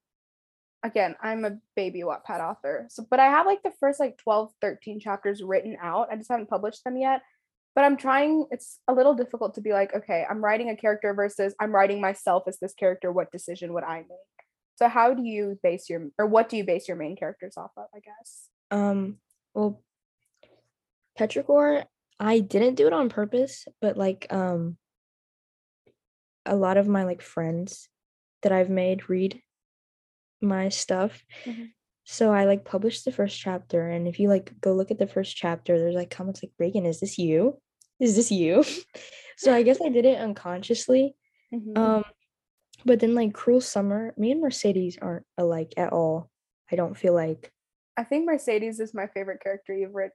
again, 0.82 1.14
I'm 1.22 1.44
a 1.44 1.58
baby 1.76 2.02
Wattpad 2.02 2.40
author. 2.40 2.86
So 2.90 3.04
but 3.10 3.20
I 3.20 3.26
have 3.26 3.46
like 3.46 3.62
the 3.62 3.72
first 3.80 4.00
like 4.00 4.18
12, 4.18 4.50
13 4.60 5.00
chapters 5.00 5.42
written 5.42 5.76
out. 5.80 6.08
I 6.10 6.16
just 6.16 6.30
haven't 6.30 6.50
published 6.50 6.84
them 6.84 6.96
yet. 6.96 7.22
But 7.74 7.84
I'm 7.84 7.96
trying, 7.96 8.46
it's 8.50 8.80
a 8.86 8.92
little 8.92 9.14
difficult 9.14 9.54
to 9.54 9.62
be 9.62 9.72
like, 9.72 9.94
okay, 9.94 10.26
I'm 10.28 10.44
writing 10.44 10.68
a 10.68 10.76
character 10.76 11.14
versus 11.14 11.54
I'm 11.58 11.74
writing 11.74 12.02
myself 12.02 12.42
as 12.46 12.58
this 12.58 12.74
character. 12.74 13.10
What 13.10 13.32
decision 13.32 13.72
would 13.72 13.84
I 13.84 13.98
make? 13.98 14.08
So 14.76 14.88
how 14.88 15.14
do 15.14 15.22
you 15.22 15.58
base 15.62 15.88
your 15.88 16.08
or 16.18 16.26
what 16.26 16.48
do 16.48 16.56
you 16.56 16.64
base 16.64 16.88
your 16.88 16.96
main 16.96 17.16
characters 17.16 17.54
off 17.56 17.70
of, 17.76 17.86
I 17.94 18.00
guess? 18.00 18.48
Um, 18.70 19.18
well, 19.54 19.82
Petrichor, 21.18 21.84
I 22.20 22.40
didn't 22.40 22.74
do 22.74 22.86
it 22.86 22.92
on 22.92 23.08
purpose, 23.08 23.66
but 23.80 23.96
like, 23.96 24.26
um, 24.30 24.76
a 26.44 26.56
lot 26.56 26.76
of 26.76 26.88
my 26.88 27.04
like 27.04 27.22
friends 27.22 27.88
that 28.42 28.52
I've 28.52 28.70
made 28.70 29.08
read 29.08 29.40
my 30.42 30.68
stuff. 30.68 31.22
Mhm. 31.44 31.70
So 32.04 32.32
I 32.32 32.44
like 32.46 32.64
published 32.64 33.04
the 33.04 33.12
first 33.12 33.38
chapter, 33.38 33.88
and 33.88 34.08
if 34.08 34.18
you 34.18 34.28
like 34.28 34.52
go 34.60 34.72
look 34.72 34.90
at 34.90 34.98
the 34.98 35.06
first 35.06 35.36
chapter, 35.36 35.78
there's 35.78 35.94
like 35.94 36.10
comments 36.10 36.42
like, 36.42 36.52
Reagan, 36.58 36.84
is 36.86 37.00
this 37.00 37.16
you? 37.18 37.60
Is 38.00 38.16
this 38.16 38.30
you? 38.32 38.64
so 39.38 39.54
I 39.54 39.62
guess 39.62 39.80
I 39.80 39.88
did 39.88 40.04
it 40.04 40.18
unconsciously. 40.18 41.14
Mhm. 41.54 41.78
Um, 41.78 42.04
but 42.84 42.98
then 43.00 43.14
like 43.14 43.32
Cruel 43.34 43.60
Summer, 43.60 44.12
me 44.16 44.32
and 44.32 44.40
Mercedes 44.40 44.98
aren't 45.00 45.26
alike 45.38 45.74
at 45.76 45.92
all. 45.92 46.28
I 46.70 46.76
don't 46.76 46.96
feel 46.96 47.14
like 47.14 47.52
I 47.96 48.04
think 48.04 48.24
Mercedes 48.26 48.80
is 48.80 48.94
my 48.94 49.06
favorite 49.08 49.40
character 49.42 49.74
you've 49.76 49.94
writ- 49.94 50.12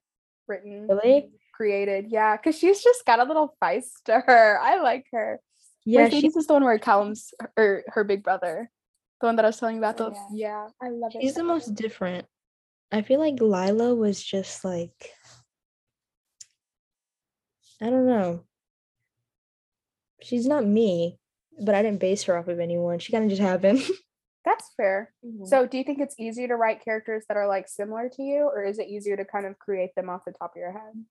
written. 0.48 0.88
really. 0.88 1.32
created. 1.54 2.08
Yeah, 2.12 2.38
because 2.38 2.56
she's 2.58 2.84
just 2.84 3.04
got 3.06 3.20
a 3.20 3.24
little 3.24 3.56
feist 3.64 4.04
to 4.06 4.20
her. 4.20 4.60
I 4.62 4.80
like 4.82 5.06
her. 5.12 5.40
Yeah, 5.86 6.08
she, 6.10 6.16
Mercedes 6.18 6.36
is 6.36 6.48
the 6.48 6.54
one 6.54 6.64
where 6.64 6.78
Calum's 6.80 7.32
her, 7.56 7.84
her 7.88 8.04
big 8.04 8.24
brother. 8.24 8.70
The 9.20 9.28
one 9.28 9.36
that 9.38 9.46
I 9.46 9.50
was 9.50 9.58
telling 9.60 9.76
you 9.76 9.82
about. 9.82 10.00
Oh, 10.00 10.14
yeah. 10.14 10.28
yeah, 10.34 10.68
I 10.82 10.90
love 10.90 11.12
it. 11.16 11.22
she's 11.22 11.36
the 11.36 11.44
most 11.44 11.74
different. 11.74 12.28
I 12.92 13.02
feel 13.02 13.20
like 13.20 13.42
Lila 13.42 13.96
was 13.96 14.24
just 14.24 14.64
like 14.64 15.12
I 17.82 17.90
don't 17.90 18.08
know. 18.08 18.44
She's 20.22 20.48
not 20.48 20.66
me, 20.66 21.20
but 21.64 21.76
I 21.76 21.84
didn't 21.84 22.00
base 22.00 22.24
her 22.24 22.38
off 22.38 22.48
of 22.48 22.60
anyone. 22.60 23.00
She 23.00 23.12
kind 23.12 23.24
of 23.24 23.30
just 23.30 23.42
happened. 23.42 23.82
That's 24.46 24.72
fair. 24.78 25.14
Mhm. 25.26 25.46
So, 25.48 25.68
do 25.68 25.78
you 25.78 25.84
think 25.84 26.00
it's 26.00 26.16
easier 26.20 26.48
to 26.48 26.56
write 26.56 26.84
characters 26.84 27.26
that 27.28 27.38
are 27.38 27.48
like 27.48 27.68
similar 27.68 28.10
to 28.10 28.24
you, 28.24 28.44
or 28.44 28.64
is 28.64 28.80
it 28.80 28.88
easier 28.88 29.18
to 29.18 29.26
kind 29.26 29.46
of 29.46 29.60
create 29.60 29.94
them 29.96 30.10
off 30.10 30.26
the 30.26 30.32
top 30.32 30.54
of 30.56 30.60
your 30.60 30.72
head? 30.72 31.06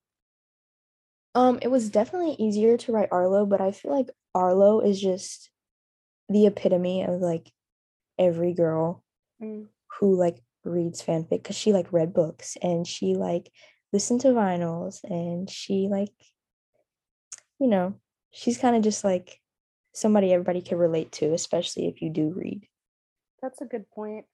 Um, 1.35 1.59
it 1.61 1.67
was 1.67 1.89
definitely 1.89 2.35
easier 2.39 2.77
to 2.77 2.91
write 2.91 3.09
Arlo, 3.11 3.45
but 3.45 3.61
I 3.61 3.71
feel 3.71 3.91
like 3.91 4.09
Arlo 4.33 4.79
is 4.79 4.99
just 4.99 5.51
the 6.29 6.47
epitome 6.47 7.03
of 7.03 7.21
like 7.21 7.51
every 8.19 8.53
girl 8.53 9.03
Mm. 9.41 9.67
who 9.99 10.15
like 10.15 10.37
reads 10.63 11.03
fanfic 11.03 11.29
because 11.29 11.55
she 11.55 11.71
like 11.73 11.93
read 11.93 12.13
books 12.13 12.57
and 12.61 12.87
she 12.87 13.15
like 13.15 13.51
listened 13.93 14.21
to 14.21 14.29
vinyls 14.29 15.03
and 15.03 15.49
she 15.49 15.87
like 15.89 16.09
you 17.59 17.67
know 17.67 17.93
she's 18.31 18.57
kind 18.57 18.75
of 18.75 18.81
just 18.81 19.03
like 19.03 19.39
somebody 19.93 20.33
everybody 20.33 20.61
can 20.61 20.77
relate 20.77 21.11
to 21.11 21.33
especially 21.33 21.87
if 21.87 22.01
you 22.01 22.09
do 22.09 22.33
read 22.35 22.67
That's 23.41 23.61
a 23.61 23.65
good 23.65 23.89
point. 23.91 24.25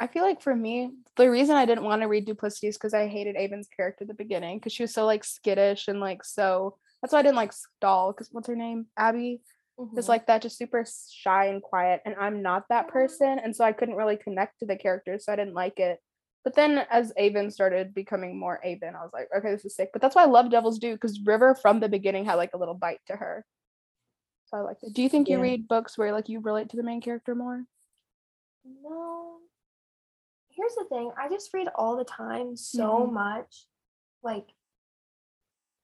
I 0.00 0.06
feel 0.06 0.24
like 0.24 0.40
for 0.40 0.56
me, 0.56 0.90
the 1.16 1.30
reason 1.30 1.56
I 1.56 1.66
didn't 1.66 1.84
want 1.84 2.00
to 2.02 2.08
read 2.08 2.24
Duplicity 2.24 2.68
is 2.68 2.76
because 2.78 2.94
I 2.94 3.06
hated 3.06 3.36
Avon's 3.36 3.68
character 3.68 4.04
at 4.04 4.08
the 4.08 4.14
beginning 4.14 4.56
because 4.58 4.72
she 4.72 4.82
was 4.82 4.94
so 4.94 5.04
like 5.04 5.24
skittish 5.24 5.88
and 5.88 6.00
like 6.00 6.24
so. 6.24 6.78
That's 7.02 7.12
why 7.12 7.18
I 7.18 7.22
didn't 7.22 7.36
like 7.36 7.52
Stall 7.52 8.12
because 8.12 8.28
what's 8.32 8.48
her 8.48 8.56
name? 8.56 8.86
Abby. 8.96 9.42
Mhm. 9.80 10.08
like 10.08 10.26
that, 10.26 10.42
just 10.42 10.58
super 10.58 10.84
shy 11.10 11.46
and 11.46 11.62
quiet. 11.62 12.02
And 12.04 12.14
I'm 12.16 12.42
not 12.42 12.68
that 12.68 12.88
person. 12.88 13.38
And 13.38 13.54
so 13.54 13.64
I 13.64 13.72
couldn't 13.72 13.96
really 13.96 14.16
connect 14.16 14.58
to 14.60 14.66
the 14.66 14.76
characters. 14.76 15.24
So 15.24 15.32
I 15.32 15.36
didn't 15.36 15.54
like 15.54 15.78
it. 15.78 16.00
But 16.44 16.54
then 16.54 16.86
as 16.90 17.12
Avon 17.16 17.50
started 17.50 17.94
becoming 17.94 18.38
more 18.38 18.60
Avon, 18.64 18.94
I 18.96 19.02
was 19.02 19.10
like, 19.12 19.28
okay, 19.36 19.50
this 19.50 19.64
is 19.64 19.74
sick. 19.76 19.90
But 19.92 20.00
that's 20.02 20.14
why 20.14 20.22
I 20.22 20.26
love 20.26 20.50
Devil's 20.50 20.78
Due 20.78 20.94
because 20.94 21.20
River 21.20 21.54
from 21.54 21.80
the 21.80 21.88
beginning 21.88 22.24
had 22.24 22.34
like 22.34 22.54
a 22.54 22.58
little 22.58 22.74
bite 22.74 23.00
to 23.06 23.16
her. 23.16 23.44
So 24.46 24.56
I 24.56 24.60
like 24.60 24.78
it. 24.82 24.92
Do 24.94 25.02
you 25.02 25.08
think 25.08 25.28
you 25.28 25.36
Yeah. 25.36 25.42
read 25.42 25.68
books 25.68 25.96
where 25.96 26.12
like 26.12 26.28
you 26.28 26.40
relate 26.40 26.70
to 26.70 26.76
the 26.76 26.82
main 26.82 27.00
character 27.00 27.34
more? 27.34 27.66
No. 28.64 29.38
Here's 30.48 30.74
the 30.74 30.84
thing. 30.84 31.12
I 31.16 31.28
just 31.28 31.52
read 31.54 31.68
all 31.74 31.96
the 31.96 32.04
time 32.04 32.56
so 32.56 33.06
Mhm. 33.06 33.12
much. 33.12 33.66
Like 34.22 34.54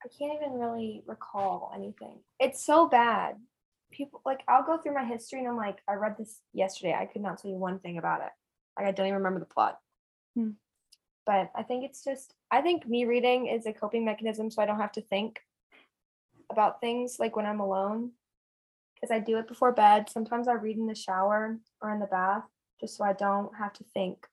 I 0.03 0.09
can't 0.09 0.35
even 0.35 0.53
really 0.53 1.03
recall 1.07 1.71
anything. 1.73 2.23
It's 2.39 2.63
so 2.63 2.87
bad. 2.87 3.41
People 3.91 4.21
like 4.25 4.41
I'll 4.47 4.65
go 4.65 4.77
through 4.77 4.93
my 4.93 5.05
history 5.05 5.39
and 5.39 5.47
I'm 5.47 5.57
like, 5.57 5.77
I 5.87 5.93
read 5.93 6.15
this 6.17 6.41
yesterday. 6.53 6.93
I 6.93 7.05
could 7.05 7.21
not 7.21 7.41
tell 7.41 7.51
you 7.51 7.57
one 7.57 7.79
thing 7.79 7.97
about 7.97 8.21
it. 8.21 8.31
Like 8.77 8.87
I 8.87 8.91
don't 8.91 9.07
even 9.07 9.17
remember 9.17 9.39
the 9.39 9.45
plot. 9.45 9.79
Hmm. 10.35 10.51
But 11.25 11.51
I 11.55 11.63
think 11.63 11.83
it's 11.83 12.03
just 12.03 12.33
I 12.51 12.61
think 12.61 12.87
me 12.87 13.05
reading 13.05 13.47
is 13.47 13.65
a 13.65 13.73
coping 13.73 14.05
mechanism 14.05 14.51
so 14.51 14.61
I 14.61 14.65
don't 14.65 14.79
have 14.79 14.91
to 14.93 15.01
think 15.01 15.39
about 16.51 16.81
things 16.81 17.17
like 17.19 17.35
when 17.35 17.45
I'm 17.45 17.59
alone. 17.59 18.11
Because 18.95 19.13
I 19.13 19.19
do 19.19 19.37
it 19.37 19.47
before 19.47 19.71
bed. 19.71 20.09
Sometimes 20.09 20.47
I 20.47 20.53
read 20.53 20.77
in 20.77 20.87
the 20.87 20.95
shower 20.95 21.59
or 21.81 21.93
in 21.93 21.99
the 21.99 22.07
bath 22.07 22.43
just 22.79 22.97
so 22.97 23.03
I 23.03 23.13
don't 23.13 23.55
have 23.55 23.73
to 23.73 23.83
think 23.93 24.27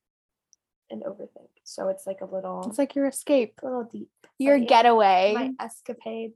and 0.91 1.03
overthink. 1.03 1.49
So 1.65 1.89
it's 1.89 2.07
like 2.07 2.21
a 2.21 2.27
little 2.27 2.65
It's 2.69 2.79
like 2.79 2.95
your 2.95 3.07
escape, 3.07 3.61
a 3.63 3.67
little 3.67 3.85
deep. 3.85 4.11
your 4.39 4.57
yeah, 4.57 4.67
getaway. 4.67 5.35
My 5.35 5.51
escapade. 5.65 6.33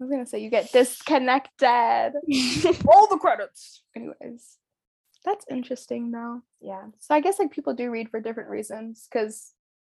I 0.00 0.04
was 0.04 0.10
gonna 0.10 0.26
say 0.26 0.40
you 0.40 0.50
get 0.50 0.72
disconnected. 0.72 2.12
All 2.88 3.06
the 3.08 3.18
credits. 3.20 3.82
Anyways, 3.96 4.56
that's 5.24 5.44
interesting 5.50 6.10
though. 6.10 6.42
Yeah. 6.60 6.82
So 6.98 7.14
I 7.14 7.20
guess 7.20 7.38
like 7.38 7.50
people 7.52 7.74
do 7.74 7.90
read 7.90 8.10
for 8.10 8.20
different 8.20 8.50
reasons. 8.50 9.06
Because 9.10 9.52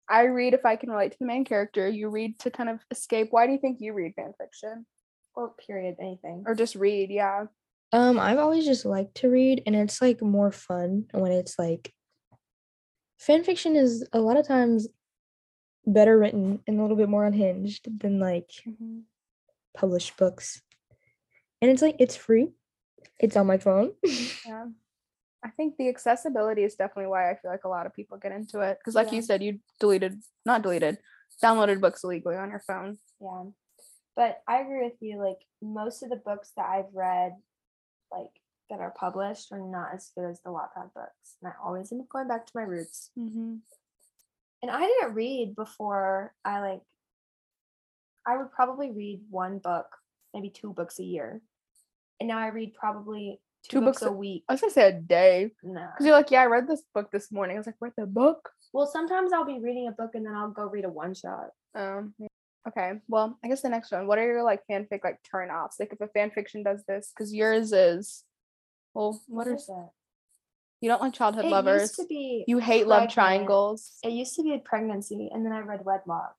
I 0.09 0.25
read 0.25 0.55
if 0.55 0.65
I 0.65 0.77
can 0.77 0.91
relate 0.91 1.13
to 1.13 1.19
the 1.19 1.27
main 1.27 1.45
character. 1.45 1.89
You 1.89 2.09
read 2.09 2.39
to 2.41 2.51
kind 2.51 2.69
of 2.69 2.81
escape. 2.91 3.29
Why 3.31 3.47
do 3.47 3.53
you 3.53 3.59
think 3.59 3.79
you 3.81 3.93
read 3.93 4.15
fan 4.15 4.33
fiction 4.39 4.87
Or 5.35 5.53
period, 5.67 5.97
anything. 6.01 6.45
or 6.47 6.55
just 6.55 6.77
read? 6.77 7.11
Yeah. 7.11 7.47
Um, 7.93 8.19
I've 8.19 8.39
always 8.39 8.67
just 8.67 8.85
liked 8.85 9.17
to 9.17 9.29
read, 9.31 9.63
and 9.67 9.75
it's 9.75 10.03
like 10.03 10.21
more 10.21 10.51
fun 10.53 11.07
when 11.13 11.33
it's 11.33 11.59
like 11.59 11.93
fan 13.19 13.43
fiction 13.45 13.77
is 13.77 14.07
a 14.13 14.21
lot 14.21 14.37
of 14.37 14.47
times 14.47 14.89
better 15.87 16.19
written 16.19 16.61
and 16.67 16.79
a 16.79 16.83
little 16.83 16.97
bit 16.97 17.09
more 17.09 17.25
unhinged 17.25 17.89
than 18.01 18.19
like 18.19 18.51
published 19.77 20.17
books. 20.17 20.63
And 21.63 21.71
it's 21.71 21.83
like 21.83 21.97
it's 21.99 22.17
free. 22.17 22.49
It's 23.19 23.37
on 23.37 23.47
my 23.47 23.59
phone. 23.59 23.93
Yeah. 24.47 24.67
I 25.45 25.51
think 25.51 25.77
the 25.77 25.89
accessibility 25.89 26.65
is 26.65 26.75
definitely 26.75 27.09
why 27.09 27.31
I 27.31 27.37
feel 27.37 27.51
like 27.53 27.65
a 27.65 27.69
lot 27.69 27.87
of 27.87 27.95
people 27.95 28.19
get 28.19 28.33
into 28.33 28.61
it. 28.61 28.79
Because, 28.81 28.95
like 28.97 29.09
Yeah. 29.09 29.17
you 29.17 29.23
said, 29.23 29.43
you 29.43 29.61
deleted, 29.79 30.21
not 30.45 30.63
deleted, 30.63 30.99
downloaded 31.43 31.81
books 31.81 32.03
illegally 32.03 32.37
on 32.37 32.51
your 32.51 32.61
phone. 32.67 32.99
Yeah. 33.21 33.45
But 34.17 34.41
I 34.49 34.61
agree 34.61 34.83
with 34.85 35.01
you. 35.01 35.19
Like 35.23 35.39
most 35.63 36.03
of 36.03 36.09
the 36.11 36.17
books 36.17 36.51
that 36.57 36.67
I've 36.67 36.93
read, 36.93 37.33
like 38.11 38.31
that 38.71 38.81
are 38.81 38.95
published, 38.99 39.53
are 39.53 39.61
not 39.61 39.95
as 39.95 40.11
good 40.17 40.29
as 40.29 40.41
the 40.43 40.51
Wattpad 40.51 40.93
books. 40.95 41.37
And 41.43 41.53
I 41.53 41.55
always 41.65 41.93
end 41.93 42.01
up 42.01 42.09
going 42.09 42.29
back 42.29 42.47
to 42.47 42.53
my 42.55 42.63
roots. 42.63 43.11
Mm-hmm. 43.19 43.57
And 44.63 44.71
I 44.71 44.81
didn't 44.81 45.15
read 45.15 45.55
before 45.55 46.35
I 46.45 46.61
like. 46.61 46.83
I 48.27 48.37
would 48.37 48.51
probably 48.53 48.91
read 48.91 49.21
one 49.31 49.59
book, 49.59 49.87
maybe 50.35 50.51
two 50.51 50.73
books 50.73 50.99
a 50.99 51.05
year, 51.05 51.41
and 52.21 52.29
now 52.29 52.39
I 52.39 52.49
read 52.49 52.75
probably 52.75 53.41
two, 53.69 53.79
Two 53.79 53.85
books, 53.85 54.01
books 54.01 54.11
a 54.11 54.13
week. 54.13 54.45
I 54.49 54.53
was 54.55 54.61
gonna 54.61 54.73
say 54.73 54.89
a 54.89 54.93
day. 54.93 55.53
No. 55.63 55.87
Because 55.93 56.07
you're 56.07 56.15
like, 56.17 56.31
yeah, 56.31 56.43
I 56.43 56.47
read 56.47 56.67
this 56.69 56.83
book 56.95 57.11
this 57.11 57.31
morning. 57.33 57.57
I 57.57 57.61
was 57.61 57.67
like, 57.67 57.77
read 57.81 57.93
the 57.97 58.07
book? 58.07 58.51
Well, 58.73 58.87
sometimes 58.87 59.33
I'll 59.33 59.45
be 59.47 59.59
reading 59.61 59.89
a 59.89 59.93
book 59.93 60.11
and 60.15 60.27
then 60.27 60.35
I'll 60.35 60.51
go 60.51 60.65
read 60.67 60.85
a 60.85 60.91
one 60.91 61.15
shot. 61.15 61.51
Um, 61.75 62.15
okay. 62.69 62.95
Well, 63.09 63.39
I 63.45 63.49
guess 63.49 63.63
the 63.63 63.69
next 63.69 63.91
one. 63.93 64.07
What 64.07 64.19
are 64.19 64.27
your 64.27 64.43
like 64.43 64.61
fanfic 64.71 65.01
like 65.05 65.21
turn 65.23 65.51
offs? 65.51 65.79
Like 65.81 65.93
if 65.93 66.01
a 66.01 66.09
fan 66.09 66.31
fiction 66.31 66.63
does 66.63 66.85
this, 66.87 67.13
because 67.15 67.33
yours 67.33 67.73
is, 67.73 68.25
well, 68.93 69.21
what 69.29 69.47
are 69.49 69.55
that? 69.57 69.91
you 70.83 70.91
don't 70.91 71.01
like 71.01 71.15
childhood 71.15 71.47
It 71.47 71.51
lovers? 71.51 71.83
used 71.83 71.97
to 71.97 72.07
be 72.07 72.45
You 72.47 72.59
hate 72.59 72.87
love 72.87 73.09
triangles. 73.09 73.93
it 74.05 74.13
used 74.13 74.35
to 74.37 74.43
be 74.43 74.53
a 74.55 74.59
pregnancy 74.59 75.31
and 75.33 75.45
then 75.45 75.53
I 75.53 75.61
read 75.61 75.85
wedlock 75.85 76.37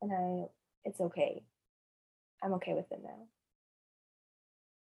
and 0.00 0.12
I 0.12 0.44
it's 0.84 1.00
okay. 1.00 1.42
I'm 2.42 2.54
okay 2.54 2.74
with 2.74 2.90
it 2.92 3.00
now. 3.02 3.26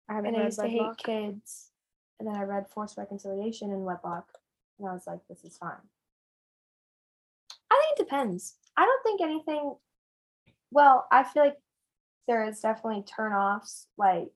I 0.10 0.16
haven't 0.16 0.36
And 0.36 0.44
I 0.44 0.46
used 0.46 0.60
to 0.60 0.68
hate 0.68 0.98
kids. 0.98 1.72
And 2.20 2.28
then 2.28 2.36
I 2.36 2.44
read 2.44 2.68
forced 2.70 2.98
reconciliation 2.98 3.72
in 3.72 3.84
wedlock 3.84 4.28
and 4.80 4.88
I 4.88 4.94
was 4.94 5.08
like, 5.08 5.20
this 5.28 5.44
is 5.44 5.58
fine. 5.58 5.72
I 7.72 7.82
think 7.82 8.00
it 8.00 8.04
depends. 8.04 8.56
I 8.78 8.86
don't 8.86 9.04
think 9.04 9.22
anything 9.22 9.76
well, 10.72 11.08
I 11.12 11.24
feel 11.24 11.44
like 11.44 11.58
there 12.28 12.46
is 12.48 12.60
definitely 12.60 13.04
turn 13.04 13.34
offs 13.34 13.88
like 13.98 14.32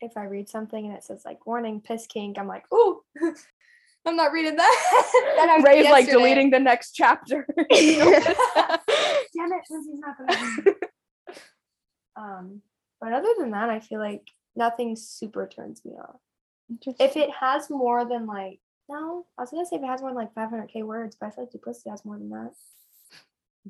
if 0.00 0.16
I 0.16 0.24
read 0.24 0.48
something 0.48 0.84
and 0.84 0.94
it 0.94 1.04
says 1.04 1.24
like 1.24 1.46
warning 1.46 1.80
piss 1.80 2.06
kink, 2.06 2.38
I'm 2.38 2.48
like, 2.48 2.64
ooh, 2.72 3.02
I'm 4.06 4.16
not 4.16 4.32
reading 4.32 4.56
that. 4.56 5.34
that 5.36 5.62
Rae's 5.64 5.90
like 5.90 6.06
deleting 6.06 6.50
the 6.50 6.60
next 6.60 6.92
chapter. 6.92 7.46
Damn 7.70 9.52
it, 9.52 9.64
Lindsey's 9.70 9.98
not 9.98 10.16
gonna 10.18 10.74
Um, 12.16 12.62
but 13.00 13.12
other 13.12 13.30
than 13.38 13.50
that, 13.50 13.70
I 13.70 13.80
feel 13.80 13.98
like 13.98 14.22
nothing 14.54 14.94
super 14.96 15.48
turns 15.48 15.84
me 15.84 15.92
off. 15.92 16.20
If 17.00 17.16
it 17.16 17.30
has 17.40 17.68
more 17.70 18.04
than 18.04 18.26
like 18.26 18.60
no, 18.88 19.26
I 19.38 19.42
was 19.42 19.50
gonna 19.50 19.64
say 19.64 19.76
if 19.76 19.82
it 19.82 19.86
has 19.86 20.00
more 20.00 20.10
than 20.10 20.18
like 20.18 20.34
500k 20.34 20.84
words, 20.84 21.16
but 21.18 21.26
I 21.26 21.30
feel 21.30 21.44
like 21.44 21.52
duplicity 21.52 21.90
has 21.90 22.04
more 22.04 22.18
than 22.18 22.30
that. 22.30 22.52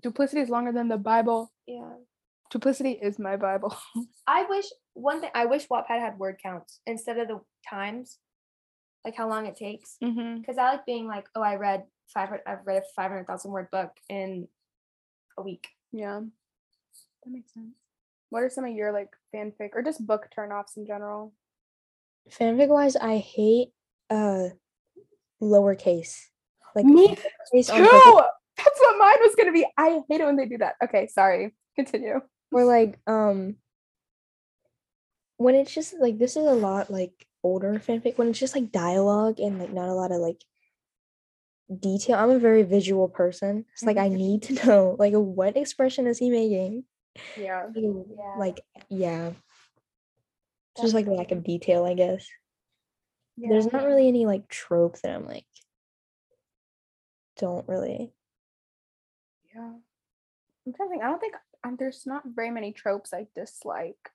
Duplicity 0.01 0.41
is 0.41 0.49
longer 0.49 0.73
than 0.73 0.89
the 0.89 0.97
Bible. 0.97 1.53
Yeah. 1.67 1.93
Duplicity 2.51 2.93
is 2.93 3.19
my 3.19 3.37
Bible. 3.37 3.77
I 4.27 4.45
wish 4.49 4.67
one 4.95 5.21
thing. 5.21 5.31
I 5.35 5.47
wish 5.47 5.69
Wattpad 5.69 6.01
had 6.01 6.19
word 6.19 6.39
counts 6.43 6.81
instead 6.87 7.19
of 7.19 7.29
the 7.29 7.41
times, 7.69 8.19
like 9.05 9.17
how 9.17 9.29
long 9.29 9.47
it 9.47 9.57
takes. 9.57 9.97
mm-hmm. 10.03 10.39
Because 10.39 10.59
I 10.59 10.71
like 10.71 10.87
being 10.87 11.07
like, 11.07 11.27
oh, 11.35 11.43
I 11.43 11.57
read 11.57 11.85
five. 12.13 12.31
I've 12.47 12.67
read 12.67 12.83
a 12.83 12.87
500,000 12.97 13.51
word 13.51 13.71
book 13.71 13.91
in 14.09 14.49
a 15.39 15.43
week. 15.43 15.69
Yeah. 15.93 16.21
That 17.25 17.31
makes 17.31 17.53
sense. 17.53 17.75
What 18.31 18.43
are 18.43 18.51
some 18.51 18.65
of 18.65 18.73
your 18.73 18.93
like 18.93 19.11
fanfic 19.35 19.71
or 19.75 19.83
just 19.83 20.07
book 20.07 20.29
turnoffs 20.37 20.77
in 20.77 20.87
general? 20.87 21.33
Fanfic 22.31 22.69
wise, 22.69 22.97
I 22.97 23.19
hate 23.19 23.69
uh 24.11 24.49
lowercase. 25.43 26.21
Like 26.75 26.85
Me 26.85 27.09
lowercase 27.09 27.75
Too! 27.75 28.21
That's 28.57 28.81
what 28.81 28.99
mine 28.99 29.17
was 29.21 29.35
gonna 29.37 29.53
be. 29.53 29.67
I 29.77 30.01
hate 30.09 30.21
it 30.21 30.25
when 30.25 30.37
they 30.37 30.47
do 30.47 30.59
that. 30.59 30.75
Okay, 30.83 31.07
sorry. 31.07 31.55
Continue. 31.77 32.21
or 32.53 32.65
like 32.65 32.99
um 33.07 33.57
when 35.37 35.55
it's 35.55 35.75
just 35.75 35.95
like 35.99 36.19
this 36.19 36.37
is 36.37 36.47
a 36.47 36.55
lot 36.55 36.91
like 36.91 37.27
older 37.45 37.75
fanfic 37.75 38.17
when 38.19 38.29
it's 38.29 38.39
just 38.39 38.55
like 38.55 38.73
dialogue 38.73 39.39
and 39.39 39.59
like 39.59 39.73
not 39.73 39.89
a 39.89 39.95
lot 39.95 40.11
of 40.11 40.19
like 40.19 40.43
detail 41.81 42.17
i'm 42.19 42.31
a 42.31 42.39
very 42.39 42.63
visual 42.63 43.09
person 43.09 43.65
it's 43.73 43.83
like 43.85 43.97
i 43.97 44.09
need 44.09 44.43
to 44.43 44.55
know 44.67 44.97
like 44.99 45.15
what 45.15 45.57
expression 45.57 46.07
is 46.07 46.19
he 46.19 46.31
making 46.31 46.85
Yeah. 47.37 47.67
Like, 47.75 47.85
Yeah. 48.19 48.35
like 48.39 48.61
yeah 48.89 49.31
It's 50.73 50.83
just 50.83 50.95
like 50.95 51.07
lack 51.07 51.31
of 51.31 51.45
detail 51.45 51.85
i 51.85 51.95
guess 51.95 52.27
there's 53.37 53.71
not 53.73 53.85
really 53.85 54.09
any 54.09 54.27
like 54.27 54.49
trope 54.49 54.99
that 55.03 55.15
i'm 55.15 55.27
like 55.27 55.47
don't 57.37 57.69
really 57.69 58.13
Yeah. 59.55 59.73
I'm 60.67 60.73
trying 60.73 60.89
to 60.89 60.93
think. 60.95 61.03
I 61.05 61.09
don't 61.09 61.21
think 61.21 61.35
um, 61.63 61.77
there's 61.79 62.07
not 62.07 62.23
very 62.25 62.51
many 62.51 62.73
tropes 62.73 63.13
I 63.13 63.27
dislike. 63.35 64.11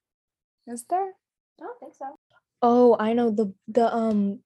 Is 0.67 0.83
there? 0.89 1.13
I 1.59 1.63
don't 1.63 1.79
think 1.79 1.93
so. 1.95 2.17
Oh 2.61 2.95
i 2.99 3.13
know 3.13 3.29
the 3.29 3.53
the 3.67 3.93
um 3.93 4.39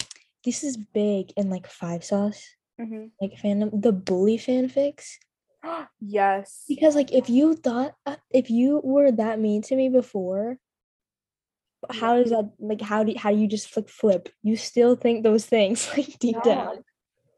this 0.44 0.64
is 0.64 0.78
big 0.78 1.32
in 1.38 1.50
like 1.50 1.68
five 1.68 2.04
sauce 2.04 2.44
Mm-hmm. 2.82 3.06
like 3.22 3.40
fandom 3.40 3.70
the 3.82 3.92
bully 3.92 4.40
fanfics 4.40 5.18
yes. 6.02 6.66
because 6.68 6.96
like 6.96 7.14
if 7.14 7.30
you 7.30 7.54
thought 7.56 7.94
uh, 8.08 8.16
if 8.32 8.50
you 8.50 8.82
were 8.84 9.12
that 9.12 9.40
mean 9.40 9.62
to 9.62 9.76
me 9.76 9.90
before 9.90 10.58
how 11.92 12.16
does 12.16 12.32
that 12.32 12.50
like 12.60 12.82
how 12.82 13.04
do 13.04 13.14
how 13.16 13.30
do 13.30 13.38
you 13.38 13.48
just 13.48 13.70
flip 13.70 13.92
flip 13.92 14.28
you 14.42 14.58
still 14.58 14.96
think 14.96 15.24
those 15.24 15.46
things 15.46 15.88
like 15.96 16.18
deep 16.18 16.38
No, 16.38 16.42
down 16.44 16.84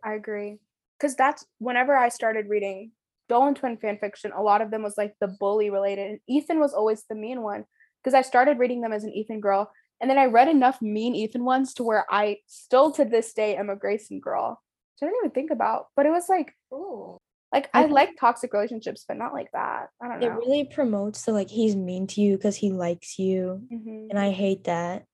I 0.06 0.14
agree. 0.14 0.60
Because 0.98 1.16
that's 1.16 1.46
whenever 1.58 1.98
I 1.98 2.10
started 2.10 2.48
reading 2.48 2.92
Dolan 3.28 3.56
Twin 3.56 3.76
fan 3.78 3.98
fiction, 3.98 4.32
a 4.32 4.42
lot 4.42 4.62
of 4.62 4.70
them 4.70 4.84
was 4.84 4.98
like 4.98 5.16
the 5.20 5.28
bully 5.28 5.72
related. 5.72 6.12
And 6.12 6.20
Ethan 6.30 6.60
was 6.60 6.74
always 6.74 7.04
the 7.10 7.16
mean 7.16 7.42
one. 7.42 7.66
Because 8.02 8.14
I 8.14 8.22
started 8.22 8.60
reading 8.60 8.82
them 8.82 8.94
as 8.94 9.04
an 9.04 9.12
Ethan 9.12 9.40
girl. 9.40 9.72
And 10.06 10.10
then 10.12 10.20
I 10.20 10.26
read 10.26 10.48
enough 10.48 10.84
mean 10.84 11.16
Ethan 11.16 11.44
ones 11.46 11.74
to 11.74 11.84
where 11.84 12.06
I 12.12 12.38
still 12.46 12.92
to 12.92 13.04
this 13.06 13.34
day 13.34 13.56
am 13.56 13.72
a 13.72 13.76
Grayson 13.76 14.20
girl. 14.20 14.62
Which 14.94 15.02
I 15.02 15.06
didn't 15.10 15.18
even 15.22 15.32
think 15.32 15.50
about. 15.50 15.88
But 15.96 16.06
it 16.06 16.12
was 16.12 16.30
like 16.30 16.54
Ooh. 16.72 17.18
like 17.52 17.72
I 17.74 17.86
I, 17.86 17.88
like 17.88 18.12
toxic 18.20 18.54
relationships, 18.54 19.04
but 19.08 19.18
not 19.18 19.34
like 19.34 19.52
that. 19.54 19.88
I 20.00 20.08
don't 20.08 20.20
know. 20.20 20.28
it 20.28 20.34
really 20.36 20.66
promotes 20.66 21.24
the 21.24 21.32
like 21.32 21.50
he's 21.50 21.76
mean 21.76 22.06
to 22.06 22.22
you 22.22 22.38
because 22.38 22.56
he 22.56 22.72
likes 22.72 23.18
you 23.18 23.64
Mhm. 23.74 24.10
and 24.12 24.20
i 24.20 24.30
hate 24.30 24.66
that 24.66 25.06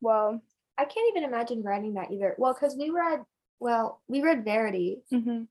Well, 0.00 0.40
I 0.78 0.84
can't 0.84 1.08
even 1.10 1.24
imagine 1.28 1.64
writing 1.64 1.94
that 1.94 2.12
either. 2.12 2.36
Well, 2.38 2.54
because 2.54 2.76
we 2.78 2.90
read, 2.90 3.24
well, 3.58 4.00
we 4.06 4.22
read 4.22 4.44
Verity 4.44 5.02
mhm. 5.12 5.48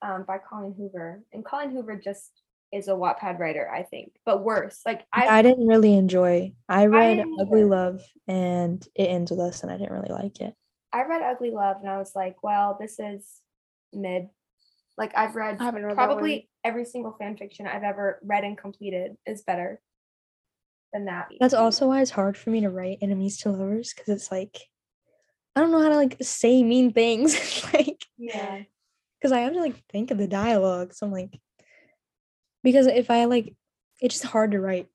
um, 0.00 0.22
by 0.28 0.38
Colleen 0.38 0.74
Hoover, 0.78 1.24
and 1.32 1.44
Colleen 1.44 1.70
Hoover 1.72 1.96
just 1.96 2.30
is 2.72 2.88
a 2.88 2.92
Wattpad 2.92 3.38
writer, 3.38 3.70
I 3.70 3.82
think, 3.82 4.12
but 4.26 4.44
worse. 4.44 4.80
Like 4.84 5.06
I, 5.12 5.38
i 5.38 5.42
didn't 5.42 5.66
really 5.66 5.94
enjoy 5.94 6.52
i 6.68 6.86
read 6.86 7.16
didn't 7.16 7.40
ugly 7.40 7.64
love 7.64 8.02
and 8.26 8.86
it 8.94 9.04
ends 9.04 9.30
with 9.30 9.40
us 9.40 9.62
and 9.62 9.72
i 9.72 9.76
didn't 9.76 9.92
really 9.92 10.12
like 10.12 10.40
it 10.40 10.54
I 10.92 11.04
read 11.04 11.22
Ugly 11.22 11.50
Love, 11.50 11.78
and 11.80 11.90
I 11.90 11.98
was 11.98 12.12
like, 12.14 12.42
well, 12.42 12.76
this 12.80 12.98
is 12.98 13.40
mid. 13.92 14.28
Like 14.96 15.12
I've 15.16 15.36
read 15.36 15.58
I 15.60 15.70
read 15.70 15.94
probably 15.94 16.48
every 16.64 16.84
single 16.84 17.12
fan 17.12 17.36
fiction 17.36 17.66
I've 17.66 17.84
ever 17.84 18.18
read 18.24 18.44
and 18.44 18.58
completed 18.58 19.16
is 19.26 19.42
better 19.42 19.80
than 20.92 21.04
that. 21.04 21.28
that's 21.38 21.54
also 21.54 21.86
why 21.86 22.00
it's 22.00 22.10
hard 22.10 22.36
for 22.36 22.50
me 22.50 22.62
to 22.62 22.70
write 22.70 22.98
enemies 23.02 23.36
to 23.38 23.50
lovers 23.50 23.92
because 23.94 24.08
it's 24.08 24.32
like 24.32 24.58
I 25.54 25.60
don't 25.60 25.70
know 25.70 25.82
how 25.82 25.90
to 25.90 25.96
like 25.96 26.16
say 26.20 26.62
mean 26.62 26.92
things. 26.92 27.62
like 27.72 28.02
Yeah. 28.16 28.62
because 29.20 29.30
I 29.30 29.40
have 29.40 29.52
to 29.52 29.60
like 29.60 29.76
think 29.92 30.10
of 30.10 30.18
the 30.18 30.26
dialogue. 30.26 30.94
So 30.94 31.06
I'm 31.06 31.12
like, 31.12 31.38
because 32.68 32.86
if 32.86 33.10
I 33.10 33.24
like, 33.24 33.54
it's 33.98 34.20
just 34.20 34.26
hard 34.26 34.50
to 34.50 34.60
write. 34.60 34.88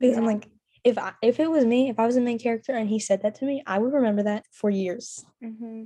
Because 0.00 0.16
I'm 0.16 0.24
like, 0.24 0.48
if 0.82 0.96
I, 0.96 1.12
if 1.20 1.38
it 1.38 1.50
was 1.50 1.66
me, 1.66 1.90
if 1.90 1.98
I 1.98 2.06
was 2.06 2.14
the 2.14 2.22
main 2.22 2.38
character 2.38 2.72
and 2.72 2.88
he 2.88 2.98
said 2.98 3.22
that 3.22 3.34
to 3.36 3.44
me, 3.44 3.62
I 3.66 3.78
would 3.78 3.92
remember 3.92 4.22
that 4.22 4.44
for 4.50 4.70
years. 4.70 5.26
hmm 5.42 5.84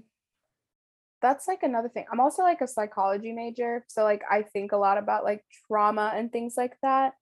That's 1.21 1.49
like 1.49 1.65
another 1.65 1.89
thing. 1.89 2.07
I'm 2.13 2.21
also 2.21 2.43
like 2.43 2.61
a 2.61 2.69
psychology 2.69 3.33
major. 3.33 3.85
So 3.89 4.05
like 4.05 4.23
I 4.31 4.43
think 4.43 4.71
a 4.71 4.77
lot 4.77 4.99
about 4.99 5.25
like 5.25 5.45
trauma 5.67 6.13
and 6.15 6.31
things 6.31 6.55
like 6.57 6.77
that. 6.83 7.15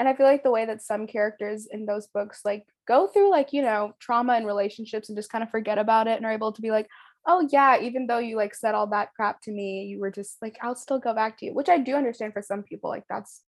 And 0.00 0.08
I 0.08 0.14
feel 0.14 0.26
like 0.26 0.42
the 0.42 0.50
way 0.50 0.66
that 0.66 0.82
some 0.82 1.06
characters 1.06 1.68
in 1.70 1.86
those 1.86 2.08
books 2.08 2.40
like 2.44 2.64
go 2.88 3.06
through 3.06 3.30
like, 3.30 3.52
you 3.52 3.62
know, 3.62 3.92
trauma 4.00 4.32
and 4.32 4.46
relationships 4.46 5.08
and 5.08 5.16
just 5.16 5.30
kind 5.30 5.44
of 5.44 5.50
forget 5.50 5.78
about 5.78 6.08
it 6.08 6.16
and 6.16 6.26
are 6.26 6.32
able 6.32 6.52
to 6.52 6.62
be 6.62 6.72
like, 6.72 6.88
oh 7.26 7.46
yeah, 7.50 7.78
even 7.80 8.06
though 8.06 8.18
you 8.18 8.36
like 8.36 8.54
said 8.54 8.74
all 8.74 8.86
that 8.88 9.14
crap 9.14 9.40
to 9.42 9.50
me, 9.52 9.84
you 9.84 10.00
were 10.00 10.10
just 10.10 10.40
like, 10.42 10.58
I'll 10.62 10.76
still 10.76 10.98
go 10.98 11.14
back 11.14 11.38
to 11.38 11.46
you, 11.46 11.54
which 11.54 11.68
I 11.68 11.78
do 11.78 11.94
understand 11.96 12.32
for 12.32 12.42
some 12.42 12.62
people. 12.62 12.90
Like 12.90 13.04
that's 13.08 13.42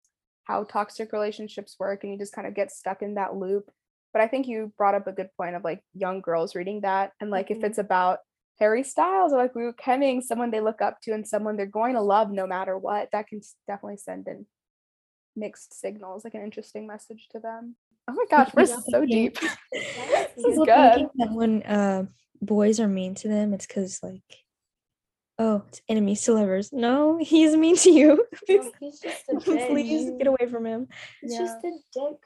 how 0.44 0.64
toxic 0.64 1.12
relationships 1.12 1.76
work 1.78 2.02
and 2.02 2.12
you 2.12 2.18
just 2.18 2.34
kind 2.34 2.46
of 2.46 2.54
get 2.54 2.70
stuck 2.72 3.02
in 3.02 3.14
that 3.14 3.36
loop. 3.36 3.70
But 4.12 4.22
I 4.22 4.28
think 4.28 4.48
you 4.48 4.72
brought 4.76 4.94
up 4.94 5.06
a 5.06 5.12
good 5.12 5.30
point 5.36 5.54
of 5.54 5.64
like 5.64 5.82
young 5.94 6.20
girls 6.20 6.54
reading 6.54 6.80
that. 6.82 7.12
And 7.20 7.30
like 7.30 7.50
Mhm. 7.50 7.56
if 7.58 7.64
it's 7.64 7.78
about 7.78 8.20
Harry 8.58 8.82
Styles 8.82 9.32
or 9.32 9.36
like 9.38 9.54
Luke 9.54 9.80
Hemming, 9.80 10.20
someone 10.20 10.50
they 10.50 10.60
look 10.60 10.82
up 10.82 11.00
to 11.02 11.12
and 11.12 11.26
someone 11.26 11.56
they're 11.56 11.66
going 11.66 11.94
to 11.94 12.02
love 12.02 12.30
no 12.30 12.46
matter 12.46 12.76
what, 12.76 13.10
that 13.12 13.28
can 13.28 13.40
definitely 13.66 13.96
send 13.98 14.26
in 14.28 14.46
mixed 15.36 15.74
signals, 15.74 16.24
like 16.24 16.34
an 16.34 16.42
interesting 16.42 16.86
message 16.86 17.28
to 17.32 17.40
them. 17.40 17.76
Oh 18.10 18.14
my 18.14 18.24
gosh, 18.30 18.50
we're 18.54 18.66
so 18.90 19.04
deep. 19.06 19.38
This 19.40 19.56
This 20.36 20.46
is 20.46 20.58
good. 20.58 20.66
that 20.66 21.32
when 21.32 21.62
uh 21.62 22.04
boys 22.42 22.80
are 22.80 22.88
mean 22.88 23.14
to 23.16 23.28
them, 23.28 23.52
it's 23.54 23.66
because 23.66 24.00
like, 24.02 24.22
oh, 25.38 25.62
it's 25.68 25.80
enemies 25.88 26.22
to 26.22 26.34
lovers. 26.34 26.72
No, 26.72 27.18
he's 27.18 27.56
mean 27.56 27.76
to 27.76 27.90
you. 27.90 28.26
No, 28.48 28.72
he's 28.80 29.00
just 29.00 29.24
a 29.30 29.38
Please 29.40 30.10
get 30.18 30.26
away 30.26 30.46
from 30.50 30.66
him. 30.66 30.88
He's 31.20 31.34
Yeah. 31.34 31.38
just 31.40 31.64
a 31.64 31.70
dick. 31.94 32.18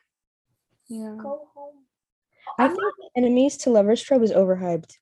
Yeah. 0.88 1.16
Go 1.20 1.48
home. 1.54 1.74
I 2.58 2.68
think 2.68 2.78
not- 2.80 3.10
enemies 3.16 3.56
to 3.58 3.70
lovers 3.70 4.02
trope 4.02 4.22
is 4.22 4.32
overhyped. 4.32 4.92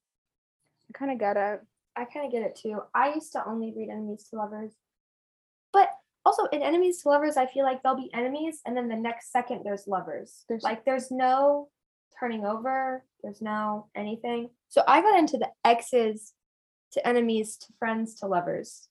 I 0.89 0.99
kind 0.99 1.11
of 1.13 1.19
get 1.19 1.37
it. 1.37 1.61
I 1.97 2.05
kind 2.07 2.27
of 2.27 2.33
get 2.33 2.43
it 2.43 2.57
too. 2.57 2.81
I 2.95 3.15
used 3.15 3.33
to 3.33 3.47
only 3.47 3.73
read 3.77 3.89
enemies 3.91 4.27
to 4.31 4.37
lovers. 4.37 4.73
But 6.25 6.31
also 6.31 6.45
in 6.47 6.63
enemies 6.63 7.03
to 7.03 7.09
lovers, 7.09 7.37
I 7.37 7.47
feel 7.47 7.65
like 7.65 7.83
there'll 7.83 7.99
be 7.99 8.13
enemies 8.15 8.61
and 8.67 8.77
then 8.77 8.89
the 8.89 8.97
next 8.97 9.33
second 9.33 9.63
there's 9.65 9.87
lovers. 9.87 10.45
There's- 10.49 10.63
like 10.63 10.85
there's 10.85 11.11
no 11.11 11.69
turning 12.19 12.45
over, 12.45 13.05
there's 13.23 13.43
no 13.43 13.89
anything. 13.95 14.51
So 14.69 14.83
I 14.87 15.01
got 15.03 15.19
into 15.19 15.39
the 15.39 15.51
exes 15.65 16.33
to 16.93 17.07
enemies 17.07 17.57
to 17.57 17.73
friends 17.79 18.15
to 18.21 18.27
lovers. 18.27 18.89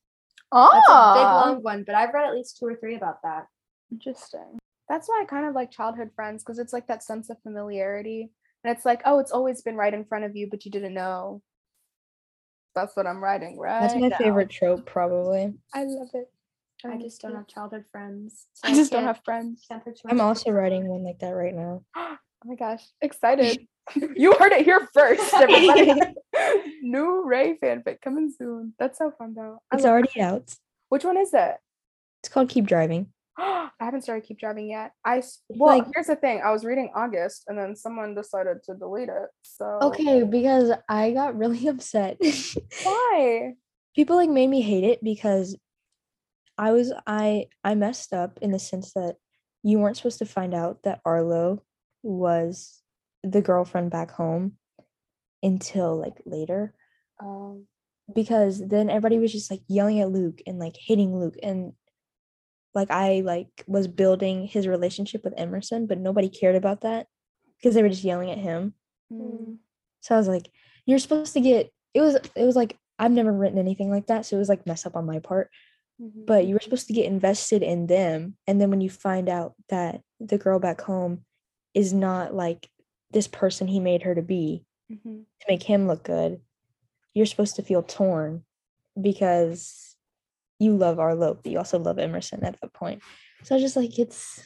Oh, 0.52 0.70
That's 0.74 0.90
a 0.90 1.14
big 1.20 1.24
long 1.24 1.64
one, 1.64 1.84
but 1.84 1.96
I've 1.96 2.14
read 2.14 2.28
at 2.28 2.34
least 2.34 2.58
two 2.58 2.66
or 2.66 2.76
three 2.76 2.96
about 2.96 3.22
that. 3.24 3.48
Interesting. 3.92 4.60
That's 4.90 5.08
why 5.08 5.22
I 5.22 5.26
kind 5.26 5.46
of 5.46 5.56
like 5.56 5.72
childhood 5.72 6.12
friends 6.16 6.44
because 6.44 6.60
it's 6.60 6.74
like 6.74 6.88
that 6.88 7.04
sense 7.04 7.30
of 7.30 7.42
familiarity. 7.42 8.30
And 8.64 8.76
it's 8.76 8.86
like, 8.86 9.02
oh, 9.06 9.20
it's 9.20 9.32
always 9.32 9.62
been 9.62 9.76
right 9.76 9.94
in 9.94 10.04
front 10.06 10.26
of 10.26 10.36
you, 10.36 10.48
but 10.50 10.66
you 10.66 10.72
didn't 10.72 10.94
know. 10.94 11.42
That's 12.76 12.96
what 12.96 13.08
I'm 13.08 13.24
writing, 13.24 13.58
right? 13.58 13.82
That's 13.82 13.96
my 13.96 14.10
now. 14.10 14.18
favorite 14.18 14.50
trope, 14.50 14.86
probably. 14.86 15.54
I 15.74 15.84
love 15.84 16.10
it. 16.14 16.30
Um, 16.86 16.92
I 16.94 16.98
just 16.98 17.22
don't 17.22 17.36
have 17.36 17.48
childhood 17.48 17.86
friends. 17.92 18.48
so 18.54 18.68
I 18.68 18.74
just 18.76 18.92
don't 18.92 19.04
have 19.04 19.22
friends. 19.26 19.66
I'm 20.08 20.22
also 20.22 20.52
writing 20.52 20.88
one 20.88 21.04
like 21.04 21.20
that 21.20 21.32
right 21.32 21.54
now. 21.54 21.84
Oh 22.44 22.50
my 22.50 22.56
gosh, 22.56 22.82
excited. 23.04 23.68
you 24.16 24.34
heard 24.34 24.52
it 24.52 24.66
here 24.66 24.88
first, 24.96 25.32
everybody. 25.36 25.94
New 26.82 27.24
Rae 27.24 27.56
fanfic 27.62 28.02
coming 28.02 28.34
soon. 28.36 28.74
That's 28.80 28.98
so 28.98 29.12
fun 29.16 29.36
though. 29.36 29.60
I 29.72 29.76
It's 29.76 29.84
love- 29.84 29.92
already 29.92 30.20
out. 30.20 30.52
Which 30.90 31.04
one 31.06 31.18
is 31.18 31.36
it? 31.36 31.58
It's 32.24 32.30
called 32.34 32.50
Keep 32.50 32.66
Driving. 32.66 33.14
I 33.38 33.70
haven't 33.80 34.02
started 34.02 34.26
Keep 34.28 34.40
Driving 34.40 34.72
yet. 34.72 34.94
I 35.06 35.22
well, 35.50 35.78
like- 35.78 35.86
here's 35.94 36.08
the 36.08 36.16
thing. 36.16 36.42
I 36.44 36.50
was 36.52 36.66
reading 36.66 36.92
August, 36.96 37.44
and 37.48 37.56
then 37.60 37.76
someone 37.76 38.16
decided 38.16 38.64
to 38.64 38.74
delete 38.74 39.10
it. 39.10 39.30
So 39.44 39.78
Okay, 39.84 40.24
because 40.24 40.72
I 40.90 41.12
got 41.12 41.38
really 41.38 41.68
upset. 41.68 42.18
why? 42.82 43.54
People 43.96 44.16
like 44.16 44.32
made 44.32 44.48
me 44.50 44.62
hate 44.62 44.84
it 44.84 45.04
because 45.04 45.56
I 46.58 46.72
was 46.72 46.94
I 47.08 47.48
I 47.64 47.76
messed 47.76 48.14
up 48.14 48.40
in 48.42 48.52
the 48.52 48.60
sense 48.60 48.94
that 48.94 49.16
you 49.64 49.80
weren't 49.80 49.98
supposed 49.98 50.20
to 50.20 50.26
find 50.26 50.54
out 50.54 50.84
that 50.84 51.02
Arlo 51.06 51.64
was 52.04 52.82
the 53.24 53.42
girlfriend 53.42 53.92
back 53.92 54.12
home 54.12 54.58
until 55.44 55.98
like 55.98 56.18
later 56.26 56.74
Um, 57.20 57.68
because 58.14 58.66
then 58.68 58.90
everybody 58.90 59.20
was 59.20 59.32
just 59.32 59.52
like 59.52 59.62
yelling 59.68 60.00
at 60.00 60.12
Luke 60.12 60.42
and 60.48 60.60
like 60.60 60.76
hating 60.78 61.18
Luke 61.18 61.36
and 61.42 61.74
like 62.74 62.90
I 62.90 63.22
like 63.22 63.50
was 63.68 63.88
building 63.88 64.48
his 64.48 64.68
relationship 64.68 65.24
with 65.24 65.34
Emerson 65.38 65.88
but 65.88 66.00
nobody 66.00 66.30
cared 66.30 66.56
about 66.56 66.82
that 66.82 67.08
because 67.58 67.76
they 67.76 67.84
were 67.84 67.90
just 67.90 68.04
yelling 68.04 68.32
at 68.32 68.38
him. 68.40 68.74
mm, 69.12 69.58
So 70.02 70.16
I 70.16 70.18
was 70.18 70.28
like, 70.28 70.50
you're 70.86 71.00
supposed 71.00 71.34
to 71.34 71.42
get 71.42 71.72
it 71.94 72.02
was 72.02 72.16
it 72.16 72.46
was 72.46 72.56
like 72.56 72.78
I've 72.98 73.12
never 73.12 73.32
written 73.34 73.58
anything 73.58 73.90
like 73.90 74.08
that, 74.08 74.26
so 74.26 74.36
it 74.36 74.40
was 74.40 74.50
like 74.50 74.66
mess 74.68 74.86
up 74.86 74.96
on 74.96 75.06
my 75.06 75.20
part. 75.20 75.50
Mhm. 76.02 76.26
But 76.26 76.46
you 76.46 76.54
were 76.56 76.60
supposed 76.60 76.88
to 76.88 76.94
get 76.94 77.06
invested 77.06 77.62
in 77.64 77.88
them, 77.88 78.38
and 78.48 78.60
then 78.60 78.70
when 78.70 78.82
you 78.82 78.90
find 78.90 79.30
out 79.30 79.54
that 79.70 80.02
the 80.20 80.38
girl 80.38 80.60
back 80.60 80.82
home 80.82 81.26
is 81.74 81.94
not 81.94 82.34
like 82.34 82.70
this 83.12 83.28
person 83.28 83.68
he 83.68 83.80
made 83.80 84.04
her 84.04 84.16
to 84.16 84.22
be 84.22 84.66
Mhm. 84.92 85.26
to 85.40 85.46
make 85.48 85.64
him 85.64 85.88
look 85.88 86.04
good, 86.04 86.42
you're 87.14 87.26
supposed 87.26 87.56
to 87.58 87.62
feel 87.64 87.84
torn 87.84 88.44
because 89.00 89.96
you 90.60 90.76
love 90.76 91.00
Arlo, 91.00 91.34
but 91.36 91.52
you 91.52 91.58
also 91.58 91.80
love 91.80 91.98
Emerson 92.00 92.44
at 92.44 92.60
that 92.62 92.74
point. 92.74 93.02
So 93.44 93.56
I 93.56 93.58
was 93.58 93.64
just 93.64 93.76
like, 93.76 93.98
it's 93.98 94.42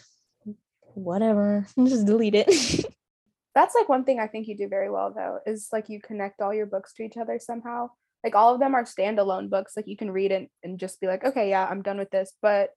whatever, 0.94 1.68
just 1.86 2.06
delete 2.06 2.36
it. 2.36 2.48
That's 3.56 3.76
like 3.76 3.88
one 3.90 4.04
thing 4.04 4.20
I 4.20 4.28
think 4.28 4.48
you 4.48 4.56
do 4.58 4.68
very 4.68 4.90
well 4.90 5.14
though, 5.14 5.40
is 5.46 5.70
like 5.72 5.90
you 5.90 6.00
connect 6.02 6.42
all 6.42 6.54
your 6.54 6.66
books 6.66 6.94
to 6.96 7.04
each 7.04 7.18
other 7.18 7.40
somehow. 7.40 7.90
Like 8.26 8.34
all 8.34 8.56
of 8.56 8.60
them 8.60 8.74
are 8.74 8.84
standalone 8.84 9.52
books. 9.52 9.74
Like 9.78 9.88
you 9.88 9.96
can 9.96 10.10
read 10.10 10.32
it 10.32 10.50
and 10.64 10.80
just 10.80 11.00
be 11.00 11.06
like, 11.06 11.24
okay, 11.24 11.52
yeah, 11.52 11.64
I'm 11.64 11.84
done 11.84 12.00
with 12.00 12.10
this. 12.10 12.34
But 12.42 12.72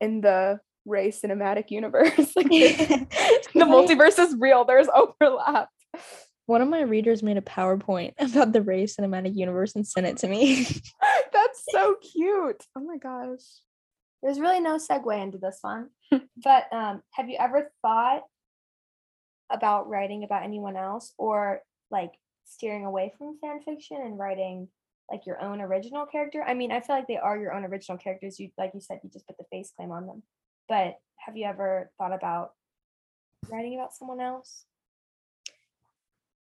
in 0.00 0.20
the 0.20 0.58
Rae 0.84 1.12
cinematic 1.12 1.70
universe, 1.70 2.16
like 2.36 2.48
the 2.48 3.46
multiverse 3.54 4.18
is 4.18 4.34
real. 4.36 4.64
There's 4.64 4.88
overlap. 4.92 5.68
One 6.46 6.60
of 6.60 6.68
my 6.68 6.80
readers 6.80 7.22
made 7.22 7.36
a 7.36 7.42
PowerPoint 7.42 8.14
about 8.18 8.52
the 8.52 8.62
Rae 8.62 8.82
Cinematic 8.82 9.36
Universe 9.36 9.76
and 9.76 9.86
sent 9.86 10.08
it 10.08 10.16
to 10.18 10.28
me. 10.28 10.64
That's 11.32 11.64
so 11.70 11.94
cute. 12.12 12.64
Oh 12.76 12.80
my 12.80 12.96
gosh. 12.96 13.44
There's 14.24 14.40
really 14.40 14.58
no 14.58 14.76
segue 14.76 15.22
into 15.22 15.38
this 15.38 15.58
one. 15.60 15.90
but 16.10 16.64
um, 16.72 17.02
have 17.12 17.28
you 17.28 17.36
ever 17.38 17.70
thought 17.82 18.22
about 19.48 19.88
writing 19.88 20.24
about 20.24 20.42
anyone 20.42 20.76
else 20.76 21.12
or 21.16 21.60
like 21.92 22.10
steering 22.44 22.84
away 22.84 23.12
from 23.16 23.38
fan 23.40 23.60
fiction 23.62 23.98
and 24.02 24.18
writing 24.18 24.66
like 25.10 25.26
your 25.26 25.40
own 25.42 25.60
original 25.60 26.06
character? 26.06 26.42
I 26.46 26.54
mean, 26.54 26.70
I 26.72 26.80
feel 26.80 26.96
like 26.96 27.08
they 27.08 27.16
are 27.16 27.38
your 27.38 27.52
own 27.52 27.64
original 27.64 27.98
characters. 27.98 28.38
You 28.38 28.50
like 28.56 28.72
you 28.74 28.80
said, 28.80 29.00
you 29.02 29.10
just 29.10 29.26
put 29.26 29.36
the 29.38 29.44
face 29.50 29.72
claim 29.76 29.90
on 29.90 30.06
them. 30.06 30.22
But 30.68 30.96
have 31.16 31.36
you 31.36 31.46
ever 31.46 31.90
thought 31.98 32.12
about 32.12 32.52
writing 33.48 33.74
about 33.74 33.94
someone 33.94 34.20
else? 34.20 34.64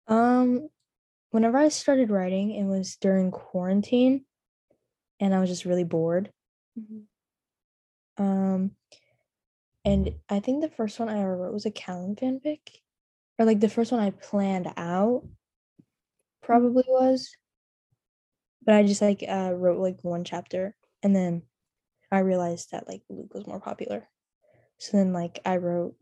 Um, 0.09 0.68
whenever 1.30 1.59
I 1.59 1.68
started 1.68 2.11
writing, 2.11 2.52
it 2.52 2.64
was 2.64 2.96
during 2.96 3.30
quarantine, 3.30 4.24
and 5.20 5.34
I 5.34 5.40
was 5.40 5.50
just 5.50 5.64
really 5.64 5.84
bored. 5.84 6.30
Um, 8.18 8.70
and 9.84 10.14
I 10.28 10.40
think 10.40 10.62
the 10.62 10.70
first 10.70 10.98
one 10.98 11.09
I 11.09 11.20
ever 11.20 11.36
wrote 11.36 11.52
was 11.52 11.66
a 11.66 11.70
Calum 11.70 12.16
fanfic, 12.16 12.61
or 13.38 13.44
like 13.44 13.61
the 13.61 13.68
first 13.68 13.92
one 13.92 14.00
I 14.00 14.11
planned 14.11 14.72
out, 14.76 15.24
probably 16.42 16.84
was. 16.88 17.30
But 18.67 18.75
I 18.75 18.83
just 18.83 19.01
like 19.01 19.25
uh 19.27 19.53
wrote 19.55 19.79
like 19.79 20.03
one 20.03 20.25
chapter, 20.25 20.75
and 21.03 21.14
then 21.14 21.43
I 22.11 22.19
realized 22.19 22.73
that 22.73 22.89
like 22.89 23.03
Luke 23.09 23.33
was 23.33 23.47
more 23.47 23.61
popular, 23.61 24.09
so 24.79 24.97
then 24.97 25.12
like 25.12 25.39
I 25.47 25.57
wrote 25.57 25.95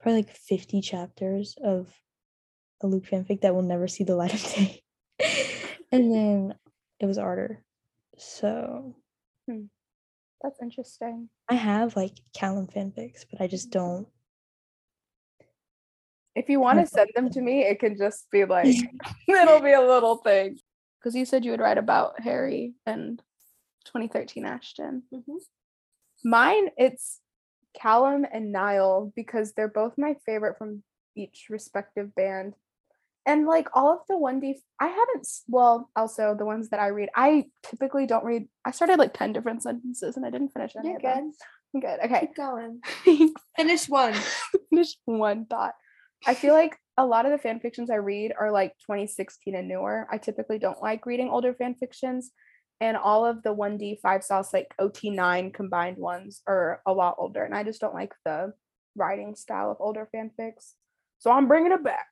probably 0.00 0.22
like 0.22 0.30
fifty 0.34 0.80
chapters 0.80 1.56
of 1.62 1.94
a 2.82 2.86
Luke 2.86 3.04
fanfic 3.04 3.42
that 3.42 3.54
will 3.54 3.62
never 3.62 3.86
see 3.86 4.02
the 4.04 4.16
light 4.16 4.32
of 4.32 4.42
day, 4.54 4.82
and 5.92 6.10
then 6.10 6.54
it 6.98 7.06
was 7.06 7.18
Ardor, 7.18 7.62
so 8.16 8.96
That's 10.42 10.60
interesting. 10.62 11.28
I 11.50 11.54
have 11.54 11.96
like 11.96 12.18
Calum 12.34 12.66
fanfics, 12.66 13.26
but 13.30 13.42
I 13.42 13.46
just 13.46 13.70
don't. 13.70 14.08
If 16.34 16.48
you 16.48 16.60
want 16.60 16.78
to 16.78 16.86
send 16.86 17.10
them 17.14 17.28
to 17.30 17.40
me, 17.42 17.62
it 17.62 17.78
can 17.78 17.98
just 17.98 18.30
be 18.30 18.46
like 18.46 18.74
it'll 19.28 19.60
be 19.60 19.72
a 19.72 19.80
little 19.82 20.16
thing. 20.16 20.58
Because 21.00 21.14
you 21.14 21.24
said 21.24 21.44
you 21.44 21.50
would 21.52 21.60
write 21.60 21.78
about 21.78 22.20
Harry 22.20 22.74
and 22.86 23.18
2013 23.86 24.44
Ashton. 24.44 25.02
Mm-hmm. 25.14 25.36
Mine, 26.24 26.68
it's 26.76 27.20
Calum 27.74 28.26
and 28.30 28.52
Niall 28.52 29.12
because 29.16 29.52
they're 29.52 29.68
both 29.68 29.96
my 29.96 30.16
favorite 30.26 30.58
from 30.58 30.82
each 31.16 31.46
respective 31.48 32.14
band. 32.14 32.54
and 33.26 33.46
like 33.46 33.68
all 33.74 33.92
of 33.92 34.00
the 34.08 34.14
1D, 34.14 34.56
I 34.80 34.86
haven't, 34.88 35.26
well, 35.48 35.90
also 35.94 36.34
the 36.38 36.44
ones 36.44 36.70
that 36.70 36.80
I 36.80 36.88
read, 36.88 37.10
I 37.14 37.46
typically 37.62 38.06
don't 38.06 38.24
read. 38.24 38.48
I 38.64 38.70
started 38.70 38.98
like 38.98 39.14
10 39.14 39.32
different 39.32 39.62
sentences 39.62 40.16
and 40.16 40.24
I 40.26 40.30
didn't 40.30 40.52
finish 40.52 40.74
any 40.76 40.88
You're 40.88 40.96
of 40.96 41.02
good. 41.02 41.08
them. 41.16 41.32
I'm 41.74 41.80
good. 41.80 41.98
Okay. 42.04 42.20
Keep 42.20 42.34
going. 42.36 42.80
Finish 43.56 43.88
one. 43.88 44.14
finish 44.70 44.96
one 45.04 45.44
thought. 45.46 45.74
I 46.26 46.34
feel 46.34 46.52
like 46.54 46.76
a 47.00 47.06
lot 47.06 47.24
of 47.24 47.32
the 47.32 47.38
fan 47.38 47.60
fictions 47.60 47.88
I 47.88 47.94
read 47.94 48.34
are 48.38 48.52
like 48.52 48.76
2016 48.80 49.54
and 49.54 49.66
newer. 49.66 50.06
I 50.12 50.18
typically 50.18 50.58
don't 50.58 50.82
like 50.82 51.06
reading 51.06 51.30
older 51.30 51.54
fan 51.54 51.74
fictions. 51.74 52.30
And 52.82 52.94
all 52.94 53.24
of 53.24 53.42
the 53.42 53.54
1D 53.54 54.00
five 54.00 54.22
sauce 54.22 54.52
like 54.52 54.74
OT9 54.78 55.54
combined 55.54 55.96
ones 55.96 56.42
are 56.46 56.82
a 56.86 56.92
lot 56.92 57.16
older. 57.16 57.42
And 57.42 57.54
I 57.54 57.64
just 57.64 57.80
don't 57.80 57.94
like 57.94 58.12
the 58.26 58.52
writing 58.96 59.34
style 59.34 59.70
of 59.70 59.78
older 59.80 60.08
fanfics. 60.14 60.74
So 61.20 61.30
I'm 61.30 61.48
bringing 61.48 61.72
it 61.72 61.82
back. 61.82 62.06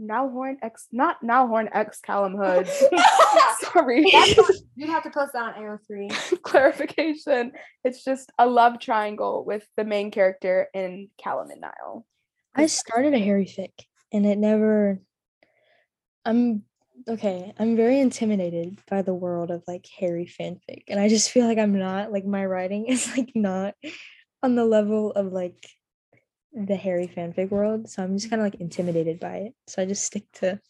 Niall 0.00 0.30
Horan 0.30 0.58
X, 0.60 0.88
not 0.90 1.22
Niall 1.22 1.46
Horan 1.46 1.68
X 1.72 2.00
Calum 2.00 2.34
Hood. 2.36 2.68
Sorry. 3.60 4.04
You'd 4.74 4.90
have 4.90 5.04
to 5.04 5.10
post 5.10 5.34
that 5.34 5.54
on 5.54 5.62
Arrow 5.62 5.78
3. 5.86 6.08
Clarification. 6.42 7.52
It's 7.84 8.02
just 8.02 8.32
a 8.40 8.46
love 8.46 8.80
triangle 8.80 9.44
with 9.46 9.64
the 9.76 9.84
main 9.84 10.10
character 10.10 10.66
in 10.74 11.10
Calum 11.22 11.50
and 11.50 11.60
Niall. 11.60 12.06
I 12.56 12.66
started 12.66 13.14
a 13.14 13.18
Harry 13.20 13.46
fic 13.46 13.70
and 14.12 14.26
it 14.26 14.38
never 14.38 15.00
I'm 16.24 16.64
okay, 17.08 17.52
I'm 17.58 17.76
very 17.76 17.98
intimidated 18.00 18.78
by 18.88 19.02
the 19.02 19.14
world 19.14 19.50
of 19.50 19.64
like 19.66 19.86
Harry 19.98 20.26
fanfic. 20.26 20.84
And 20.88 21.00
I 21.00 21.08
just 21.08 21.30
feel 21.30 21.46
like 21.46 21.58
I'm 21.58 21.78
not 21.78 22.12
like 22.12 22.24
my 22.24 22.44
writing 22.44 22.86
is 22.88 23.08
like 23.16 23.32
not 23.34 23.74
on 24.42 24.54
the 24.54 24.64
level 24.64 25.12
of 25.12 25.32
like 25.32 25.66
the 26.52 26.76
Harry 26.76 27.08
fanfic 27.08 27.50
world. 27.50 27.88
So 27.88 28.02
I'm 28.02 28.16
just 28.16 28.30
kind 28.30 28.40
of 28.40 28.46
like 28.46 28.60
intimidated 28.60 29.18
by 29.18 29.36
it. 29.36 29.54
So 29.66 29.82
I 29.82 29.86
just 29.86 30.04
stick 30.04 30.24
to 30.34 30.60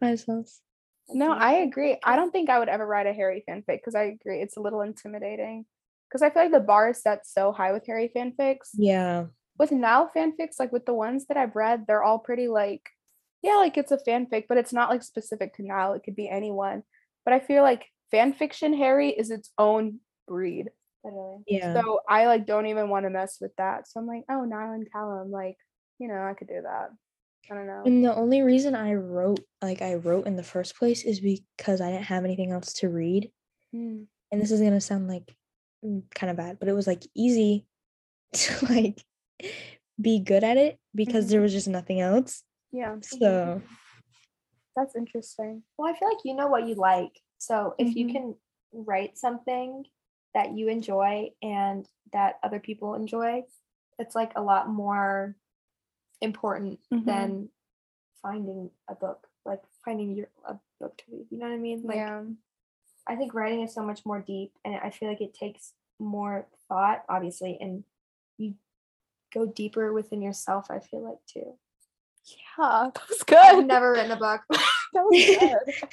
myself. 0.00 0.48
No, 1.08 1.32
I 1.32 1.54
agree. 1.54 1.98
I 2.02 2.16
don't 2.16 2.30
think 2.30 2.48
I 2.48 2.58
would 2.58 2.68
ever 2.68 2.86
write 2.86 3.06
a 3.06 3.12
Harry 3.12 3.44
fanfic 3.46 3.66
because 3.66 3.94
I 3.94 4.04
agree 4.04 4.40
it's 4.40 4.56
a 4.56 4.60
little 4.60 4.80
intimidating. 4.80 5.66
Because 6.08 6.22
I 6.22 6.30
feel 6.30 6.42
like 6.42 6.52
the 6.52 6.60
bar 6.60 6.90
is 6.90 7.02
set 7.02 7.26
so 7.26 7.52
high 7.52 7.72
with 7.72 7.86
Harry 7.86 8.10
fanfics. 8.14 8.68
Yeah. 8.74 9.26
With 9.62 9.70
now 9.70 10.10
fanfics, 10.12 10.58
like 10.58 10.72
with 10.72 10.86
the 10.86 10.92
ones 10.92 11.26
that 11.28 11.36
I've 11.36 11.54
read, 11.54 11.84
they're 11.86 12.02
all 12.02 12.18
pretty 12.18 12.48
like, 12.48 12.82
yeah, 13.44 13.54
like 13.54 13.78
it's 13.78 13.92
a 13.92 13.96
fanfic, 13.96 14.46
but 14.48 14.58
it's 14.58 14.72
not 14.72 14.90
like 14.90 15.04
specific 15.04 15.54
to 15.54 15.62
Niall. 15.62 15.92
It 15.92 16.02
could 16.02 16.16
be 16.16 16.28
anyone. 16.28 16.82
But 17.24 17.32
I 17.32 17.38
feel 17.38 17.62
like 17.62 17.86
fanfiction 18.12 18.76
Harry 18.76 19.10
is 19.10 19.30
its 19.30 19.50
own 19.56 20.00
breed. 20.26 20.70
Literally. 21.04 21.44
Yeah. 21.46 21.80
So 21.80 22.00
I 22.08 22.26
like 22.26 22.44
don't 22.44 22.66
even 22.66 22.88
want 22.88 23.06
to 23.06 23.10
mess 23.10 23.36
with 23.40 23.54
that. 23.54 23.86
So 23.86 24.00
I'm 24.00 24.06
like, 24.08 24.24
oh, 24.28 24.42
Niall 24.42 24.72
and 24.72 24.90
Calum, 24.90 25.30
like, 25.30 25.58
you 26.00 26.08
know, 26.08 26.20
I 26.20 26.34
could 26.34 26.48
do 26.48 26.60
that. 26.60 26.88
I 27.48 27.54
don't 27.54 27.68
know. 27.68 27.84
And 27.86 28.04
the 28.04 28.16
only 28.16 28.42
reason 28.42 28.74
I 28.74 28.94
wrote 28.94 29.44
like 29.62 29.80
I 29.80 29.94
wrote 29.94 30.26
in 30.26 30.34
the 30.34 30.42
first 30.42 30.76
place 30.76 31.04
is 31.04 31.20
because 31.20 31.80
I 31.80 31.92
didn't 31.92 32.06
have 32.06 32.24
anything 32.24 32.50
else 32.50 32.72
to 32.74 32.88
read. 32.88 33.30
Mm. 33.72 34.06
and 34.32 34.42
this 34.42 34.50
is 34.50 34.60
gonna 34.60 34.80
sound 34.80 35.06
like 35.06 35.36
kind 36.16 36.32
of 36.32 36.36
bad, 36.36 36.58
but 36.58 36.68
it 36.68 36.74
was 36.74 36.88
like 36.88 37.04
easy 37.14 37.66
to 38.32 38.66
like 38.66 39.04
be 40.00 40.20
good 40.20 40.44
at 40.44 40.56
it 40.56 40.78
because 40.94 41.26
Mhm. 41.26 41.30
there 41.30 41.40
was 41.40 41.52
just 41.52 41.68
nothing 41.68 42.00
else. 42.00 42.44
Yeah, 42.72 42.96
So 43.00 43.62
that's 44.74 44.96
interesting. 44.96 45.62
Well, 45.76 45.92
I 45.92 45.98
feel 45.98 46.08
like 46.08 46.24
you 46.24 46.34
know 46.34 46.48
what 46.48 46.66
you 46.66 46.74
like. 46.74 47.20
So 47.38 47.74
if 47.78 47.94
you 47.94 48.06
Mhm. 48.06 48.12
can 48.12 48.36
write 48.72 49.18
something 49.18 49.86
that 50.34 50.52
you 50.56 50.68
enjoy 50.68 51.30
and 51.42 51.86
that 52.12 52.38
other 52.42 52.58
people 52.60 52.94
enjoy, 52.94 53.44
it's 53.98 54.14
like 54.14 54.32
a 54.34 54.42
lot 54.42 54.68
more 54.68 55.36
important 56.20 56.80
Mhm. 56.90 57.04
than 57.04 57.50
finding 58.22 58.70
a 58.88 58.94
book, 58.94 59.28
like 59.44 59.62
finding 59.84 60.14
your 60.14 60.28
a 60.44 60.58
book 60.80 60.96
to 60.98 61.04
read. 61.10 61.26
You 61.30 61.38
know 61.38 61.46
what 61.48 61.54
I 61.54 61.58
mean? 61.58 61.82
Like 61.82 61.96
yeah. 61.96 62.24
I 63.06 63.16
think 63.16 63.34
writing 63.34 63.62
is 63.62 63.74
so 63.74 63.82
much 63.82 64.06
more 64.06 64.20
deep 64.20 64.56
and 64.64 64.76
I 64.76 64.90
feel 64.90 65.08
like 65.08 65.20
it 65.20 65.34
takes 65.34 65.74
more 65.98 66.46
thought, 66.68 67.04
obviously, 67.08 67.58
and 67.60 67.84
you 68.38 68.54
go 69.32 69.46
deeper 69.46 69.92
within 69.92 70.22
yourself, 70.22 70.66
I 70.70 70.80
feel 70.80 71.02
like 71.02 71.18
too. 71.26 71.54
Yeah, 72.26 72.90
that 72.94 73.08
was 73.08 73.22
good. 73.22 73.38
I've 73.38 73.66
never 73.66 73.92
written 73.92 74.10
a 74.10 74.16
book. 74.16 74.42
that 74.50 75.04
was 75.04 75.36
good. 75.40 75.88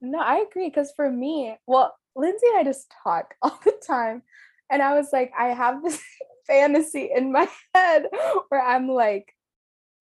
no, 0.00 0.18
I 0.18 0.44
agree. 0.48 0.68
Because 0.68 0.92
for 0.96 1.10
me, 1.10 1.56
well, 1.66 1.96
Lindsey 2.14 2.46
and 2.48 2.58
I 2.58 2.64
just 2.64 2.92
talk 3.02 3.34
all 3.42 3.58
the 3.64 3.74
time. 3.86 4.22
And 4.70 4.82
I 4.82 4.94
was 4.94 5.08
like, 5.12 5.32
I 5.38 5.48
have 5.48 5.82
this 5.82 6.00
fantasy 6.46 7.10
in 7.14 7.32
my 7.32 7.48
head 7.74 8.06
where 8.48 8.62
I'm 8.62 8.88
like, 8.88 9.32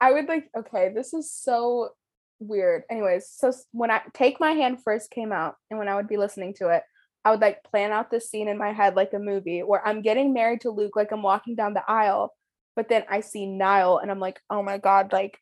I 0.02 0.12
would 0.12 0.28
like, 0.28 0.50
okay, 0.58 0.92
this 0.94 1.14
is 1.14 1.32
so 1.32 1.90
weird. 2.40 2.84
Anyways, 2.90 3.30
so 3.30 3.54
when 3.72 3.92
I 3.92 4.02
Take 4.14 4.40
My 4.40 4.52
Hand 4.52 4.84
first 4.84 5.12
came 5.12 5.32
out 5.32 5.56
and 5.70 5.80
when 5.80 5.88
I 5.88 5.96
would 5.96 6.08
be 6.08 6.18
listening 6.18 6.54
to 6.56 6.70
it, 6.70 6.84
I 7.24 7.32
would 7.32 7.42
like 7.42 7.64
plan 7.64 7.92
out 7.92 8.12
this 8.12 8.30
scene 8.30 8.48
in 8.48 8.58
my 8.58 8.72
head 8.72 8.96
like 8.96 9.14
a 9.14 9.20
movie 9.20 9.64
where 9.64 9.86
I'm 9.86 10.02
getting 10.02 10.34
married 10.34 10.62
to 10.62 10.70
Luke, 10.70 10.96
like 10.96 11.12
I'm 11.12 11.24
walking 11.24 11.56
down 11.56 11.74
the 11.74 11.84
aisle, 11.88 12.34
but 12.76 12.90
then 12.90 13.04
I 13.10 13.22
see 13.22 13.46
Niall 13.46 14.00
and 14.00 14.12
I'm 14.12 14.20
like, 14.20 14.40
oh 14.50 14.64
my 14.64 14.78
God, 14.78 15.14
like 15.14 15.40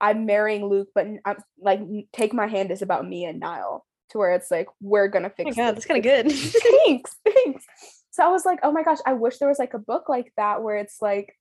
I'm 0.00 0.26
marrying 0.26 0.66
Luke, 0.66 0.88
but 0.94 1.06
I'm 1.24 1.36
like, 1.58 1.80
Take 2.12 2.32
My 2.32 2.46
Hand 2.46 2.70
is 2.70 2.82
about 2.82 3.06
me 3.06 3.24
and 3.24 3.40
Niall 3.40 3.84
to 4.10 4.18
where 4.18 4.32
it's 4.32 4.50
like, 4.50 4.68
we're 4.80 5.08
gonna 5.08 5.28
oh 5.28 5.30
my 5.38 5.44
fix 5.44 5.56
god, 5.56 5.76
this. 5.76 5.84
that's 5.84 5.86
kind 5.86 5.98
of 5.98 6.04
good. 6.04 6.32
thanks, 6.86 7.16
thanks. 7.24 7.66
So 8.10 8.24
I 8.24 8.28
was 8.28 8.44
like, 8.44 8.60
oh 8.62 8.72
my 8.72 8.82
gosh, 8.82 8.98
I 9.06 9.12
wish 9.12 9.38
there 9.38 9.48
was 9.48 9.58
like 9.58 9.74
a 9.74 9.78
book 9.78 10.08
like 10.08 10.32
that 10.36 10.62
where 10.62 10.76
it's 10.76 10.98
like, 11.00 11.36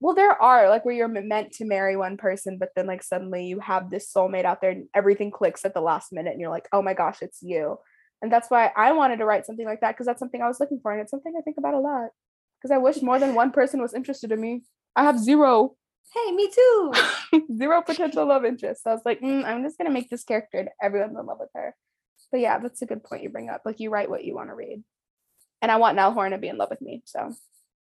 well, 0.00 0.14
there 0.14 0.32
are 0.32 0.68
like 0.68 0.84
where 0.84 0.94
you're 0.94 1.08
meant 1.08 1.52
to 1.52 1.66
marry 1.66 1.96
one 1.96 2.16
person, 2.16 2.56
but 2.58 2.70
then 2.74 2.86
like 2.86 3.02
suddenly 3.02 3.44
you 3.44 3.60
have 3.60 3.90
this 3.90 4.10
soulmate 4.12 4.46
out 4.46 4.60
there 4.60 4.70
and 4.70 4.88
everything 4.94 5.30
clicks 5.30 5.64
at 5.64 5.74
the 5.74 5.80
last 5.82 6.10
minute 6.10 6.32
and 6.32 6.40
you're 6.40 6.50
like, 6.50 6.68
oh 6.72 6.80
my 6.80 6.94
gosh, 6.94 7.18
it's 7.20 7.40
you. 7.42 7.76
And 8.22 8.32
that's 8.32 8.50
why 8.50 8.70
I 8.76 8.92
wanted 8.92 9.18
to 9.18 9.26
write 9.26 9.46
something 9.46 9.66
like 9.66 9.80
that 9.82 9.92
because 9.92 10.06
that's 10.06 10.18
something 10.18 10.42
I 10.42 10.48
was 10.48 10.58
looking 10.58 10.80
for 10.82 10.92
and 10.92 11.00
it's 11.00 11.10
something 11.10 11.34
I 11.38 11.42
think 11.42 11.58
about 11.58 11.74
a 11.74 11.80
lot. 11.80 12.10
Because 12.60 12.72
I 12.74 12.78
wish 12.78 13.00
more 13.02 13.18
than 13.18 13.34
one 13.34 13.50
person 13.52 13.80
was 13.80 13.94
interested 13.94 14.32
in 14.32 14.40
me. 14.40 14.62
I 14.94 15.04
have 15.04 15.18
zero, 15.18 15.76
hey, 16.12 16.32
me 16.32 16.50
too. 16.50 16.92
zero 17.56 17.80
potential 17.82 18.26
love 18.26 18.44
interest. 18.44 18.82
So 18.82 18.90
I 18.90 18.94
was 18.94 19.02
like, 19.04 19.20
mm, 19.20 19.44
I'm 19.44 19.62
just 19.62 19.78
gonna 19.78 19.90
make 19.90 20.10
this 20.10 20.24
character 20.24 20.58
and 20.58 20.68
everyone's 20.82 21.16
in 21.18 21.24
love 21.26 21.38
with 21.40 21.50
her. 21.54 21.74
But 22.30 22.40
yeah, 22.40 22.58
that's 22.58 22.82
a 22.82 22.86
good 22.86 23.02
point 23.02 23.22
you 23.22 23.28
bring 23.30 23.48
up. 23.48 23.62
Like 23.64 23.80
you 23.80 23.90
write 23.90 24.10
what 24.10 24.24
you 24.24 24.34
want 24.34 24.50
to 24.50 24.54
read. 24.54 24.82
And 25.62 25.70
I 25.70 25.76
want 25.76 25.96
Niall 25.96 26.12
Horan 26.12 26.32
to 26.32 26.38
be 26.38 26.48
in 26.48 26.58
love 26.58 26.70
with 26.70 26.80
me. 26.82 27.02
So 27.06 27.34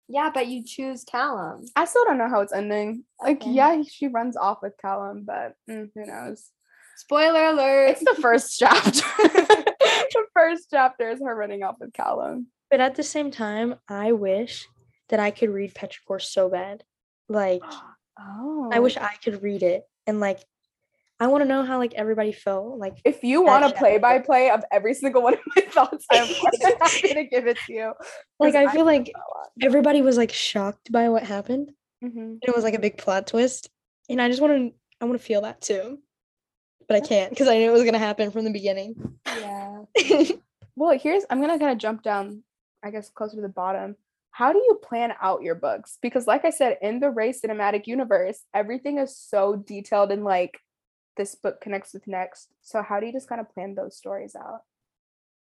Yeah, 0.07 0.29
but 0.33 0.47
you 0.47 0.63
choose 0.63 1.03
Calum. 1.03 1.65
I 1.75 1.85
still 1.85 2.05
don't 2.05 2.17
know 2.17 2.29
how 2.29 2.41
it's 2.41 2.53
ending. 2.53 3.03
Like, 3.21 3.37
Okay. 3.41 3.51
yeah, 3.51 3.81
she 3.87 4.07
runs 4.07 4.37
off 4.37 4.59
with 4.61 4.73
Calum, 4.81 5.23
but 5.25 5.53
mm, 5.69 5.89
who 5.93 6.05
knows? 6.05 6.49
Spoiler 6.97 7.45
alert. 7.45 7.89
It's 7.91 8.03
the 8.03 8.21
first 8.21 8.55
chapter. 8.59 8.91
the 9.17 10.25
first 10.33 10.67
chapter 10.69 11.09
is 11.09 11.19
her 11.21 11.35
running 11.35 11.63
off 11.63 11.75
with 11.79 11.93
Calum. 11.93 12.47
But 12.71 12.79
at 12.79 12.95
the 12.95 13.03
same 13.03 13.29
time, 13.29 13.75
I 13.87 14.13
wish 14.13 14.67
that 15.09 15.19
I 15.19 15.29
could 15.29 15.49
read 15.49 15.75
Petrichor 15.75 16.21
so 16.21 16.49
bad. 16.49 16.83
Like 17.29 17.61
Oh. 18.19 18.69
I 18.71 18.79
wish 18.79 18.97
I 18.97 19.15
could 19.23 19.41
read 19.41 19.63
it 19.63 19.83
and 20.05 20.19
like 20.19 20.39
I 21.19 21.27
want 21.27 21.43
to 21.43 21.47
know 21.47 21.63
how 21.63 21.77
like 21.77 21.93
everybody 21.93 22.31
felt. 22.31 22.77
Like 22.79 22.97
if 23.05 23.23
you 23.23 23.41
want 23.43 23.63
a 23.65 23.71
play 23.71 23.97
by 23.99 24.19
play 24.19 24.49
of 24.49 24.63
every 24.71 24.93
single 24.93 25.21
one 25.21 25.35
of 25.35 25.39
my 25.55 25.61
thoughts, 25.63 26.05
I'm 26.11 26.27
happy 26.79 27.13
to 27.13 27.23
give 27.25 27.47
it 27.47 27.57
to 27.67 27.73
you. 27.73 27.93
Like, 28.39 28.55
I 28.55 28.71
feel 28.71 28.85
like 28.85 29.11
everybody 29.61 30.01
was 30.01 30.17
like 30.17 30.31
shocked 30.31 30.91
by 30.91 31.09
what 31.09 31.23
happened. 31.23 31.71
Mhm. 32.03 32.39
It 32.41 32.55
was 32.55 32.63
like 32.63 32.73
a 32.73 32.79
big 32.79 32.97
plot 32.97 33.27
twist. 33.27 33.69
And 34.09 34.21
I 34.21 34.29
just 34.29 34.41
want 34.41 34.53
to 34.53 34.73
I 34.99 35.05
want 35.05 35.19
to 35.19 35.25
feel 35.25 35.41
that 35.41 35.61
too. 35.61 35.99
But 36.87 36.97
I 36.97 37.01
can't 37.07 37.29
because 37.29 37.47
I 37.47 37.57
knew 37.57 37.69
it 37.69 37.73
was 37.73 37.83
gonna 37.83 37.99
happen 37.99 38.31
from 38.31 38.43
the 38.43 38.51
beginning. 38.51 38.95
yeah. 39.25 39.81
Well, 40.75 40.97
here's 40.97 41.23
I'm 41.29 41.41
gonna 41.41 41.59
kind 41.59 41.71
of 41.71 41.77
jump 41.77 42.01
down, 42.01 42.43
I 42.83 42.91
guess, 42.91 43.09
closer 43.09 43.35
to 43.37 43.41
the 43.41 43.49
bottom. 43.49 43.95
How 44.31 44.53
do 44.53 44.59
you 44.59 44.79
plan 44.81 45.13
out 45.21 45.41
your 45.41 45.55
books? 45.55 45.97
Because, 46.01 46.25
like 46.27 46.45
I 46.45 46.51
said, 46.51 46.77
in 46.81 46.99
the 46.99 47.09
Rae 47.09 47.33
cinematic 47.33 47.85
universe, 47.87 48.39
everything 48.53 48.97
is 48.97 49.15
so 49.17 49.55
detailed 49.55 50.11
and 50.11 50.23
like 50.23 50.57
this 51.17 51.35
book 51.35 51.59
connects 51.61 51.93
with 51.93 52.07
next. 52.07 52.47
So, 52.61 52.81
how 52.81 52.99
do 52.99 53.05
you 53.07 53.11
just 53.11 53.27
kind 53.27 53.41
of 53.41 53.49
plan 53.53 53.75
those 53.75 53.97
stories 53.97 54.35
out? 54.35 54.61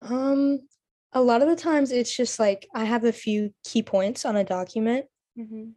um 0.04 0.60
a 1.14 1.22
lot 1.22 1.42
of 1.42 1.48
the 1.50 1.56
times 1.56 1.92
it's 1.92 2.16
just 2.16 2.40
like 2.40 2.68
I 2.76 2.84
have 2.84 3.04
a 3.04 3.12
few 3.12 3.52
key 3.64 3.82
points 3.82 4.26
on 4.26 4.36
a 4.36 4.44
document 4.44 5.06
Mm-hmm. 5.38 5.70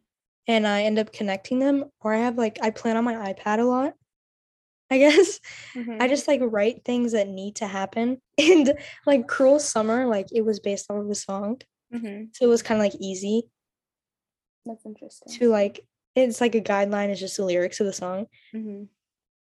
and 0.46 0.66
I 0.66 0.82
end 0.84 0.98
up 0.98 1.12
connecting 1.12 1.59
them 1.59 1.84
or 2.01 2.12
I 2.14 2.18
have 2.18 2.36
like 2.36 2.59
I 2.62 2.70
plan 2.70 2.96
on 2.96 3.05
my 3.05 3.14
iPad 3.32 3.61
a 3.61 3.64
lot. 3.64 3.94
I 4.91 4.99
guess 4.99 5.41
Mm-hmm. 5.76 5.99
I 6.03 6.09
just 6.09 6.26
like 6.26 6.41
write 6.43 6.84
things 6.84 7.12
that 7.12 7.28
need 7.28 7.57
to 7.57 7.66
happen. 7.66 8.20
And 8.38 8.74
like 9.07 9.28
Cruel 9.28 9.61
Summer, 9.61 10.07
like 10.07 10.26
it 10.32 10.45
was 10.45 10.59
based 10.61 10.91
off 10.91 10.99
of 11.05 11.11
a 11.11 11.14
song. 11.14 11.61
mm-hmm. 11.95 12.24
So 12.32 12.45
it 12.45 12.49
was 12.49 12.62
kind 12.62 12.80
of 12.80 12.84
like 12.84 13.01
easy 13.01 13.45
That's 14.66 14.84
interesting. 14.84 15.32
to 15.38 15.49
like 15.49 15.86
it's 16.16 16.41
like 16.41 16.55
a 16.57 16.61
guideline, 16.61 17.09
it's 17.11 17.20
just 17.20 17.36
the 17.36 17.45
lyrics 17.45 17.78
of 17.80 17.86
the 17.86 17.93
song. 17.93 18.26
Mm-hmm. 18.55 18.84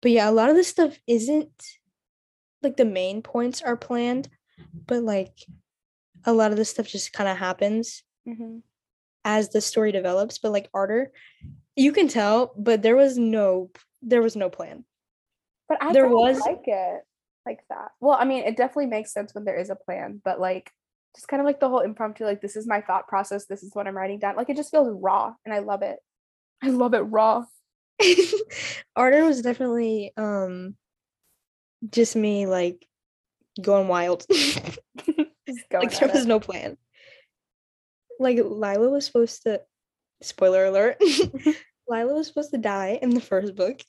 But 0.03 0.11
yeah, 0.11 0.29
a 0.29 0.33
lot 0.33 0.51
of 0.51 0.57
this 0.57 0.69
stuff 0.69 0.99
isn't 1.07 1.51
like 2.63 2.77
the 2.77 2.85
main 2.85 3.23
points 3.23 3.63
are 3.63 3.77
planned, 3.77 4.29
but 4.87 5.03
like 5.03 5.33
a 6.25 6.33
lot 6.33 6.51
of 6.51 6.57
this 6.59 6.69
stuff 6.71 6.87
just 6.89 7.13
kind 7.13 7.29
of 7.29 7.37
happens 7.39 8.03
Mm-hmm. 8.29 8.59
as 9.25 9.49
the 9.49 9.61
story 9.63 9.91
develops. 9.93 10.39
But 10.39 10.53
like 10.53 10.69
Ardor, 10.75 11.11
you 11.77 11.93
can 11.93 12.09
tell, 12.09 12.53
but 12.59 12.83
there 12.83 12.97
was 12.97 13.17
no 13.17 13.71
there 14.03 14.21
was 14.23 14.37
no 14.37 14.51
plan. 14.51 14.85
But 15.69 15.83
I 15.83 15.93
There 15.93 16.03
don't 16.05 16.13
was- 16.13 16.41
like 16.41 16.63
it 16.67 17.03
like 17.47 17.61
that. 17.71 17.91
Well, 18.01 18.17
I 18.19 18.25
mean, 18.25 18.45
it 18.45 18.57
definitely 18.57 18.87
makes 18.87 19.13
sense 19.13 19.35
when 19.35 19.45
there 19.45 19.57
is 19.59 19.71
a 19.71 19.77
plan, 19.77 20.21
but 20.25 20.41
like 20.41 20.71
just 21.15 21.29
kind 21.29 21.41
of 21.41 21.47
like 21.47 21.61
the 21.61 21.69
whole 21.69 21.81
impromptu, 21.81 22.25
like 22.25 22.41
this 22.43 22.57
is 22.57 22.67
my 22.67 22.81
thought 22.81 23.09
process, 23.09 23.47
this 23.47 23.63
is 23.63 23.75
what 23.75 23.87
I'm 23.87 23.97
writing 23.97 24.19
down. 24.19 24.37
Like 24.37 24.51
it 24.51 24.57
just 24.57 24.71
feels 24.71 24.89
raw 25.01 25.33
and 25.45 25.55
I 25.55 25.61
love 25.61 25.83
it. 25.83 25.99
I 26.63 26.69
love 26.69 26.95
it 26.95 27.01
raw. 27.01 27.45
Ardor 28.97 29.25
was 29.25 29.43
definitely 29.43 30.13
um 30.17 30.77
just 31.91 32.15
me 32.17 32.47
like 32.47 32.87
going 33.61 33.89
wild. 33.89 34.25
Going 35.71 35.87
like 35.89 35.99
there 35.99 36.09
was 36.09 36.25
it. 36.25 36.29
no 36.29 36.41
plan. 36.41 36.77
Like 38.21 38.37
Lila 38.37 38.91
was 38.91 39.07
supposed 39.07 39.45
to 39.45 39.63
spoiler 40.23 40.67
alert. 40.67 41.01
Lila 41.89 42.13
was 42.15 42.27
supposed 42.27 42.51
to 42.51 42.59
die 42.59 42.99
in 43.01 43.11
the 43.11 43.21
first 43.21 43.57
book. 43.57 43.81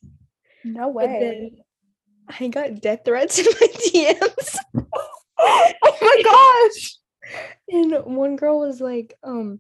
no 0.64 0.86
But 0.94 1.10
way. 1.10 1.64
I 2.30 2.48
got 2.48 2.82
death 2.82 3.02
threats 3.06 3.40
in 3.40 3.46
my 3.46 3.68
DMs. 4.18 4.56
oh 5.40 5.98
my 6.02 6.22
gosh. 6.72 6.96
and 7.70 8.16
one 8.16 8.36
girl 8.36 8.60
was 8.60 8.80
like, 8.82 9.14
um, 9.24 9.60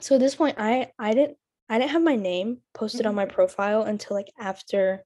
so 0.00 0.14
at 0.14 0.20
this 0.20 0.34
point 0.34 0.56
I 0.58 0.92
I 0.98 1.12
didn't 1.14 1.36
I 1.68 1.78
didn't 1.78 1.90
have 1.92 2.02
my 2.02 2.16
name 2.16 2.58
posted 2.74 3.06
on 3.06 3.14
my 3.14 3.26
profile 3.26 3.82
until 3.82 4.16
like 4.16 4.32
after 4.38 5.04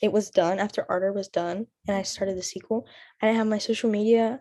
it 0.00 0.12
was 0.12 0.30
done, 0.30 0.58
after 0.60 0.84
Ardor 0.88 1.12
was 1.12 1.28
done 1.28 1.66
and 1.86 1.96
I 1.96 2.02
started 2.02 2.36
the 2.36 2.42
sequel. 2.42 2.86
I 3.20 3.26
didn't 3.26 3.38
have 3.38 3.46
my 3.48 3.58
social 3.58 3.90
media 3.90 4.40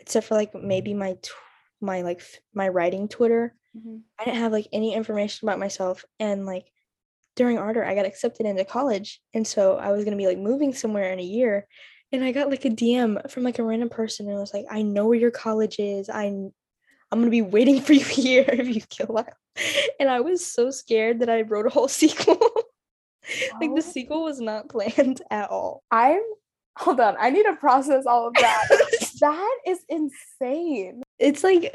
except 0.00 0.26
for 0.26 0.34
like 0.34 0.54
maybe 0.54 0.94
my 0.94 1.14
tw- 1.22 1.30
my 1.80 2.02
like 2.02 2.18
f- 2.20 2.38
my 2.54 2.68
writing 2.68 3.08
Twitter. 3.08 3.54
Mhm. 3.76 4.00
I 4.18 4.24
didn't 4.24 4.40
have 4.40 4.52
like 4.52 4.68
any 4.72 4.94
information 4.94 5.46
about 5.48 5.58
myself 5.58 6.04
and 6.18 6.46
like 6.46 6.66
during 7.36 7.58
Ardor 7.58 7.84
I 7.84 7.94
got 7.94 8.06
accepted 8.06 8.46
into 8.46 8.64
college 8.64 9.20
and 9.34 9.46
so 9.46 9.76
I 9.76 9.92
was 9.92 10.04
going 10.04 10.16
to 10.16 10.20
be 10.22 10.26
like 10.26 10.38
moving 10.38 10.72
somewhere 10.74 11.12
in 11.12 11.18
a 11.20 11.22
year 11.22 11.66
and 12.12 12.24
I 12.24 12.32
got 12.32 12.50
like 12.50 12.64
a 12.64 12.70
DM 12.70 13.30
from 13.30 13.42
like 13.44 13.58
a 13.58 13.62
random 13.64 13.88
person 13.90 14.26
and 14.26 14.36
it 14.36 14.40
was 14.40 14.54
like 14.54 14.64
I 14.70 14.82
know 14.82 15.06
where 15.06 15.18
your 15.18 15.30
college 15.30 15.76
is. 15.78 16.08
I 16.08 16.24
I'm 16.24 16.52
going 17.20 17.24
to 17.26 17.30
be 17.30 17.42
waiting 17.42 17.80
for 17.86 17.92
you 17.92 18.04
here 18.04 18.44
if 18.48 18.66
you 18.74 18.80
kill 18.88 19.06
Lila. 19.10 19.26
And 20.00 20.08
I 20.10 20.20
was 20.20 20.44
so 20.46 20.70
scared 20.70 21.20
that 21.20 21.30
I 21.30 21.42
wrote 21.42 21.66
a 21.66 21.70
whole 21.70 21.88
sequel. 22.02 22.38
like 23.60 23.70
the 23.74 23.82
Oh. 23.86 23.92
sequel 23.92 24.24
was 24.24 24.40
not 24.40 24.68
planned 24.68 25.22
at 25.30 25.50
all. 25.50 25.82
I'm 25.90 26.20
hold 26.78 27.00
on. 27.00 27.16
I 27.18 27.30
need 27.30 27.44
to 27.44 27.56
process 27.56 28.04
all 28.06 28.28
of 28.28 28.34
that. 28.34 28.64
that 29.20 29.58
is 29.66 29.80
insane. 29.88 31.02
it's 31.18 31.42
like 31.42 31.74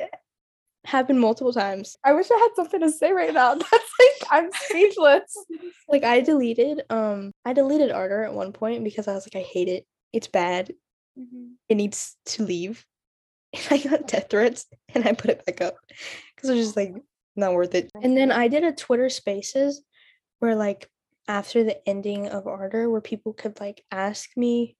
happened 0.86 1.20
multiple 1.20 1.54
times. 1.54 1.96
I 2.04 2.14
wish 2.14 2.28
I 2.32 2.38
had 2.38 2.56
something 2.56 2.82
to 2.82 2.92
say 2.92 3.12
right 3.12 3.34
now. 3.34 3.56
That's 3.72 3.72
like 3.72 4.32
I'm 4.32 4.50
speechless. 4.54 5.38
Like 5.88 6.04
I 6.04 6.22
deleted 6.22 6.84
um 6.90 7.32
I 7.46 7.54
deleted 7.54 7.92
Ardor 7.92 8.24
at 8.24 8.34
one 8.34 8.52
point 8.52 8.84
because 8.84 9.08
I 9.08 9.14
was 9.14 9.28
like 9.32 9.42
I 9.42 9.46
hate 9.46 9.68
it. 9.68 9.86
It's 10.14 10.28
bad. 10.28 10.74
It 11.70 11.76
needs 11.76 12.16
to 12.28 12.44
leave. 12.44 12.86
And 13.54 13.68
I 13.70 13.78
got 13.86 14.08
death 14.08 14.28
threats 14.30 14.66
and 14.96 15.06
I 15.06 15.12
put 15.12 15.30
it 15.30 15.46
back 15.46 15.60
up 15.60 15.76
because 16.34 16.50
it 16.50 16.56
was 16.56 16.68
just 16.68 16.78
like 16.78 16.96
not 17.36 17.54
worth 17.54 17.76
it. 17.76 17.90
And 18.02 18.16
then 18.16 18.32
I 18.32 18.48
did 18.48 18.64
a 18.64 18.72
Twitter 18.72 19.10
Spaces 19.10 19.84
where 20.40 20.56
like 20.56 20.90
after 21.28 21.62
the 21.66 21.86
ending 21.88 22.30
of 22.30 22.48
Ardor 22.48 22.90
where 22.90 23.02
people 23.02 23.34
could 23.34 23.60
like 23.60 23.84
ask 23.92 24.30
me 24.38 24.78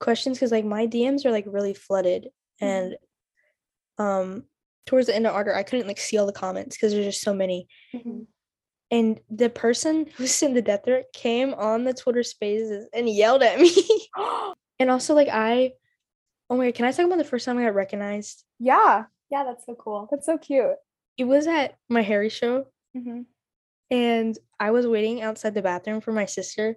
questions 0.00 0.36
because 0.36 0.52
like 0.52 0.66
my 0.66 0.86
DMs 0.86 1.24
are 1.24 1.30
like 1.30 1.46
really 1.46 1.72
flooded 1.72 2.28
and 2.60 2.96
um 3.96 4.44
towards 4.86 5.06
the 5.06 5.14
end 5.14 5.26
of 5.26 5.34
Ardor 5.34 5.54
I 5.54 5.62
couldn't 5.62 5.86
like 5.86 5.98
see 5.98 6.18
all 6.18 6.26
the 6.26 6.32
comments 6.32 6.76
because 6.76 6.92
there's 6.92 7.06
just 7.06 7.22
so 7.22 7.34
many 7.34 7.66
and 8.90 9.20
the 9.30 9.48
person 9.48 10.06
who 10.16 10.26
sent 10.26 10.54
the 10.54 10.62
death 10.62 10.82
threat 10.84 11.06
came 11.14 11.54
on 11.54 11.84
the 11.84 11.94
Twitter 11.94 12.22
Spaces 12.22 12.88
and 12.92 13.08
yelled 13.08 13.42
at 13.42 13.58
me. 13.58 13.72
and 14.78 14.90
also, 14.90 15.14
like, 15.14 15.28
I, 15.28 15.72
oh 16.50 16.56
my 16.56 16.66
god, 16.66 16.74
can 16.74 16.84
I 16.86 16.92
talk 16.92 17.06
about 17.06 17.18
the 17.18 17.24
first 17.24 17.44
time 17.46 17.58
I 17.58 17.62
got 17.64 17.74
recognized? 17.74 18.44
yeah, 18.58 19.04
Yeah, 19.30 19.44
that's 19.44 19.64
so 19.66 19.74
cool. 19.74 20.08
that's 20.10 20.26
so 20.26 20.36
cute. 20.36 20.74
It 21.16 21.24
was 21.24 21.46
at 21.46 21.76
my 21.88 22.02
Harry 22.02 22.28
show, 22.28 22.66
Mhm. 22.96 23.24
and 23.90 24.38
I 24.60 24.70
was 24.72 24.86
waiting 24.86 25.22
outside 25.22 25.54
the 25.54 25.62
bathroom 25.62 26.00
for 26.00 26.12
my 26.12 26.26
sister, 26.26 26.76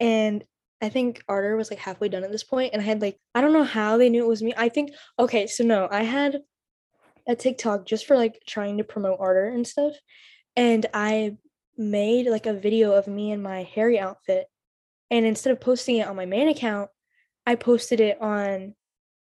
and 0.00 0.44
I 0.82 0.88
think 0.88 1.22
Ardor 1.28 1.56
was 1.56 1.70
like 1.70 1.78
halfway 1.78 2.08
done 2.08 2.24
at 2.24 2.30
this 2.32 2.44
point, 2.44 2.72
and 2.72 2.82
I 2.82 2.84
had 2.84 3.00
like 3.00 3.18
I 3.34 3.40
don't 3.40 3.52
know 3.52 3.64
how 3.64 3.96
they 3.96 4.08
knew 4.10 4.24
it 4.24 4.28
was 4.28 4.42
me. 4.42 4.54
I 4.56 4.68
think 4.68 4.90
okay, 5.18 5.46
so 5.46 5.64
no, 5.64 5.88
I 5.90 6.02
had 6.02 6.40
a 7.28 7.34
TikTok 7.34 7.86
just 7.86 8.06
for 8.06 8.16
like 8.16 8.42
trying 8.46 8.78
to 8.78 8.84
promote 8.84 9.20
Ardor 9.20 9.46
and 9.46 9.66
stuff, 9.66 9.94
and 10.54 10.86
I 10.94 11.36
made 11.76 12.26
like 12.26 12.46
a 12.46 12.54
video 12.54 12.92
of 12.92 13.06
me 13.06 13.32
in 13.32 13.42
my 13.42 13.62
Harry 13.74 13.98
outfit, 13.98 14.46
and 15.10 15.26
instead 15.26 15.52
of 15.52 15.60
posting 15.60 15.96
it 15.96 16.08
on 16.08 16.16
my 16.16 16.26
main 16.26 16.48
account, 16.48 16.90
I 17.46 17.54
posted 17.54 18.00
it 18.00 18.20
on 18.20 18.74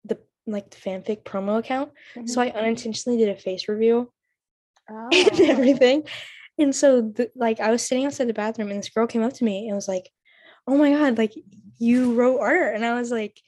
the 0.05 0.18
like 0.46 0.70
the 0.70 0.76
fanfic 0.76 1.24
promo 1.24 1.59
account. 1.59 1.92
So 2.26 2.40
I 2.40 2.48
mm-hmm. 2.48 2.59
unintentionally 2.59 3.18
did 3.18 3.28
a 3.28 3.36
face 3.36 3.68
reveal 3.68 4.12
and 4.88 5.30
Oh. 5.32 5.44
everything. 5.44 6.05
And 6.59 6.74
so, 6.74 7.01
the, 7.01 7.30
like, 7.34 7.61
I 7.61 7.70
was 7.70 7.86
sitting 7.86 8.05
outside 8.05 8.28
the 8.28 8.34
bathroom, 8.34 8.70
and 8.70 8.78
this 8.78 8.90
girl 8.90 9.07
came 9.07 9.22
up 9.22 9.32
to 9.34 9.44
me 9.44 9.66
and 9.66 9.74
was 9.74 9.88
like, 9.88 10.11
"Oh 10.66 10.76
my 10.76 10.90
god, 10.90 11.16
like 11.16 11.32
you 11.78 12.14
wrote 12.14 12.40
art," 12.40 12.74
and 12.74 12.84
I 12.84 12.94
was 12.94 13.11
like, 13.11 13.40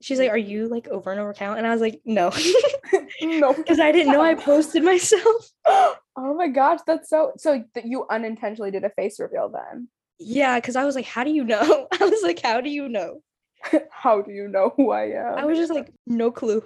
"She's 0.00 0.18
like, 0.18 0.30
are 0.30 0.38
you 0.38 0.68
like 0.68 0.88
over 0.88 1.10
and 1.10 1.20
over 1.20 1.32
count?" 1.34 1.58
And 1.58 1.66
I 1.66 1.70
was 1.72 1.80
like, 1.80 2.00
"No," 2.04 2.30
no. 3.22 3.52
because 3.52 3.80
I 3.80 3.92
didn't 3.92 4.12
know 4.12 4.22
I 4.22 4.34
posted 4.34 4.82
myself. 4.82 5.50
oh 5.66 6.34
my 6.36 6.48
gosh, 6.48 6.80
that's 6.86 7.08
so 7.08 7.32
so 7.36 7.62
th- 7.74 7.86
you 7.86 8.06
unintentionally 8.10 8.70
did 8.70 8.84
a 8.84 8.90
face 8.90 9.18
reveal 9.20 9.48
then. 9.48 9.88
Yeah, 10.18 10.58
because 10.58 10.76
I 10.76 10.84
was 10.84 10.94
like, 10.94 11.06
"How 11.06 11.24
do 11.24 11.30
you 11.30 11.44
know?" 11.44 11.88
I 12.00 12.04
was 12.04 12.22
like, 12.22 12.40
"How 12.40 12.60
do 12.60 12.70
you 12.70 12.88
know?" 12.88 13.22
How 13.90 14.22
do 14.22 14.30
you 14.30 14.48
know 14.48 14.72
who 14.76 14.92
I 14.92 15.06
am? 15.06 15.38
I 15.38 15.44
was 15.44 15.58
just 15.58 15.72
like, 15.72 15.92
"No 16.06 16.30
clue." 16.30 16.62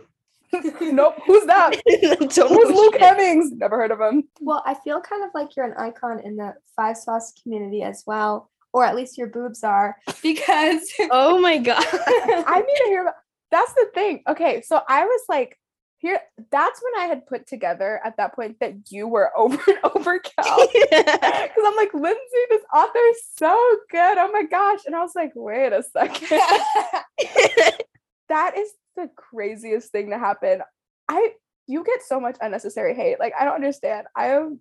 nope. 0.80 1.14
Who's 1.26 1.47
that? 1.47 1.80
Don't 1.87 2.39
know 2.39 2.49
Who's 2.49 2.76
Luke 2.76 2.93
shit. 2.93 3.01
Hemmings? 3.01 3.53
Never 3.53 3.76
heard 3.76 3.91
of 3.91 4.01
him. 4.01 4.24
Well, 4.41 4.62
I 4.66 4.74
feel 4.74 5.01
kind 5.01 5.24
of 5.24 5.30
like 5.35 5.57
you're 5.57 5.64
an 5.64 5.74
icon 5.78 6.20
in 6.20 6.37
the 6.37 6.55
five 6.76 6.99
sauce 6.99 7.33
community 7.43 7.83
as 7.83 8.05
well, 8.07 8.51
or 8.74 8.85
at 8.85 8.95
least 8.95 9.16
your 9.16 9.28
boobs 9.28 9.64
are, 9.64 9.97
because 10.22 10.93
Oh 11.11 11.41
my 11.41 11.57
god. 11.59 11.83
I 11.91 12.62
need 12.66 12.76
to 12.76 12.85
hear 12.89 13.03
about 13.03 13.14
that's 13.53 13.72
the 13.74 13.86
thing. 13.94 14.24
Okay, 14.28 14.62
so 14.62 14.80
I 14.88 15.05
was 15.05 15.20
like, 15.28 15.59
here 15.98 16.18
that's 16.50 16.82
when 16.82 17.05
I 17.05 17.07
had 17.07 17.26
put 17.26 17.46
together 17.46 18.00
at 18.05 18.16
that 18.16 18.34
point 18.34 18.59
that 18.59 18.74
you 18.90 19.07
were 19.07 19.30
over 19.36 19.59
and 19.68 19.78
over 19.84 20.18
Cal. 20.18 20.68
Because 20.72 21.64
I'm 21.64 21.76
like, 21.76 21.94
Lindsey, 21.94 22.44
this 22.50 22.62
author 22.74 22.98
is 23.11 23.22
so 23.36 23.76
good. 23.90 24.18
Oh 24.18 24.30
my 24.32 24.42
gosh. 24.42 24.80
And 24.86 24.96
I 24.96 25.00
was 25.00 25.14
like, 25.14 25.30
wait 25.36 25.72
a 25.72 25.82
second. 25.82 26.40
that 28.28 28.59
is 28.59 28.72
the 28.96 29.09
craziest 29.16 29.92
thing 29.92 30.11
to 30.11 30.18
happen. 30.18 30.62
I 31.09 31.34
you 31.68 31.84
get 31.84 32.03
so 32.03 32.18
much 32.18 32.36
unnecessary 32.40 32.94
hate. 32.94 33.20
Like, 33.20 33.32
I 33.38 33.44
don't 33.44 33.55
understand. 33.55 34.09
I 34.16 34.28
am 34.28 34.61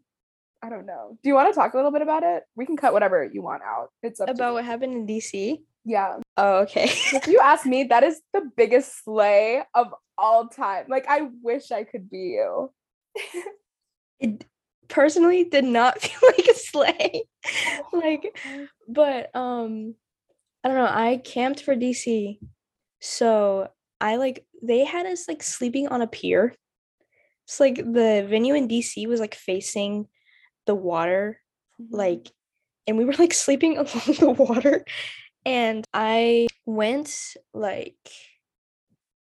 I 0.64 0.70
don't 0.70 0.86
know. 0.86 1.18
Do 1.24 1.30
you 1.30 1.34
want 1.34 1.52
to 1.52 1.60
talk 1.60 1.74
a 1.74 1.78
little 1.78 1.92
bit 1.92 2.04
about 2.04 2.22
it? 2.24 2.44
We 2.56 2.68
can 2.68 2.78
cut 2.78 2.94
whatever 2.94 3.24
you 3.24 3.42
want 3.42 3.64
out. 3.64 3.90
It's 4.04 4.20
up 4.20 4.30
About 4.30 4.54
what 4.54 4.64
happened 4.64 4.94
in 4.94 5.08
DC? 5.08 5.62
Yeah. 5.84 6.18
Oh, 6.38 6.60
okay. 6.60 6.84
If 6.86 7.28
you 7.28 7.40
ask 7.40 7.66
me, 7.66 7.86
that 7.86 8.04
is 8.04 8.22
the 8.34 8.50
biggest 8.56 9.04
slay 9.04 9.64
of 9.74 9.94
all 10.18 10.48
time. 10.48 10.86
Like, 10.88 11.06
I 11.08 11.30
wish 11.42 11.72
I 11.72 11.84
could 11.84 12.10
be 12.10 12.38
you. 12.38 12.72
it 14.20 14.46
personally 14.88 15.46
did 15.46 15.64
not 15.64 16.00
feel 16.02 16.30
like 16.30 16.48
a 16.48 16.54
slay. 16.54 17.24
like, 17.94 18.38
but 18.88 19.36
um, 19.36 19.96
I 20.64 20.68
don't 20.68 20.78
know. 20.78 20.86
I 20.86 21.22
camped 21.24 21.64
for 21.64 21.76
DC, 21.76 22.38
so 23.00 23.70
I 24.00 24.18
like 24.18 24.46
they 24.62 24.86
had 24.86 25.08
us 25.08 25.28
like 25.28 25.42
sleeping 25.42 25.88
on 25.88 26.02
a 26.02 26.08
pier. 26.08 26.54
It's 27.46 27.60
like 27.60 27.76
the 27.78 28.26
venue 28.30 28.54
in 28.54 28.68
DC 28.68 29.08
was 29.08 29.20
like 29.20 29.34
facing 29.34 30.08
the 30.68 30.76
water, 30.76 31.40
like, 31.90 32.30
and 32.86 32.98
we 32.98 33.06
were 33.06 33.16
like 33.18 33.34
sleeping 33.34 33.78
along 33.78 34.16
the 34.20 34.30
water. 34.38 34.86
And 35.46 35.86
I 35.94 36.48
went 36.66 37.36
like, 37.54 37.98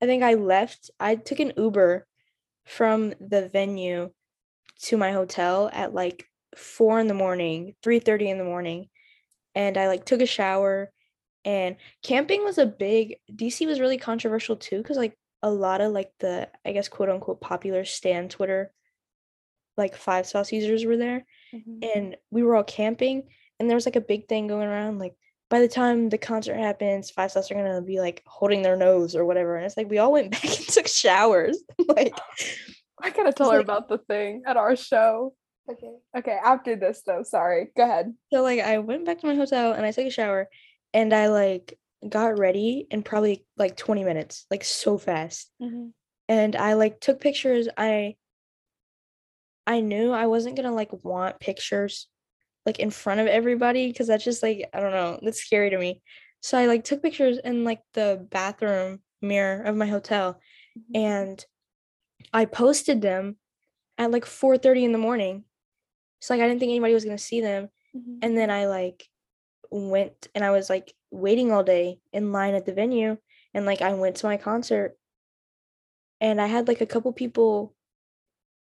I 0.02 0.06
think 0.06 0.24
I 0.24 0.36
left. 0.36 0.92
I 1.00 1.16
took 1.16 1.40
an 1.40 1.54
Uber 1.58 2.06
from 2.66 3.14
the 3.20 3.50
venue 3.50 4.12
to 4.84 4.98
my 4.98 5.12
hotel 5.12 5.70
at 5.74 5.94
like 5.94 6.26
four 6.58 7.00
in 7.00 7.08
the 7.08 7.14
morning, 7.14 7.76
three 7.84 8.00
thirty 8.00 8.30
in 8.30 8.38
the 8.38 8.44
morning, 8.44 8.90
and 9.56 9.78
I 9.78 9.88
like 9.88 10.06
took 10.06 10.22
a 10.22 10.26
shower. 10.28 10.92
And 11.46 11.78
camping 12.04 12.44
was 12.44 12.58
a 12.58 12.66
big 12.66 13.18
DC 13.34 13.68
was 13.68 13.80
really 13.80 13.98
controversial 13.98 14.56
too, 14.58 14.80
because 14.80 14.98
like 14.98 15.18
a 15.44 15.52
lot 15.52 15.82
of 15.82 15.94
like 15.94 16.12
the 16.20 16.50
I 16.66 16.74
guess 16.74 16.90
quote 16.90 17.10
unquote 17.10 17.42
popular 17.42 17.86
stan 17.86 18.30
Twitter, 18.30 18.74
like 19.78 19.96
five 19.96 20.26
sauce 20.26 20.52
users 20.52 20.86
were 20.86 20.98
there, 20.98 21.26
Mhm. 21.54 21.84
and 21.96 22.18
we 22.32 22.44
were 22.44 22.56
all 22.56 22.64
camping, 22.64 23.30
and 23.60 23.70
there 23.70 23.76
was 23.76 23.86
like 23.86 23.96
a 23.98 24.02
big 24.02 24.28
thing 24.28 24.48
going 24.48 24.68
around 24.68 25.00
like. 25.00 25.16
By 25.50 25.60
the 25.62 25.68
time 25.68 26.10
the 26.10 26.18
concert 26.18 26.56
happens, 26.58 27.12
five 27.12 27.32
sauce 27.32 27.52
are 27.52 27.56
gonna 27.56 27.82
be 27.82 28.00
like 28.00 28.24
holding 28.26 28.62
their 28.64 28.76
nose 28.76 29.16
or 29.16 29.26
whatever, 29.26 29.56
and 29.56 29.66
it's 29.66 29.78
like 29.78 29.90
we 29.90 30.00
all 30.00 30.12
went 30.12 30.32
back 30.32 30.44
and 30.44 30.54
took 30.54 30.88
showers. 30.88 31.62
like 31.88 32.14
I 33.02 33.10
gotta 33.12 33.32
tell 33.34 33.52
her 33.52 33.58
like- 33.58 33.66
about 33.66 33.88
the 33.90 34.00
thing 34.00 34.44
at 34.48 34.58
our 34.58 34.76
show. 34.76 35.36
okay. 35.70 35.92
Okay, 36.18 36.38
after 36.44 36.76
this 36.76 37.02
though, 37.06 37.24
sorry. 37.24 37.72
Go 37.78 37.84
ahead. 37.84 38.14
So 38.34 38.42
like 38.42 38.60
I 38.60 38.80
went 38.80 39.06
back 39.06 39.20
to 39.20 39.28
my 39.28 39.36
hotel 39.36 39.74
and 39.74 39.86
I 39.86 39.92
took 39.92 40.06
a 40.08 40.10
shower 40.12 40.50
and 40.94 41.14
I 41.14 41.28
like 41.28 41.78
got 42.08 42.38
ready 42.40 42.88
in 42.92 43.04
probably 43.04 43.46
like 43.58 43.76
20 43.76 44.04
minutes, 44.04 44.46
like 44.50 44.64
so 44.64 44.98
fast. 44.98 45.52
Mhm. 45.62 45.92
And 46.28 46.56
I 46.56 46.74
like 46.74 47.00
took 47.00 47.20
pictures. 47.22 47.68
I 47.78 48.16
I 49.68 49.82
knew 49.82 50.12
I 50.12 50.28
wasn't 50.28 50.56
gonna 50.56 50.74
like 50.74 50.92
want 51.04 51.40
pictures 51.40 52.08
like 52.66 52.80
in 52.80 52.90
front 52.92 53.20
of 53.20 53.28
everybody 53.28 53.88
because 53.88 54.08
that's 54.08 54.24
just 54.24 54.44
like 54.44 54.70
I 54.74 54.80
don't 54.80 54.92
know, 54.92 55.20
that's 55.22 55.44
scary 55.44 55.70
to 55.70 55.78
me. 55.78 56.02
So 56.42 56.58
I 56.58 56.66
like 56.68 56.84
took 56.84 57.02
pictures 57.02 57.38
in 57.44 57.64
like 57.64 57.82
the 57.94 58.28
bathroom 58.32 59.02
mirror 59.22 59.64
of 59.64 59.76
my 59.76 59.88
hotel 59.88 60.40
Mhm. 60.78 60.96
and 60.96 61.46
I 62.34 62.46
posted 62.46 63.02
them 63.02 63.38
at 63.98 64.12
like 64.12 64.26
4:30 64.26 64.86
in 64.86 64.92
the 64.94 64.98
morning. 65.00 65.46
So 66.22 66.34
like 66.36 66.44
I 66.44 66.48
didn't 66.48 66.60
think 66.62 66.72
anybody 66.72 66.94
was 66.94 67.06
gonna 67.06 67.18
see 67.18 67.42
them. 67.42 67.70
Mhm. 67.96 68.20
And 68.24 68.38
then 68.38 68.52
I 68.52 68.68
like 68.68 69.08
went 69.72 70.28
and 70.36 70.44
I 70.46 70.52
was 70.52 70.70
like 70.70 70.94
waiting 71.12 71.52
all 71.52 71.64
day 71.64 72.00
in 72.14 72.32
line 72.32 72.56
at 72.56 72.66
the 72.66 72.74
venue 72.74 73.18
and 73.54 73.66
like 73.66 73.82
I 73.82 73.94
went 73.96 74.18
to 74.18 74.28
my 74.28 74.38
concert 74.38 74.98
and 76.22 76.42
I 76.42 76.48
had 76.48 76.68
like 76.68 76.82
a 76.82 76.86
couple 76.86 77.12
people 77.14 77.76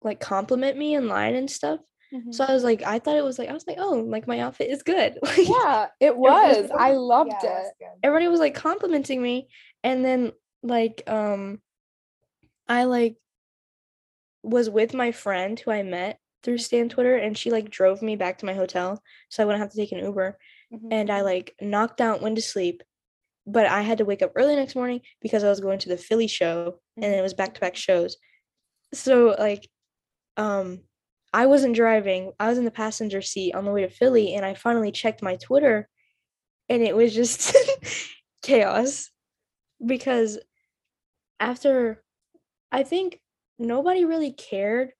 like 0.03 0.20
compliment 0.20 0.76
me 0.78 0.94
in 0.94 1.09
line 1.09 1.34
and 1.34 1.50
stuff. 1.50 1.80
Mhm. 2.13 2.35
So 2.35 2.45
I 2.45 2.53
was 2.53 2.63
like 2.65 2.83
I 2.83 2.99
thought 2.99 3.17
it 3.17 3.25
was 3.25 3.39
like 3.39 3.49
I 3.49 3.53
was 3.55 3.67
like 3.67 3.79
oh 3.81 3.95
like 4.07 4.27
my 4.27 4.41
outfit 4.41 4.71
is 4.71 4.83
good. 4.83 5.19
Like, 5.23 5.49
yeah, 5.49 5.89
it 6.01 6.17
was 6.17 6.63
was. 6.63 6.71
I 6.77 6.93
loved 6.93 7.31
Yeah, 7.31 7.39
it. 7.39 7.43
that's 7.43 7.71
good. 7.79 7.99
everybody 8.03 8.29
was 8.29 8.41
like 8.41 8.55
complimenting 8.55 9.23
me 9.23 9.49
and 9.83 10.05
then 10.05 10.33
like 10.63 11.03
um 11.07 11.61
I 12.69 12.85
like 12.85 13.17
was 14.43 14.69
with 14.69 14.95
my 14.95 15.13
friend 15.13 15.59
who 15.59 15.71
I 15.71 15.83
met 15.83 16.19
through 16.43 16.59
Stan 16.59 16.89
Twitter 16.89 17.17
and 17.17 17.37
she 17.39 17.51
like 17.51 17.71
drove 17.71 18.03
me 18.03 18.17
back 18.17 18.39
to 18.39 18.47
my 18.47 18.55
hotel 18.55 19.01
so 19.29 19.43
I 19.43 19.47
wouldn't 19.47 19.63
have 19.63 19.71
to 19.71 19.77
take 19.77 19.93
an 19.93 19.99
Uber 20.05 20.39
Mhm. 20.73 20.89
and 20.91 21.11
I 21.11 21.21
like 21.21 21.55
knocked 21.61 22.01
out 22.01 22.23
went 22.23 22.37
to 22.37 22.43
sleep 22.43 22.83
but 23.47 23.67
I 23.67 23.83
had 23.83 23.99
to 23.99 24.05
wake 24.05 24.23
up 24.23 24.33
early 24.37 24.55
next 24.57 24.75
morning 24.75 25.01
because 25.21 25.45
I 25.45 25.49
was 25.49 25.61
going 25.61 25.79
to 25.81 25.89
the 25.89 25.97
Philly 25.97 26.27
show 26.29 26.81
and 26.97 27.05
it 27.15 27.23
was 27.23 27.35
back 27.35 27.55
to 27.55 27.61
back 27.61 27.77
shows 27.77 28.17
so 28.95 29.35
like 29.39 29.69
um 30.37 30.81
I 31.33 31.47
wasn't 31.47 31.76
driving 31.76 32.33
I 32.39 32.49
was 32.49 32.59
in 32.59 32.64
the 32.64 32.70
passenger 32.70 33.22
seat 33.22 33.55
on 33.55 33.64
the 33.64 33.72
way 33.72 33.83
to 33.83 33.89
Philly 33.91 34.35
and 34.35 34.45
I 34.45 34.55
finally 34.55 34.93
checked 34.93 35.22
my 35.22 35.37
Twitter 35.37 35.89
and 36.68 36.83
it 36.83 36.95
was 36.97 37.14
just 37.14 37.57
chaos 38.43 39.11
because 39.85 40.39
after 41.41 42.03
I 42.70 42.83
think 42.83 43.20
nobody 43.59 44.05
really 44.05 44.33
cared 44.33 44.93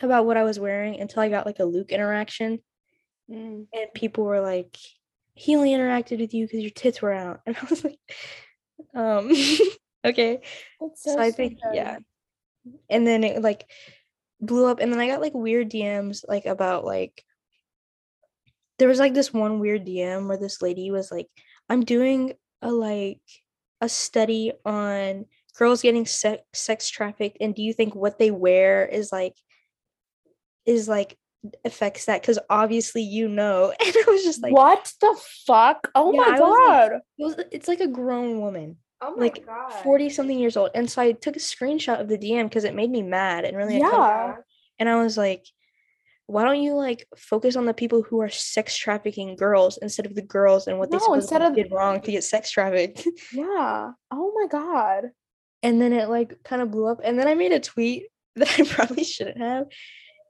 about 0.00 0.26
what 0.26 0.36
I 0.36 0.44
was 0.44 0.58
wearing 0.58 1.00
until 1.00 1.22
I 1.22 1.28
got 1.28 1.46
like 1.46 1.58
a 1.60 1.64
Luke 1.64 1.92
interaction 1.92 2.60
Mm. 3.30 3.66
and 3.72 3.94
people 3.94 4.24
were 4.24 4.40
like 4.40 4.76
he 5.34 5.54
only 5.56 5.70
interacted 5.70 6.18
with 6.18 6.34
you 6.34 6.44
because 6.44 6.60
your 6.60 6.70
tits 6.70 7.00
were 7.00 7.12
out. 7.12 7.40
And 7.46 7.56
I 7.56 7.66
was 7.70 7.84
like 7.84 7.98
um 8.94 9.32
okay. 10.04 10.42
That's 10.80 11.04
so 11.04 11.18
I 11.18 11.30
think 11.30 11.58
yeah. 11.72 11.98
And 12.90 13.06
then 13.06 13.22
it 13.22 13.40
like 13.42 13.70
blew 14.42 14.66
up 14.66 14.80
and 14.80 14.92
then 14.92 15.00
I 15.00 15.06
got 15.08 15.20
like 15.20 15.32
weird 15.34 15.70
DMs 15.70 16.24
like 16.28 16.44
about 16.46 16.84
like 16.84 17.24
there 18.78 18.88
was 18.88 18.98
like 18.98 19.14
this 19.14 19.32
one 19.32 19.60
weird 19.60 19.86
DM 19.86 20.26
where 20.26 20.36
this 20.38 20.60
lady 20.60 20.90
was 20.90 21.10
like 21.12 21.28
I'm 21.68 21.84
doing 21.84 22.34
a 22.60 22.70
like 22.72 23.20
a 23.80 23.88
study 23.88 24.52
on 24.64 25.26
girls 25.56 25.82
getting 25.82 26.06
sex 26.06 26.42
sex 26.52 26.90
trafficked 26.90 27.38
and 27.40 27.54
do 27.54 27.62
you 27.62 27.72
think 27.72 27.94
what 27.94 28.18
they 28.18 28.30
wear 28.30 28.84
is 28.86 29.12
like 29.12 29.34
is 30.66 30.88
like 30.88 31.16
affects 31.64 32.06
that 32.06 32.20
because 32.22 32.38
obviously 32.50 33.02
you 33.02 33.28
know 33.28 33.72
and 33.80 33.94
I 33.96 34.04
was 34.10 34.24
just 34.24 34.42
like 34.42 34.52
what 34.52 34.92
the 35.00 35.16
fuck? 35.46 35.88
Oh 35.94 36.12
Yeah, 36.12 36.20
my 36.20 36.26
I 36.36 36.40
was 36.40 36.40
like- 36.40 36.90
god. 36.90 36.92
it 37.18 37.24
was, 37.24 37.36
it's 37.52 37.68
like 37.68 37.80
a 37.80 37.86
grown 37.88 38.40
woman 38.40 38.76
Oh 39.02 39.14
my 39.16 39.22
like 39.22 39.44
god. 39.44 39.72
40 39.82 40.08
something 40.10 40.38
years 40.38 40.56
old 40.56 40.70
and 40.74 40.88
so 40.90 41.02
I 41.02 41.12
took 41.12 41.36
a 41.36 41.40
screenshot 41.40 42.00
of 42.00 42.08
the 42.08 42.16
DM 42.16 42.44
because 42.44 42.64
it 42.64 42.74
made 42.74 42.90
me 42.90 43.02
mad 43.02 43.44
and 43.44 43.56
really 43.56 43.76
uncomfortable. 43.76 44.06
Yeah. 44.06 44.36
and 44.78 44.88
I 44.88 45.02
was 45.02 45.16
like, 45.18 45.44
why 46.26 46.44
don't 46.44 46.62
you 46.62 46.74
like 46.74 47.06
focus 47.16 47.56
on 47.56 47.66
the 47.66 47.74
people 47.74 48.02
who 48.02 48.20
are 48.20 48.28
sex 48.30 48.76
trafficking 48.76 49.34
girls 49.36 49.76
instead 49.82 50.06
of 50.06 50.14
the 50.14 50.22
girls 50.22 50.66
and 50.68 50.78
what 50.78 50.90
they 50.90 50.96
No, 50.96 51.00
supposedly 51.00 51.18
instead 51.36 51.42
of- 51.42 51.54
did 51.56 51.72
wrong 51.72 52.00
to 52.00 52.10
get 52.12 52.24
sex 52.24 52.50
trafficked? 52.50 53.06
Yeah. 53.32 53.90
Oh 54.10 54.32
my 54.40 54.46
god. 54.48 55.10
and 55.64 55.80
then 55.82 55.92
it 55.92 56.08
like 56.08 56.38
kind 56.44 56.62
of 56.62 56.70
blew 56.70 56.86
up. 56.86 57.00
And 57.04 57.18
then 57.18 57.26
I 57.28 57.34
made 57.34 57.52
a 57.52 57.60
tweet 57.60 58.04
that 58.36 58.58
I 58.58 58.64
probably 58.64 59.04
shouldn't 59.04 59.38
have. 59.38 59.66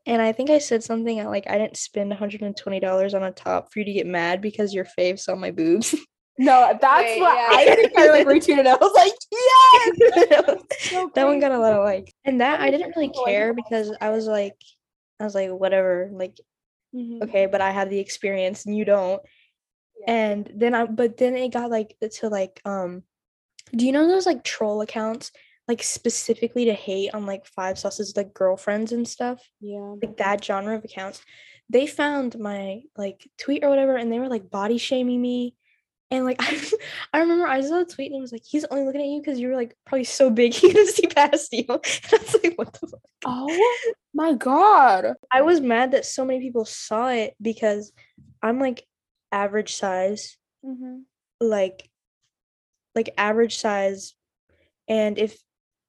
And 0.07 0.21
I 0.21 0.33
think 0.33 0.51
I 0.51 0.59
said 0.59 0.83
something 0.83 1.23
like 1.27 1.45
I 1.49 1.59
didn't 1.59 1.77
spend 1.77 2.11
$120 2.13 3.15
on 3.15 3.23
a 3.23 3.31
top 3.31 3.73
for 3.73 3.79
you 3.79 3.85
to 3.85 3.93
get 3.93 4.07
mad 4.07 4.41
because 4.41 4.75
your 4.75 4.85
fave 4.99 5.21
saw 5.21 5.37
my 5.37 5.51
boobs. 5.53 5.95
No, 6.39 6.77
that's 6.81 7.03
Wait, 7.05 7.21
what 7.21 7.35
yeah. 7.37 7.49
I 7.53 7.75
think 7.77 7.99
I 7.99 8.09
like 8.09 8.27
retweeted. 8.27 8.67
I 8.67 8.75
was 8.77 8.93
like, 8.95 9.13
yes. 9.31 10.29
that 10.31 10.45
one- 10.49 10.59
So 10.81 11.11
that 11.15 11.27
one 11.27 11.41
got 11.41 11.53
a 11.53 11.59
lot 11.59 11.75
of 11.75 11.85
like 11.85 12.13
and 12.25 12.41
that 12.41 12.61
I 12.61 12.71
didn't 12.71 12.95
really 12.97 13.13
care 13.27 13.53
because 13.55 13.95
I 14.01 14.11
was 14.11 14.27
like 14.27 14.57
I 15.21 15.25
was 15.25 15.35
like 15.35 15.51
whatever 15.51 16.11
like 16.13 16.37
Mhm. 16.95 17.23
okay 17.23 17.47
but 17.47 17.61
I 17.63 17.71
have 17.71 17.89
the 17.89 17.99
experience 17.99 18.67
and 18.67 18.77
you 18.77 18.85
don't 18.85 19.23
Yeah. 20.01 20.13
and 20.13 20.53
then 20.55 20.75
I 20.75 20.85
but 20.87 21.17
then 21.17 21.35
it 21.37 21.49
got 21.53 21.71
like 21.71 21.97
to 22.21 22.29
like 22.29 22.61
um 22.67 23.03
do 23.75 23.87
you 23.87 23.93
know 23.93 24.07
those 24.09 24.27
like 24.27 24.43
troll 24.45 24.81
accounts 24.83 25.33
like 25.69 25.83
specifically 25.83 26.67
to 26.67 26.75
hate 26.75 27.15
on 27.15 27.25
like 27.25 27.47
five 27.47 27.79
sauces 27.79 28.15
like 28.17 28.35
girlfriends 28.35 28.93
and 28.93 29.07
stuff 29.09 29.41
Yeah. 29.61 29.95
like 30.03 30.17
that 30.19 30.45
genre 30.45 30.77
of 30.77 30.85
accounts 30.85 31.23
they 31.71 31.87
found 31.87 32.39
my 32.39 32.83
like 32.97 33.27
tweet 33.39 33.65
or 33.65 33.71
whatever 33.71 33.97
and 33.97 34.11
they 34.13 34.19
were 34.19 34.29
like 34.29 34.51
body 34.51 34.77
shaming 34.79 35.21
me 35.23 35.55
and 36.13 36.25
like 36.25 36.37
I, 36.41 36.61
I 37.13 37.19
remember 37.21 37.47
I 37.47 37.61
saw 37.63 37.81
a 37.81 37.85
tweet 37.85 38.13
and 38.13 38.19
it 38.19 38.21
was 38.21 38.31
like 38.33 38.45
he's 38.45 38.65
only 38.67 38.85
looking 38.85 39.01
at 39.01 39.07
you 39.09 39.21
because 39.21 39.41
you're 39.41 39.57
like 39.57 39.75
probably 39.87 40.05
so 40.05 40.31
big 40.31 40.53
he 40.61 40.73
can 40.73 40.87
see 40.87 41.07
past 41.09 41.53
you. 41.53 41.65
And 41.69 41.81
I 42.13 42.19
was 42.19 42.37
like, 42.45 42.55
what 42.57 42.73
the 42.75 42.87
fuck? 42.87 43.01
Oh 43.25 43.79
my 44.15 44.35
god. 44.35 45.15
I 45.33 45.43
was 45.43 45.61
mad 45.61 45.93
that 45.93 46.05
so 46.05 46.25
many 46.25 46.41
people 46.41 46.65
saw 46.65 47.09
it 47.09 47.35
because 47.43 47.93
I'm 48.43 48.61
like 48.61 48.85
average 49.33 49.75
size, 49.75 50.37
Mm-hmm. 50.65 50.99
like 51.41 51.89
like 52.95 53.11
average 53.19 53.57
size, 53.59 54.15
and 54.87 55.19
if 55.19 55.37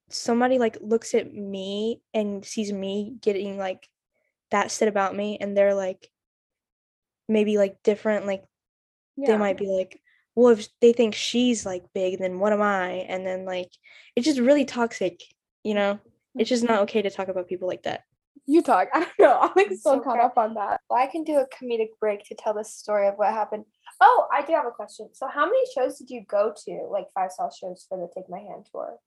somebody 0.09 0.57
like 0.57 0.77
looks 0.81 1.13
at 1.13 1.33
me 1.33 2.01
and 2.13 2.45
sees 2.45 2.71
me 2.71 3.15
getting 3.21 3.57
like 3.57 3.87
that 4.51 4.71
said 4.71 4.87
about 4.87 5.15
me 5.15 5.37
and 5.41 5.57
they're 5.57 5.73
like 5.73 6.07
maybe 7.27 7.57
like 7.57 7.75
different 7.83 8.25
like 8.25 8.43
Yeah. 9.17 9.27
they 9.31 9.37
might 9.37 9.57
be 9.57 9.67
like, 9.67 9.99
well, 10.35 10.53
if 10.53 10.67
they 10.81 10.93
think 10.93 11.15
she's 11.15 11.65
like 11.65 11.83
big, 11.93 12.19
then 12.19 12.39
what 12.39 12.53
am 12.53 12.61
I? 12.61 13.05
And 13.07 13.25
then 13.25 13.45
like 13.45 13.69
it's 14.15 14.25
just 14.25 14.39
really 14.39 14.65
toxic, 14.65 15.21
you 15.63 15.73
know? 15.73 15.99
It's 16.35 16.49
just 16.49 16.63
not 16.63 16.81
okay 16.83 17.01
to 17.03 17.11
talk 17.11 17.27
about 17.27 17.47
people 17.47 17.67
like 17.67 17.83
that. 17.83 18.01
You 18.45 18.61
talk. 18.61 18.89
I 18.93 19.01
don't 19.01 19.19
know. 19.19 19.39
I'm 19.39 19.51
like 19.55 19.71
It's 19.71 19.83
so 19.83 19.95
so 19.95 19.99
caught 20.01 20.17
bad. 20.17 20.25
up 20.25 20.37
on 20.37 20.55
that. 20.55 20.81
Well, 20.89 20.99
I 21.01 21.07
can 21.07 21.23
do 21.23 21.37
a 21.37 21.47
comedic 21.47 21.89
break 21.99 22.23
to 22.25 22.35
tell 22.35 22.53
the 22.53 22.63
story 22.63 23.07
of 23.07 23.15
what 23.15 23.31
happened. 23.31 23.65
Oh, 24.01 24.27
I 24.33 24.41
do 24.43 24.53
have 24.53 24.65
a 24.65 24.71
question. 24.71 25.09
So, 25.13 25.27
how 25.27 25.45
many 25.45 25.61
shows 25.75 25.97
did 25.99 26.09
you 26.09 26.23
go 26.27 26.53
to, 26.65 26.87
like 26.91 27.05
five 27.13 27.31
star 27.31 27.51
shows 27.57 27.85
for 27.87 27.97
the 27.97 28.09
Take 28.13 28.29
My 28.29 28.39
Hand 28.39 28.65
tour? 28.71 28.97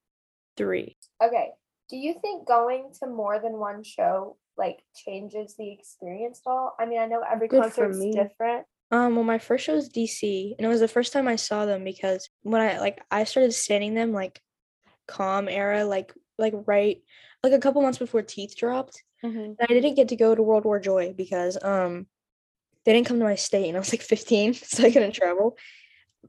Three. 0.57 0.97
Okay. 1.23 1.51
Do 1.91 1.97
you 1.97 2.15
think 2.21 2.47
going 2.47 2.93
to 3.01 3.09
more 3.09 3.41
than 3.41 3.59
one 3.59 3.83
show 3.83 4.37
like 4.57 4.79
changes 4.95 5.55
the 5.59 5.71
experience 5.73 6.41
at 6.47 6.51
all? 6.51 6.75
I 6.79 6.87
mean, 6.87 6.99
I 7.01 7.07
know 7.07 7.23
every 7.29 7.49
Good 7.49 7.73
for 7.73 7.87
concert's 7.89 8.15
different. 8.15 8.67
Um, 8.91 9.17
well, 9.17 9.25
my 9.25 9.39
first 9.39 9.65
show 9.65 9.75
was 9.75 9.89
DC, 9.89 10.55
and 10.57 10.65
it 10.65 10.69
was 10.69 10.81
the 10.81 10.89
first 10.89 11.13
time 11.13 11.27
I 11.27 11.37
saw 11.37 11.67
them 11.67 11.83
because 11.85 12.29
when 12.43 12.61
I 12.63 12.79
like 12.79 13.01
I 13.11 13.25
started 13.25 13.53
standing 13.53 13.95
them 13.95 14.13
like 14.13 14.41
calm 15.09 15.49
era, 15.49 15.85
like 15.85 16.13
like 16.39 16.55
right 16.67 17.03
like 17.43 17.53
a 17.53 17.59
couple 17.59 17.83
months 17.83 17.99
before 17.99 18.23
Teeth 18.23 18.55
dropped. 18.57 19.03
Mm-hmm. 19.25 19.39
And 19.39 19.57
I 19.61 19.67
didn't 19.67 19.95
get 19.95 20.09
to 20.09 20.17
go 20.17 20.35
to 20.35 20.43
World 20.43 20.65
War 20.65 20.79
Joy 20.79 21.15
because 21.17 21.59
um 21.63 22.07
they 22.85 22.93
didn't 22.93 23.09
come 23.09 23.19
to 23.19 23.25
my 23.25 23.35
state 23.35 23.67
and 23.69 23.77
I 23.77 23.81
was 23.81 23.93
like 23.93 24.03
15, 24.15 24.55
so 24.55 24.85
I 24.85 24.91
couldn't 24.93 25.13
travel. 25.13 25.57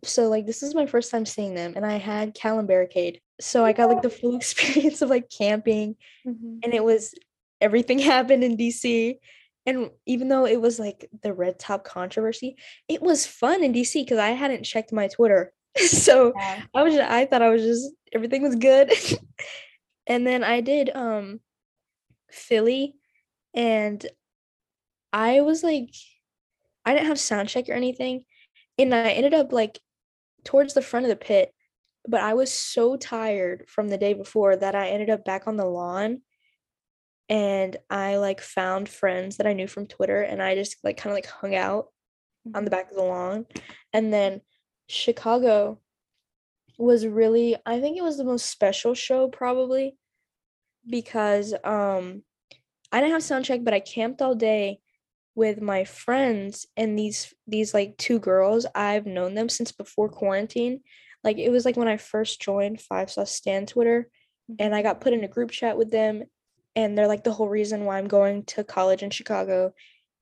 So 0.04 0.28
like 0.28 0.46
this 0.46 0.64
is 0.64 0.74
my 0.76 0.86
first 0.86 1.12
time 1.12 1.26
seeing 1.26 1.54
them 1.54 1.74
and 1.76 1.86
I 1.86 1.98
had 1.98 2.34
Cal 2.34 2.60
and 2.60 2.68
Barricade. 2.68 3.22
So 3.40 3.64
I 3.66 3.74
got 3.74 3.90
like 3.90 4.02
the 4.02 4.10
full 4.10 4.36
experience 4.42 5.02
of 5.02 5.10
like 5.10 5.30
camping 5.30 5.96
Mm-hmm. 6.26 6.60
and 6.64 6.74
it 6.74 6.84
was 6.84 7.14
everything 7.62 8.00
happened 8.14 8.44
in 8.44 8.58
DC. 8.58 9.18
And 9.68 9.92
even 10.06 10.30
though 10.30 10.46
it 10.46 10.62
was 10.62 10.80
like 10.80 11.10
the 11.22 11.34
red 11.34 11.60
top 11.60 11.84
controversy, 11.84 12.56
it 12.88 13.02
was 13.02 13.28
fun 13.28 13.64
in 13.64 13.74
DC 13.74 14.06
because 14.06 14.18
I 14.18 14.30
hadn't 14.30 14.64
checked 14.64 14.94
my 14.94 15.10
Twitter. 15.10 15.54
so 15.76 16.34
Yeah. 16.36 16.64
I 16.74 16.84
was 16.84 16.96
just, 16.96 17.12
I 17.12 17.26
thought 17.26 17.42
I 17.42 17.50
was 17.50 17.62
just 17.62 17.92
everything 18.14 18.42
was 18.42 18.56
good. 18.56 18.92
and 20.08 20.26
then 20.26 20.44
I 20.44 20.62
did 20.62 20.90
um 20.96 21.42
Philly 22.32 22.96
and 23.54 24.04
I 25.12 25.42
was 25.42 25.64
like 25.64 25.90
I 26.86 26.94
didn't 26.94 27.08
have 27.08 27.20
sound 27.20 27.50
check 27.50 27.68
or 27.68 27.74
anything. 27.74 28.24
And 28.78 28.96
I 28.96 29.10
ended 29.10 29.34
up 29.34 29.52
like 29.52 29.80
towards 30.46 30.74
the 30.74 30.82
front 30.82 31.06
of 31.06 31.10
the 31.10 31.18
pit, 31.18 31.54
but 32.08 32.22
I 32.22 32.36
was 32.36 32.54
so 32.54 32.96
tired 32.96 33.66
from 33.68 33.90
the 33.90 33.98
day 33.98 34.14
before 34.14 34.56
that 34.56 34.76
I 34.76 34.90
ended 34.90 35.10
up 35.10 35.26
back 35.26 35.46
on 35.46 35.58
the 35.58 35.66
lawn 35.66 36.22
and 37.30 37.76
I 37.90 38.18
like 38.18 38.42
found 38.42 38.88
friends 38.88 39.38
that 39.38 39.48
I 39.48 39.54
knew 39.54 39.68
from 39.68 39.88
Twitter 39.88 40.22
and 40.22 40.42
I 40.42 40.56
just 40.56 40.78
like 40.84 40.98
kind 40.98 41.12
of 41.12 41.16
like 41.16 41.28
hung 41.28 41.56
out 41.56 41.88
on 42.56 42.64
the 42.64 42.72
back 42.72 42.90
of 42.90 42.96
the 42.96 43.04
lawn. 43.04 43.46
And 43.94 44.14
then 44.14 44.42
Chicago 44.88 45.80
was 46.78 47.06
really 47.06 47.56
I 47.66 47.82
think 47.82 47.98
it 47.98 48.04
was 48.04 48.18
the 48.18 48.24
most 48.24 48.46
special 48.46 48.94
show 48.94 49.28
probably 49.28 49.98
because 50.88 51.54
um 51.64 52.22
I 52.92 53.02
didn't 53.02 53.14
have 53.14 53.24
sound 53.24 53.46
check 53.46 53.64
but 53.64 53.74
I 53.74 53.80
camped 53.80 54.22
all 54.22 54.36
day 54.36 54.80
with 55.36 55.60
my 55.60 55.84
friends 55.86 56.68
and 56.78 56.98
these 56.98 57.34
these 57.48 57.74
like 57.74 57.98
two 57.98 58.20
girls 58.20 58.66
I've 58.76 59.08
known 59.08 59.34
them 59.34 59.50
since 59.50 59.72
before 59.72 60.08
quarantine 60.08 60.82
like 61.24 61.38
it 61.40 61.50
was 61.50 61.66
like 61.66 61.78
when 61.78 61.88
I 61.88 61.98
first 61.98 62.42
joined 62.42 62.80
Five 62.80 63.10
Sauce 63.10 63.32
Stan 63.32 63.66
Twitter 63.66 64.08
and 64.60 64.74
I 64.74 64.84
got 64.84 65.02
put 65.02 65.14
in 65.14 65.24
a 65.24 65.28
group 65.28 65.52
chat 65.52 65.78
with 65.78 65.92
them 65.92 66.24
and 66.78 66.98
they're 66.98 67.08
like 67.08 67.24
the 67.26 67.34
whole 67.34 67.50
reason 67.50 67.84
why 67.84 67.98
I'm 67.98 68.08
going 68.08 68.44
to 68.44 68.64
college 68.64 69.04
in 69.04 69.10
Chicago 69.10 69.74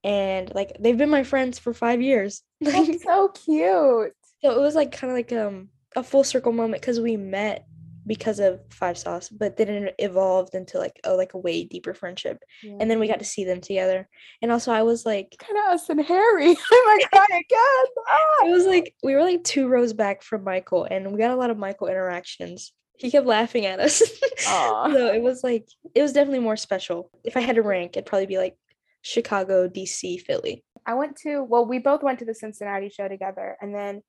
and 0.04 0.52
like 0.56 0.78
they've 0.80 0.98
been 0.98 1.10
my 1.10 1.24
friends 1.24 1.60
for 1.60 1.74
5 1.74 2.02
years 2.02 2.42
That's 2.62 3.04
so 3.04 3.28
cute. 3.30 4.14
so 4.42 4.52
it 4.52 4.60
was 4.60 4.74
like 4.74 4.92
kind 4.92 5.12
of 5.12 5.18
like 5.18 5.32
um 5.34 5.70
a 5.96 6.04
full 6.04 6.24
circle 6.24 6.52
moment 6.52 6.82
because 6.82 7.00
we 7.00 7.18
met 7.18 7.66
because 8.08 8.40
of 8.40 8.60
Five 8.70 8.98
Sauce, 8.98 9.30
but 9.30 9.58
then 9.58 9.70
it 9.70 9.96
evolved 9.98 10.54
into 10.54 10.78
like 10.78 11.00
a 11.04 11.14
like 11.14 11.34
a 11.34 11.38
way 11.40 11.64
deeper 11.64 11.94
friendship, 11.94 12.44
and 12.64 12.90
then 12.90 13.00
we 13.00 13.08
got 13.08 13.20
to 13.20 13.26
see 13.26 13.46
them 13.46 13.62
together. 13.62 14.08
And 14.42 14.52
also, 14.52 14.72
I 14.72 14.84
was 14.84 15.06
like, 15.06 15.36
kind 15.40 15.58
of 15.58 15.74
us 15.74 15.90
and 15.90 16.02
Harry. 16.02 16.56
oh 16.72 16.84
my 16.86 17.00
god, 17.18 17.28
again. 17.30 18.48
it 18.50 18.52
was 18.52 18.66
like 18.66 18.94
we 19.04 19.16
were 19.16 19.24
like 19.24 19.44
two 19.44 19.68
rows 19.68 19.94
back 19.94 20.22
from 20.22 20.44
Michael, 20.44 20.86
and 20.90 21.12
we 21.12 21.18
got 21.18 21.32
a 21.32 21.36
lot 21.36 21.50
of 21.50 21.58
Michael 21.58 21.88
interactions. 21.88 22.74
He 22.98 23.12
kept 23.12 23.28
laughing 23.28 23.66
at 23.66 23.80
us, 23.80 24.02
so 24.38 25.14
it 25.14 25.22
was 25.22 25.44
like 25.44 25.68
it 25.94 26.02
was 26.02 26.14
definitely 26.14 26.40
more 26.40 26.58
special. 26.58 27.10
If 27.24 27.36
I 27.36 27.42
had 27.42 27.56
to 27.56 27.62
rank, 27.62 27.98
it'd 27.98 28.06
probably 28.06 28.26
be 28.26 28.38
like 28.38 28.58
Chicago, 29.02 29.68
DC, 29.68 30.22
Philly. 30.22 30.64
I 30.86 30.94
went 30.94 31.18
to 31.18 31.44
well, 31.44 31.66
we 31.66 31.80
both 31.80 32.04
went 32.04 32.20
to 32.20 32.26
the 32.26 32.34
Cincinnati 32.34 32.90
show 32.90 33.08
together, 33.08 33.58
and 33.62 33.74
then 33.74 34.02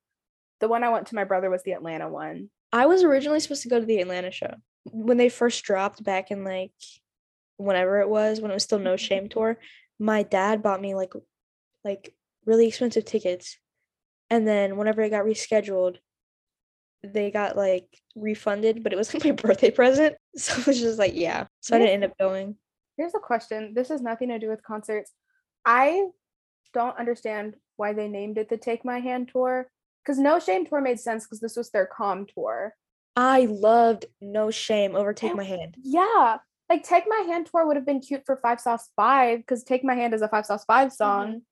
the 0.60 0.68
one 0.68 0.84
I 0.84 0.88
went 0.90 1.08
to 1.08 1.14
my 1.14 1.24
brother 1.24 1.50
was 1.50 1.62
the 1.64 1.72
Atlanta 1.72 2.08
one. 2.08 2.50
I 2.72 2.86
was 2.86 3.02
originally 3.02 3.40
supposed 3.40 3.62
to 3.62 3.68
go 3.68 3.80
to 3.80 3.86
the 3.86 4.00
Atlanta 4.00 4.30
show 4.30 4.54
when 4.84 5.16
they 5.16 5.28
first 5.28 5.64
dropped 5.64 6.02
back 6.04 6.30
in 6.30 6.44
like 6.44 6.72
whenever 7.56 8.00
it 8.00 8.08
was 8.08 8.40
when 8.40 8.50
it 8.50 8.54
was 8.54 8.64
still 8.64 8.78
No 8.78 8.94
mm-hmm. 8.94 9.04
Shame 9.04 9.28
tour. 9.28 9.58
My 9.98 10.22
dad 10.22 10.62
bought 10.62 10.80
me 10.80 10.94
like 10.94 11.12
like 11.84 12.14
really 12.44 12.68
expensive 12.68 13.04
tickets, 13.04 13.58
and 14.30 14.46
then 14.46 14.76
whenever 14.76 15.02
it 15.02 15.10
got 15.10 15.24
rescheduled, 15.24 15.96
they 17.12 17.30
got 17.30 17.56
like 17.56 17.86
refunded, 18.14 18.82
but 18.82 18.92
it 18.92 18.96
was 18.96 19.12
like 19.14 19.24
my 19.24 19.32
birthday 19.32 19.70
present, 19.70 20.16
so 20.36 20.58
it 20.60 20.66
was 20.66 20.80
just 20.80 20.98
like 20.98 21.14
yeah. 21.14 21.46
So 21.60 21.76
I 21.76 21.78
didn't 21.78 21.94
end 21.94 22.04
up 22.04 22.18
going. 22.18 22.56
Here's 22.96 23.14
a 23.14 23.20
question. 23.20 23.74
This 23.74 23.88
has 23.88 24.00
nothing 24.00 24.28
to 24.28 24.38
do 24.38 24.48
with 24.48 24.62
concerts. 24.62 25.12
I 25.64 26.06
don't 26.72 26.98
understand 26.98 27.54
why 27.76 27.92
they 27.92 28.08
named 28.08 28.38
it 28.38 28.48
the 28.48 28.56
Take 28.56 28.84
My 28.84 29.00
Hand 29.00 29.28
tour. 29.32 29.68
Because 30.04 30.18
No 30.18 30.38
Shame 30.38 30.64
tour 30.64 30.80
made 30.80 31.00
sense 31.00 31.24
because 31.24 31.40
this 31.40 31.56
was 31.56 31.70
their 31.70 31.86
calm 31.86 32.26
tour. 32.32 32.74
I 33.16 33.46
loved 33.46 34.06
No 34.20 34.50
Shame 34.50 34.94
over 34.94 35.12
Take. 35.12 35.34
My 35.34 35.44
Hand. 35.44 35.76
Yeah. 35.82 36.38
Like 36.70 36.84
Take 36.84 37.04
My 37.08 37.24
Hand 37.26 37.48
tour 37.50 37.66
would 37.66 37.76
have 37.76 37.86
been 37.86 38.00
cute 38.00 38.22
for 38.24 38.36
Five 38.36 38.60
Sauce 38.60 38.88
Five 38.94 39.40
because 39.40 39.64
Take 39.64 39.84
My 39.84 39.94
Hand 39.94 40.14
is 40.14 40.22
a 40.22 40.28
Five 40.28 40.46
Sauce 40.46 40.64
Five 40.64 40.88
mm-hmm. 40.88 40.94
song. 40.94 41.42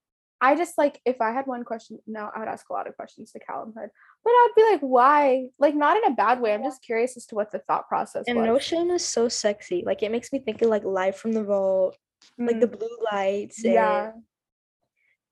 I 0.41 0.57
just 0.57 0.77
like 0.77 1.01
if 1.05 1.21
I 1.21 1.33
had 1.33 1.47
one 1.47 1.65
question, 1.65 1.99
no, 2.07 2.29
I 2.35 2.39
would 2.41 2.49
ask 2.49 2.69
a 2.69 2.73
lot 2.73 2.87
of 2.87 2.97
questions 2.97 3.33
to 3.33 3.39
Calum 3.41 3.73
Hood. 3.77 3.89
But 4.25 4.31
I'd 4.31 4.53
be 4.57 4.63
like, 4.73 4.81
why? 4.81 5.47
Like 5.59 5.75
not 5.75 5.97
in 5.97 6.05
a 6.13 6.15
bad 6.15 6.41
way. 6.41 6.53
I'm 6.53 6.63
just 6.63 6.83
curious 6.83 7.17
as 7.17 7.27
to 7.27 7.35
what 7.35 7.51
the 7.51 7.61
thought 7.61 7.89
process 7.89 8.25
And 8.27 8.39
was. 8.39 8.47
No 8.47 8.59
Shame 8.59 8.91
is 8.91 9.05
so 9.05 9.29
sexy. 9.29 9.83
Like 9.87 10.03
it 10.03 10.11
makes 10.11 10.33
me 10.33 10.39
think 10.41 10.61
of 10.63 10.69
like 10.69 10.85
Live 10.85 11.17
from 11.17 11.33
the 11.33 11.45
Vault, 11.45 11.97
like 12.39 12.61
the 12.61 12.67
Mm, 12.67 12.79
blue 12.79 12.99
lights. 13.13 13.65
And 13.65 13.75
yeah. 13.75 14.13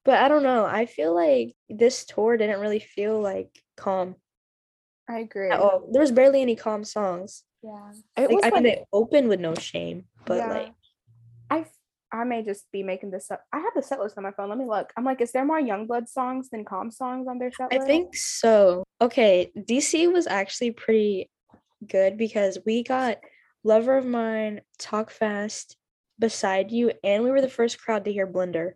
But 0.05 0.15
I 0.23 0.29
don't 0.29 0.43
know. 0.43 0.65
I 0.65 0.87
feel 0.87 1.15
like 1.15 1.55
this 1.69 2.05
tour 2.05 2.37
didn't 2.37 2.61
really 2.61 2.81
feel 2.81 3.21
like 3.21 3.51
calm 3.77 4.17
I 5.09 5.21
agree. 5.21 5.51
at 5.51 5.61
all. 5.61 5.89
There 5.93 6.01
was 6.01 6.11
barely 6.13 6.43
any 6.43 6.57
calm 6.57 6.85
songs. 6.85 7.45
Yeah. 7.63 7.93
It 8.17 8.23
Like, 8.23 8.31
was 8.31 8.45
I 8.45 8.49
like, 8.49 8.55
mean, 8.55 8.63
they 8.65 8.85
opened 8.93 9.29
with 9.29 9.41
no 9.41 9.55
shame, 9.55 10.05
but 10.27 10.39
yeah. 10.39 10.49
like, 10.53 10.73
I 12.13 12.25
may 12.25 12.43
just 12.43 12.71
be 12.71 12.83
making 12.83 13.11
this 13.11 13.31
up. 13.31 13.43
I 13.53 13.59
have 13.59 13.73
the 13.75 13.83
set 13.83 13.99
list 13.99 14.19
on 14.19 14.25
my 14.25 14.33
phone. 14.33 14.51
Let 14.51 14.59
me 14.59 14.67
look. 14.67 14.93
I'm 14.97 15.05
like, 15.05 15.21
is 15.23 15.33
there 15.33 15.45
more 15.47 15.61
Youngblood 15.61 16.09
songs 16.09 16.51
than 16.51 16.65
calm 16.65 16.91
songs 16.91 17.27
on 17.27 17.39
their 17.39 17.51
set 17.51 17.73
I 17.73 17.79
think 17.79 18.15
so. 18.15 18.85
Okay, 19.01 19.51
DC 19.57 20.13
was 20.13 20.27
actually 20.27 20.73
pretty 20.73 21.31
good 21.89 22.19
because 22.19 22.59
we 22.67 22.83
got 22.83 23.19
Lover 23.65 23.97
of 23.97 24.05
Mine, 24.05 24.61
Talk 24.79 25.11
Fast, 25.11 25.77
Beside 26.19 26.71
You, 26.71 26.93
and 27.03 27.25
we 27.25 27.31
were 27.31 27.41
the 27.41 27.49
first 27.49 27.81
crowd 27.81 28.05
to 28.05 28.13
hear 28.13 28.27
Blender. 28.27 28.73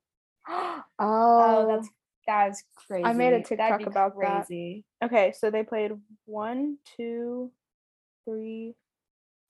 oh, 0.48 0.82
Oh, 0.98 1.66
that's 1.68 1.88
that 2.26 2.50
is 2.50 2.64
crazy. 2.88 3.04
I 3.04 3.12
made 3.12 3.28
a 3.28 3.30
That'd 3.42 3.46
TikTok 3.46 3.78
be 3.78 3.84
about 3.84 4.18
that. 4.20 4.46
crazy. 4.46 4.84
Okay, 5.04 5.32
so 5.36 5.50
they 5.50 5.62
played 5.62 5.92
one, 6.24 6.78
two, 6.96 7.52
three, 8.24 8.74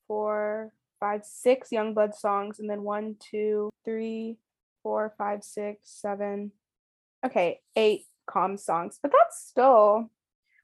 four, 0.08 0.72
five, 1.00 1.24
six 1.24 1.68
Youngblood 1.70 2.14
songs, 2.14 2.58
and 2.58 2.68
then 2.68 2.82
one, 2.82 3.16
two, 3.18 3.70
three, 3.84 4.36
four, 4.82 5.14
five, 5.18 5.42
six, 5.44 5.78
seven. 5.90 6.52
Okay, 7.24 7.60
eight 7.74 8.02
calm 8.26 8.56
songs, 8.56 8.98
but 9.02 9.12
that's 9.12 9.40
still. 9.48 10.10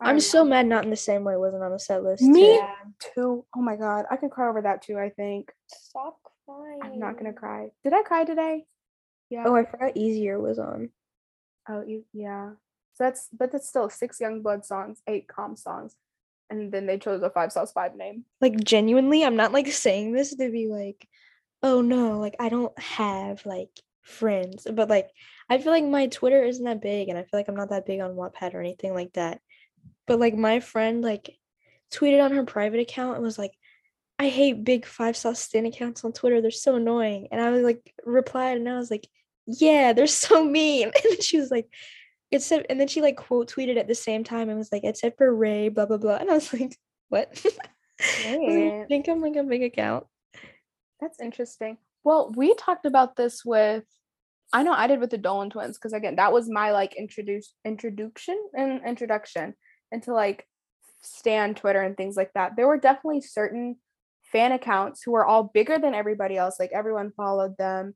I 0.01 0.09
I'm 0.09 0.15
don't 0.17 0.21
so 0.21 0.43
know. 0.43 0.51
mad 0.51 0.67
not 0.67 0.85
in 0.85 0.91
the 0.91 0.97
same 0.97 1.23
way 1.25 1.37
wasn't 1.37 1.63
on 1.63 1.73
the 1.73 1.79
set 1.79 2.03
list. 2.03 2.23
Me 2.23 2.41
too. 2.41 2.47
Yeah. 2.55 2.75
too. 3.15 3.45
Oh 3.57 3.61
my 3.63 3.77
god, 3.77 4.07
I 4.11 4.17
could 4.17 4.31
cry 4.31 4.49
over 4.49 4.63
that 4.63 4.83
too. 4.83 4.99
I 4.99 5.11
think 5.11 5.53
Stop 5.69 6.19
crying. 6.45 6.81
I'm 6.83 6.99
not 6.99 7.17
gonna 7.17 7.33
cry. 7.33 7.71
Did 7.85 7.93
I 7.93 8.03
cry 8.03 8.25
today? 8.25 8.65
Yeah. 9.31 9.45
Oh, 9.47 9.55
I 9.55 9.65
forgot 9.65 9.97
Easier 9.97 10.41
was 10.41 10.59
on. 10.59 10.91
Oh, 11.69 11.85
yeah. 12.13 12.51
So 12.95 13.05
that's 13.05 13.29
but 13.33 13.53
that's 13.53 13.69
still 13.69 13.89
six 13.89 14.19
Youngblood 14.19 14.65
songs, 14.65 15.01
eight 15.07 15.29
calm 15.29 15.57
songs, 15.57 15.97
and 16.53 16.73
then 16.73 16.87
they 16.87 16.99
chose 16.99 17.23
a 17.23 17.31
five 17.31 17.53
sauce 17.53 17.73
five 17.73 17.95
name. 17.97 18.25
Like 18.41 18.63
genuinely, 18.63 19.25
I'm 19.25 19.37
not 19.37 19.53
like 19.53 19.69
saying 19.69 20.13
this 20.13 20.35
to 20.35 20.51
be 20.51 20.69
like, 20.69 21.09
oh 21.63 21.81
no, 21.81 22.19
like 22.19 22.37
I 22.39 22.49
don't 22.49 22.77
have 22.79 23.45
like 23.47 23.71
friends, 24.03 24.67
but 24.73 24.89
like 24.89 25.11
I 25.49 25.59
feel 25.59 25.73
like 25.73 25.85
my 25.85 26.07
Twitter 26.07 26.43
isn't 26.43 26.65
that 26.65 26.83
big, 26.83 27.09
and 27.09 27.19
I 27.19 27.23
feel 27.23 27.39
like 27.39 27.49
I'm 27.49 27.57
not 27.57 27.71
that 27.71 27.87
big 27.87 28.01
on 28.01 28.17
Wattpad 28.17 28.55
or 28.55 28.61
anything 28.61 28.95
like 28.95 29.13
that. 29.15 29.41
But 30.07 30.21
like 30.21 30.35
my 30.35 30.61
friend 30.61 31.03
like 31.03 31.37
tweeted 31.93 32.25
on 32.25 32.33
her 32.33 32.45
private 32.45 32.81
account 32.81 33.17
and 33.17 33.25
was 33.25 33.39
like, 33.39 33.53
I 34.19 34.29
hate 34.29 34.65
big 34.65 34.87
five 34.87 35.17
sauce 35.17 35.41
stan 35.41 35.67
accounts 35.67 36.05
on 36.05 36.13
Twitter. 36.13 36.41
They're 36.41 36.51
so 36.51 36.77
annoying. 36.77 37.29
And 37.33 37.41
I 37.41 37.51
was 37.51 37.63
like 37.63 37.93
replied 38.05 38.57
and 38.57 38.69
I 38.69 38.77
was 38.77 38.91
like, 38.91 39.09
yeah, 39.47 39.93
they're 39.93 40.07
so 40.07 40.45
mean. 40.45 40.93
And 41.05 41.23
she 41.23 41.39
was 41.39 41.51
like, 41.51 41.69
it 42.33 42.43
said, 42.43 42.67
and 42.69 42.81
then 42.81 42.89
she 42.89 43.03
like 43.03 43.17
quote 43.17 43.53
tweeted 43.53 43.77
at 43.77 43.87
the 43.87 43.95
same 43.95 44.25
time 44.25 44.49
and 44.49 44.59
was 44.59 44.73
like, 44.73 44.85
except 44.85 45.19
for 45.19 45.35
Rae, 45.35 45.69
blah 45.69 45.87
blah 45.87 45.99
blah. 45.99 46.17
And 46.21 46.31
I 46.31 46.35
was 46.35 46.53
like, 46.53 46.77
what? 47.09 47.29
I 48.27 48.31
like. 48.31 48.49
"You 48.49 48.87
think 48.89 49.09
I'm 49.09 49.21
like 49.21 49.37
a 49.37 49.45
big 49.45 49.63
account? 49.63 50.07
That's 51.01 51.21
interesting. 51.21 51.79
Well, 52.05 52.33
we 52.35 52.55
talked 52.55 52.87
about 52.87 53.15
this 53.15 53.45
with 53.45 53.85
I 54.53 54.63
know 54.63 54.73
I 54.73 54.87
did 54.87 55.01
with 55.01 55.11
the 55.11 55.19
Dolan 55.19 55.51
twins 55.51 55.79
because 55.79 55.93
again, 55.93 56.17
that 56.17 56.33
was 56.33 56.49
my 56.51 56.73
like 56.73 56.95
introduce 56.97 57.55
introduction 57.65 58.39
and 58.57 58.81
introduction 58.87 59.55
into 59.91 60.13
like 60.13 60.47
Stan 61.03 61.55
Twitter 61.55 61.81
and 61.81 61.97
things 61.97 62.17
like 62.17 62.33
that. 62.35 62.57
There 62.57 62.67
were 62.67 62.79
definitely 62.79 63.23
certain 63.23 63.77
fan 64.25 64.53
accounts 64.53 65.03
who 65.03 65.13
were 65.13 65.27
all 65.27 65.51
bigger 65.55 65.79
than 65.79 65.95
everybody 65.95 66.37
else. 66.37 66.57
Like 66.59 66.71
everyone 66.73 67.13
followed 67.17 67.57
them. 67.57 67.95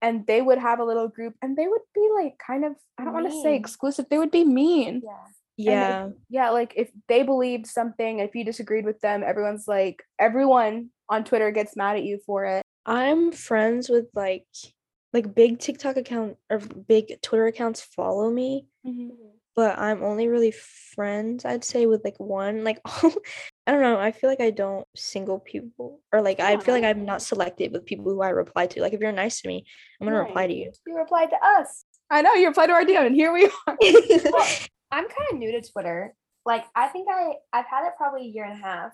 And 0.00 0.26
they 0.26 0.40
would 0.40 0.58
have 0.58 0.78
a 0.78 0.84
little 0.84 1.08
group 1.08 1.34
and 1.42 1.56
they 1.56 1.66
would 1.66 1.80
be 1.94 2.08
like 2.14 2.38
kind 2.38 2.64
of 2.64 2.72
I 2.98 3.04
don't 3.04 3.14
want 3.14 3.30
to 3.30 3.42
say 3.42 3.56
exclusive. 3.56 4.06
They 4.08 4.18
would 4.18 4.30
be 4.30 4.44
mean. 4.44 5.02
Yeah. 5.04 5.26
Yeah. 5.58 6.10
yeah, 6.30 6.50
like 6.50 6.74
if 6.76 6.88
they 7.08 7.24
believed 7.24 7.66
something, 7.66 8.20
if 8.20 8.36
you 8.36 8.44
disagreed 8.44 8.84
with 8.84 9.00
them, 9.00 9.24
everyone's 9.26 9.66
like, 9.66 10.04
everyone 10.16 10.90
on 11.08 11.24
Twitter 11.24 11.50
gets 11.50 11.74
mad 11.74 11.96
at 11.96 12.04
you 12.04 12.20
for 12.24 12.44
it. 12.44 12.62
I'm 12.86 13.32
friends 13.32 13.88
with 13.88 14.06
like 14.14 14.46
like 15.12 15.34
big 15.34 15.58
TikTok 15.58 15.96
account 15.96 16.36
or 16.48 16.58
big 16.58 17.20
Twitter 17.22 17.46
accounts 17.46 17.80
follow 17.80 18.30
me, 18.30 18.66
mm-hmm. 18.86 19.08
but 19.56 19.78
I'm 19.78 20.02
only 20.04 20.28
really 20.28 20.52
friends, 20.52 21.44
I'd 21.44 21.64
say, 21.64 21.86
with 21.86 22.04
like 22.04 22.18
one. 22.18 22.62
Like 22.62 22.80
I 23.68 23.72
don't 23.72 23.82
know. 23.82 23.98
I 24.00 24.12
feel 24.12 24.30
like 24.30 24.40
I 24.40 24.50
don't 24.50 24.86
single 24.96 25.38
people 25.40 26.00
or 26.12 26.22
like 26.22 26.40
I 26.40 26.56
feel 26.56 26.74
like 26.74 26.84
I'm 26.84 27.04
not 27.04 27.20
selective 27.20 27.72
with 27.72 27.84
people 27.84 28.06
who 28.06 28.22
I 28.22 28.30
reply 28.30 28.66
to. 28.66 28.80
Like 28.80 28.94
if 28.94 29.00
you're 29.00 29.12
nice 29.12 29.42
to 29.42 29.48
me, 29.48 29.66
I'm 30.00 30.06
gonna 30.06 30.20
reply 30.22 30.46
to 30.46 30.54
you. 30.54 30.72
You 30.86 30.96
replied 30.96 31.28
to 31.30 31.36
us. 31.44 31.84
I 32.10 32.22
know 32.22 32.32
you 32.32 32.48
replied 32.48 32.68
to 32.68 32.72
our 32.72 32.84
DM, 32.84 33.06
and 33.06 33.14
here 33.14 33.30
we 33.32 33.44
are. 33.66 33.76
I'm 34.90 35.06
kind 35.06 35.28
of 35.32 35.36
new 35.38 35.52
to 35.52 35.60
Twitter. 35.70 36.14
Like 36.46 36.64
I 36.74 36.88
think 36.88 37.08
I 37.10 37.32
I've 37.52 37.66
had 37.66 37.86
it 37.86 37.92
probably 37.98 38.22
a 38.22 38.30
year 38.30 38.44
and 38.44 38.54
a 38.58 38.62
half 38.62 38.92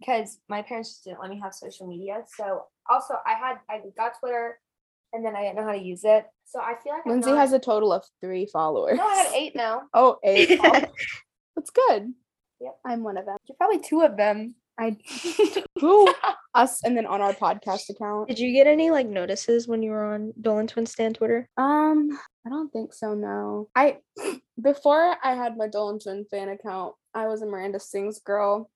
because 0.00 0.38
my 0.48 0.62
parents 0.62 0.90
just 0.90 1.04
didn't 1.04 1.20
let 1.20 1.30
me 1.30 1.38
have 1.40 1.54
social 1.54 1.86
media. 1.86 2.24
So 2.36 2.64
also 2.90 3.14
I 3.24 3.34
had 3.34 3.58
I 3.70 3.82
got 3.96 4.18
Twitter 4.18 4.58
and 5.12 5.24
then 5.24 5.36
I 5.36 5.42
didn't 5.42 5.56
know 5.56 5.64
how 5.64 5.72
to 5.72 5.78
use 5.82 6.02
it. 6.04 6.24
So 6.44 6.60
I 6.60 6.74
feel 6.82 6.92
like 6.94 7.06
Lindsey 7.06 7.30
not- 7.30 7.38
has 7.38 7.52
a 7.52 7.58
total 7.60 7.92
of 7.92 8.04
three 8.20 8.46
followers. 8.46 8.96
no, 8.98 9.06
I 9.06 9.14
had 9.14 9.32
eight 9.34 9.54
now. 9.54 9.82
Oh, 9.94 10.18
eight. 10.24 10.58
Oh, 10.64 10.82
That's 11.56 11.70
good. 11.70 12.12
Yep. 12.60 12.78
I'm 12.84 13.02
one 13.02 13.16
of 13.16 13.26
them. 13.26 13.36
You're 13.48 13.56
probably 13.56 13.80
two 13.80 14.02
of 14.02 14.16
them. 14.16 14.54
I 14.78 14.96
who 15.80 16.12
us 16.54 16.82
and 16.82 16.96
then 16.96 17.06
on 17.06 17.20
our 17.20 17.34
podcast 17.34 17.90
account. 17.90 18.28
Did 18.28 18.38
you 18.38 18.52
get 18.52 18.66
any 18.66 18.90
like 18.90 19.06
notices 19.06 19.68
when 19.68 19.82
you 19.82 19.90
were 19.90 20.14
on 20.14 20.32
Dolan 20.40 20.66
Twin 20.66 20.86
Stan 20.86 21.12
Twitter? 21.12 21.48
Um, 21.56 22.18
I 22.46 22.50
don't 22.50 22.72
think 22.72 22.92
so. 22.94 23.14
No, 23.14 23.68
I 23.76 23.98
before 24.62 25.16
I 25.22 25.34
had 25.34 25.56
my 25.56 25.68
Dolan 25.68 26.00
Twin 26.00 26.24
fan 26.30 26.48
account, 26.48 26.94
I 27.14 27.26
was 27.26 27.42
a 27.42 27.46
Miranda 27.46 27.78
Sings 27.78 28.20
girl, 28.20 28.70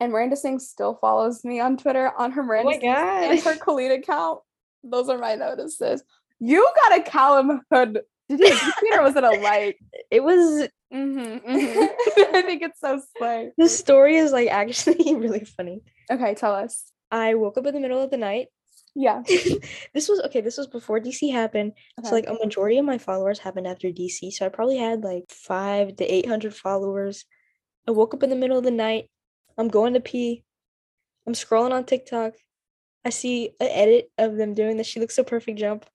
and 0.00 0.12
Miranda 0.12 0.36
Sings 0.36 0.68
still 0.68 0.96
follows 1.00 1.44
me 1.44 1.60
on 1.60 1.76
Twitter 1.76 2.12
on 2.16 2.32
her 2.32 2.42
Miranda 2.42 2.70
my 2.70 2.78
Sings 2.78 3.46
and 3.46 3.54
her 3.54 3.64
Khalid 3.64 3.92
account. 3.92 4.40
Those 4.84 5.08
are 5.08 5.18
my 5.18 5.34
notices. 5.34 6.02
You 6.38 6.68
got 6.84 6.98
a 7.00 7.02
Calum 7.02 7.62
Hood. 7.72 8.02
Did 8.28 8.40
you 8.40 8.72
tweet 8.78 8.94
or 8.94 9.02
was 9.02 9.16
it 9.16 9.24
a 9.24 9.30
like? 9.30 9.78
It 10.10 10.22
was 10.22 10.68
Mm-hmm, 10.92 11.46
I 12.36 12.42
think 12.42 12.62
it's 12.62 12.80
so 12.80 13.00
slay. 13.18 13.50
the 13.58 13.68
story 13.68 14.16
is 14.16 14.32
like 14.32 14.48
actually 14.48 15.14
really 15.14 15.44
funny. 15.44 15.82
Okay, 16.10 16.34
tell 16.34 16.54
us. 16.54 16.90
I 17.10 17.34
woke 17.34 17.58
up 17.58 17.66
in 17.66 17.74
the 17.74 17.80
middle 17.80 18.00
of 18.02 18.10
the 18.10 18.16
night. 18.16 18.48
Yeah. 18.94 19.22
this 19.94 20.08
was 20.08 20.20
okay, 20.26 20.40
this 20.40 20.56
was 20.56 20.66
before 20.66 20.98
DC 20.98 21.30
happened. 21.30 21.72
So 22.02 22.14
like 22.14 22.26
a 22.26 22.34
majority 22.34 22.78
of 22.78 22.84
my 22.84 22.98
followers 22.98 23.38
happened 23.38 23.66
after 23.66 23.88
DC. 23.88 24.32
So 24.32 24.46
I 24.46 24.48
probably 24.48 24.78
had 24.78 25.04
like 25.04 25.24
five 25.30 25.96
to 25.96 26.04
eight 26.04 26.26
hundred 26.26 26.54
followers. 26.54 27.24
I 27.86 27.92
woke 27.92 28.14
up 28.14 28.22
in 28.22 28.30
the 28.30 28.36
middle 28.36 28.58
of 28.58 28.64
the 28.64 28.70
night. 28.70 29.10
I'm 29.56 29.68
going 29.68 29.94
to 29.94 30.00
pee. 30.00 30.42
I'm 31.26 31.34
scrolling 31.34 31.72
on 31.72 31.84
TikTok. 31.84 32.34
I 33.04 33.10
see 33.10 33.50
an 33.60 33.68
edit 33.68 34.10
of 34.18 34.36
them 34.36 34.54
doing 34.54 34.76
this. 34.76 34.86
she 34.86 35.00
looks 35.00 35.14
so 35.14 35.22
perfect 35.22 35.58
jump. 35.58 35.86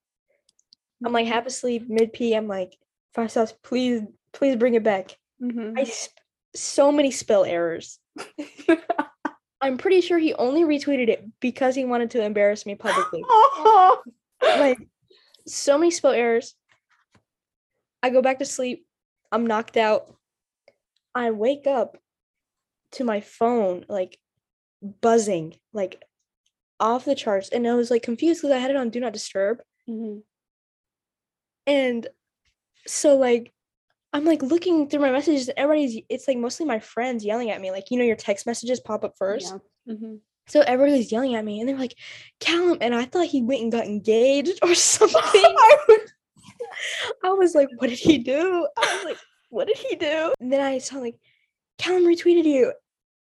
I'm 1.06 1.14
like 1.14 1.28
half 1.28 1.46
asleep, 1.46 1.90
mid 1.90 2.14
pee. 2.14 2.34
I'm 2.34 2.48
like, 2.48 2.78
five 3.14 3.32
stars, 3.32 3.54
please, 3.64 4.02
please 4.32 4.56
bring 4.56 4.76
it 4.76 4.84
back. 4.84 5.18
Mhm. 5.42 5.78
I 5.78 5.84
sp- 5.86 6.18
so 6.56 6.92
many 6.92 7.12
spell 7.12 7.44
errors. 7.46 8.00
I'm 9.62 9.78
pretty 9.78 10.02
sure 10.02 10.18
he 10.20 10.34
only 10.34 10.64
retweeted 10.64 11.08
it 11.10 11.26
because 11.40 11.74
he 11.76 11.86
wanted 11.86 12.12
to 12.12 12.24
embarrass 12.24 12.66
me 12.66 12.76
publicly. 12.76 13.24
like 14.42 14.78
so 15.48 15.78
many 15.78 15.90
spell 15.92 16.12
errors. 16.12 16.56
I 18.02 18.10
go 18.10 18.22
back 18.22 18.40
to 18.40 18.46
sleep. 18.46 18.86
I'm 19.32 19.48
knocked 19.48 19.78
out. 19.78 20.14
I 21.16 21.32
wake 21.32 21.66
up 21.68 21.98
to 22.94 23.04
my 23.04 23.22
phone 23.22 23.86
like 23.88 24.20
buzzing, 25.02 25.56
like 25.72 26.04
off 26.80 27.06
the 27.06 27.16
charts, 27.16 27.50
and 27.50 27.68
I 27.68 27.74
was 27.76 27.90
like 27.90 28.04
confused 28.04 28.42
because 28.42 28.54
I 28.54 28.60
had 28.60 28.70
it 28.72 28.78
on 28.78 28.90
do 28.90 29.00
not 29.00 29.14
disturb. 29.14 29.62
Mhm. 29.90 30.24
And 31.68 32.08
so 32.88 33.16
like 33.18 33.54
I'm 34.12 34.26
like 34.26 34.44
looking 34.44 34.88
through 34.90 35.00
my 35.00 35.12
messages 35.12 35.50
everybody's 35.58 36.02
it's 36.10 36.28
like 36.28 36.38
mostly 36.38 36.66
my 36.66 36.80
friends 36.80 37.26
yelling 37.26 37.50
at 37.50 37.62
me. 37.62 37.72
Like, 37.72 37.90
you 37.90 37.98
know, 37.98 38.04
your 38.04 38.16
text 38.16 38.46
messages 38.46 38.80
pop 38.80 39.04
up 39.04 39.16
first. 39.18 39.54
Yeah. 39.86 39.94
Mhm. 39.96 40.20
So 40.48 40.62
everybody 40.62 40.98
was 40.98 41.12
yelling 41.12 41.36
at 41.36 41.46
me 41.46 41.60
and 41.62 41.70
they're 41.70 41.78
like, 41.78 41.96
Calum, 42.40 42.78
and 42.82 42.94
I 42.94 43.06
thought 43.06 43.28
he 43.28 43.42
went 43.42 43.62
and 43.62 43.72
got 43.72 43.86
engaged 43.86 44.60
or 44.62 44.76
something. 44.76 45.18
I 47.24 47.30
was 47.30 47.56
like, 47.56 47.70
what 47.78 47.90
did 47.90 48.00
he 48.00 48.18
do? 48.18 48.68
I 48.78 48.96
was 48.96 49.06
like, 49.06 49.18
what 49.50 49.68
did 49.68 49.78
he 49.78 49.96
do? 49.96 50.34
And 50.40 50.52
then 50.52 50.62
I 50.62 50.80
saw 50.80 50.98
like, 50.98 51.16
Calum 51.78 52.04
retweeted 52.04 52.46
you. 52.46 52.74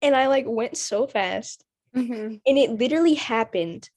And 0.03 0.14
I 0.16 0.27
like 0.27 0.45
went 0.47 0.77
so 0.77 1.07
fast. 1.07 1.64
Mhm. 1.95 2.41
And 2.47 2.59
it 2.59 2.70
literally 2.70 3.14
happened 3.14 3.89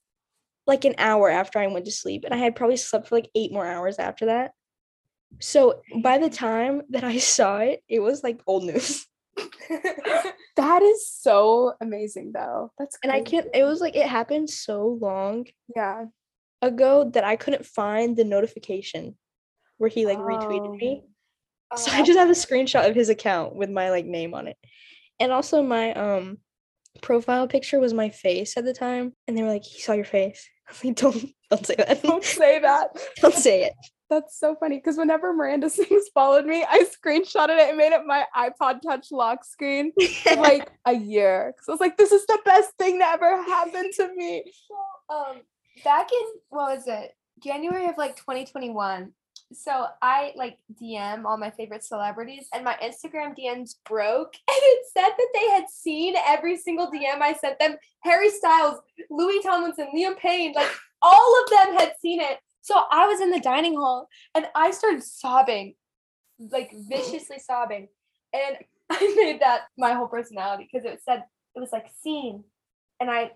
like 0.66 0.84
an 0.84 0.94
hour 0.98 1.28
after 1.28 1.58
I 1.58 1.66
went 1.66 1.84
to 1.86 1.92
sleep. 1.92 2.24
And 2.24 2.34
I 2.34 2.38
had 2.38 2.56
probably 2.56 2.76
slept 2.76 3.08
for 3.08 3.14
like 3.16 3.30
eight 3.34 3.52
more 3.52 3.66
hours 3.66 3.98
after 3.98 4.26
that. 4.26 4.52
So 5.40 5.82
by 6.02 6.18
the 6.18 6.30
time 6.30 6.82
that 6.90 7.04
I 7.04 7.18
saw 7.34 7.58
it, 7.58 7.82
it 7.88 8.00
was 8.00 8.22
like 8.22 8.40
old 8.46 8.64
news. 8.64 9.06
That 10.56 10.82
is 10.82 11.08
so 11.08 11.72
amazing, 11.80 12.32
though. 12.34 12.72
That's 12.78 12.98
And 13.02 13.10
I 13.10 13.20
can't, 13.22 13.46
it 13.54 13.64
was 13.64 13.80
like 13.80 13.96
it 13.96 14.06
happened 14.06 14.50
so 14.50 14.98
long 15.00 15.46
Yeah. 15.74 16.06
ago 16.60 17.10
that 17.14 17.24
I 17.24 17.36
couldn't 17.36 17.64
find 17.64 18.16
the 18.16 18.24
notification 18.24 19.16
where 19.78 19.88
he 19.88 20.04
like 20.06 20.18
retweeted 20.18 20.78
me. 20.78 21.04
So 21.76 21.92
I 21.92 22.00
Oh, 22.00 22.04
just 22.04 22.18
have 22.18 22.28
a 22.28 22.32
screenshot 22.32 22.88
of 22.88 22.94
his 22.94 23.08
account 23.08 23.54
with 23.54 23.70
my 23.70 23.90
like 23.90 24.04
name 24.04 24.34
on 24.34 24.48
it. 24.48 24.56
And 25.18 25.32
also 25.32 25.62
my 25.62 25.94
um 25.94 26.38
profile 27.02 27.46
picture 27.48 27.80
was 27.80 27.92
my 27.92 28.10
face 28.10 28.56
at 28.56 28.64
the 28.64 28.72
time. 28.74 29.12
And 29.26 29.36
they 29.36 29.42
were 29.42 29.48
like, 29.48 29.64
he 29.64 29.80
saw 29.80 29.92
your 29.92 30.04
face. 30.04 30.48
I 30.68 30.72
was 30.72 30.84
like, 30.84 30.96
don't 30.96 31.34
don't 31.50 31.66
say 31.66 31.74
that. 31.76 32.02
Don't 32.02 32.24
say 32.24 32.58
that. 32.60 32.88
don't 33.20 33.34
say 33.34 33.64
it. 33.64 33.72
That's 34.08 34.38
so 34.38 34.56
funny 34.56 34.76
because 34.76 34.96
whenever 34.96 35.32
Miranda 35.32 35.70
Sings 35.70 36.08
followed 36.12 36.44
me, 36.44 36.64
I 36.68 36.84
screenshotted 36.84 37.58
it 37.58 37.68
and 37.68 37.78
made 37.78 37.92
it 37.92 38.06
my 38.06 38.24
iPod 38.36 38.82
Touch 38.82 39.12
lock 39.12 39.44
screen 39.44 39.92
for 40.24 40.34
like 40.36 40.70
a 40.84 40.94
year. 40.94 41.52
Because 41.54 41.68
I 41.68 41.72
was 41.72 41.80
like, 41.80 41.96
this 41.96 42.10
is 42.12 42.26
the 42.26 42.38
best 42.44 42.70
thing 42.76 42.98
that 42.98 43.14
ever 43.14 43.42
happened 43.42 43.92
to 43.96 44.14
me. 44.14 44.44
um 45.08 45.40
back 45.84 46.08
in 46.12 46.26
what 46.50 46.76
was 46.76 46.86
it 46.86 47.14
january 47.42 47.86
of 47.86 47.96
like 47.96 48.16
2021 48.16 49.12
so 49.52 49.86
i 50.02 50.32
like 50.36 50.58
dm 50.80 51.24
all 51.24 51.36
my 51.36 51.50
favorite 51.50 51.82
celebrities 51.82 52.46
and 52.54 52.64
my 52.64 52.76
instagram 52.82 53.36
dms 53.36 53.76
broke 53.88 54.34
and 54.48 54.58
it 54.60 54.86
said 54.92 55.10
that 55.10 55.28
they 55.34 55.48
had 55.50 55.68
seen 55.68 56.14
every 56.26 56.56
single 56.56 56.90
dm 56.90 57.20
i 57.20 57.32
sent 57.32 57.58
them. 57.58 57.76
Harry 58.02 58.30
styles 58.30 58.80
louis 59.10 59.40
tomlinson 59.42 59.88
liam 59.94 60.16
payne 60.16 60.52
like 60.54 60.70
all 61.02 61.42
of 61.42 61.50
them 61.50 61.78
had 61.78 61.94
seen 62.00 62.20
it. 62.20 62.38
So 62.60 62.82
i 62.90 63.06
was 63.06 63.20
in 63.20 63.30
the 63.30 63.40
dining 63.40 63.74
hall 63.74 64.08
and 64.34 64.46
i 64.54 64.70
started 64.70 65.02
sobbing 65.02 65.74
like 66.50 66.72
viciously 66.88 67.38
sobbing. 67.38 67.88
And 68.32 68.56
i 68.90 69.14
made 69.16 69.40
that 69.40 69.62
my 69.76 69.92
whole 69.92 70.08
personality 70.08 70.68
because 70.70 70.86
it 70.86 71.00
said 71.04 71.24
it 71.54 71.60
was 71.60 71.72
like 71.72 71.86
seen 72.02 72.44
and 73.00 73.10
i 73.10 73.30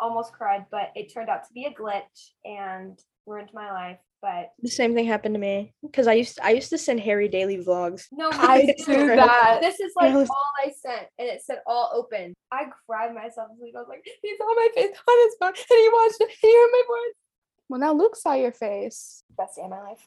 almost 0.00 0.32
cried, 0.32 0.66
but 0.70 0.90
it 0.96 1.12
turned 1.12 1.28
out 1.28 1.46
to 1.46 1.52
be 1.52 1.66
a 1.66 1.74
glitch 1.74 2.30
and 2.44 2.98
ruined 3.26 3.50
my 3.52 3.70
life. 3.70 3.98
But 4.22 4.52
The 4.62 4.68
same 4.68 4.94
thing 4.94 5.06
happened 5.06 5.34
to 5.34 5.38
me 5.40 5.72
because 5.82 6.06
I 6.06 6.12
used 6.12 6.38
I 6.42 6.50
used 6.50 6.68
to 6.70 6.78
send 6.78 7.00
Harry 7.00 7.26
daily 7.28 7.56
vlogs. 7.56 8.04
no, 8.12 8.28
I 8.32 8.74
do 8.86 9.06
that. 9.16 9.58
This 9.62 9.80
is 9.80 9.92
like 9.96 10.12
was- 10.14 10.28
all 10.28 10.52
I 10.64 10.70
sent, 10.70 11.06
and 11.18 11.26
it 11.28 11.42
said 11.42 11.60
all 11.66 11.90
open. 11.94 12.34
I 12.52 12.66
cried 12.86 13.14
myself 13.14 13.48
to 13.50 13.56
sleep. 13.58 13.74
I 13.76 13.80
was 13.80 13.88
like, 13.88 14.04
he 14.22 14.36
saw 14.36 14.46
my 14.54 14.68
face 14.74 14.96
on 15.08 15.18
his 15.24 15.34
phone, 15.40 15.48
and 15.48 15.56
he 15.68 15.90
watched 15.92 16.20
it, 16.20 16.30
he 16.40 16.48
heard 16.54 16.70
my 16.72 16.82
voice. 16.88 17.14
Well, 17.70 17.80
now 17.80 17.92
Luke 17.94 18.16
saw 18.16 18.34
your 18.34 18.52
face. 18.52 19.22
Best 19.38 19.56
day 19.56 19.62
of 19.62 19.70
my 19.70 19.80
life. 19.80 20.06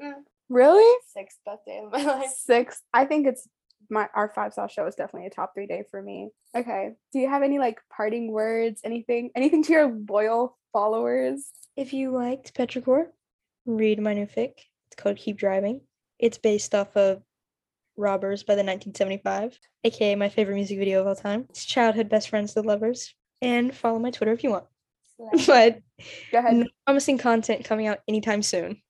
Mm. 0.00 0.12
Really? 0.48 0.98
Sixth 1.12 1.38
best 1.44 1.64
day 1.66 1.80
of 1.84 1.92
my 1.92 2.02
life. 2.02 2.30
Six. 2.38 2.80
I 2.94 3.04
think 3.04 3.26
it's 3.26 3.46
my 3.90 4.08
our 4.14 4.28
five 4.28 4.52
star 4.52 4.68
show 4.68 4.86
is 4.86 4.94
definitely 4.94 5.26
a 5.26 5.30
top 5.30 5.52
three 5.54 5.66
day 5.66 5.84
for 5.90 6.00
me. 6.00 6.30
Okay. 6.56 6.92
Do 7.12 7.18
you 7.18 7.28
have 7.28 7.42
any 7.42 7.58
like 7.58 7.80
parting 7.94 8.30
words? 8.30 8.80
Anything? 8.84 9.30
Anything 9.34 9.62
to 9.64 9.72
your 9.72 9.98
loyal 10.08 10.56
followers? 10.72 11.44
If 11.76 11.92
you 11.92 12.10
liked 12.12 12.54
Petrichor, 12.54 13.06
read 13.66 14.00
my 14.00 14.14
new 14.14 14.26
fic. 14.26 14.52
It's 14.86 14.96
called 14.96 15.16
Keep 15.16 15.38
Driving. 15.38 15.80
It's 16.18 16.38
based 16.38 16.74
off 16.74 16.96
of 16.96 17.22
Robbers 17.96 18.42
by 18.42 18.54
the 18.54 18.62
1975, 18.62 19.58
aka 19.84 20.14
my 20.14 20.28
favorite 20.28 20.54
music 20.54 20.78
video 20.78 21.00
of 21.00 21.06
all 21.06 21.14
time. 21.16 21.46
It's 21.50 21.64
childhood 21.64 22.08
best 22.08 22.28
friends, 22.28 22.54
the 22.54 22.62
lovers. 22.62 23.14
And 23.42 23.74
follow 23.74 23.98
my 23.98 24.10
Twitter 24.10 24.32
if 24.32 24.42
you 24.44 24.50
want. 24.50 24.64
But 25.46 25.80
Go 26.30 26.38
ahead. 26.38 26.56
no 26.56 26.66
promising 26.84 27.16
content 27.18 27.64
coming 27.64 27.86
out 27.86 28.00
anytime 28.06 28.42
soon. 28.42 28.80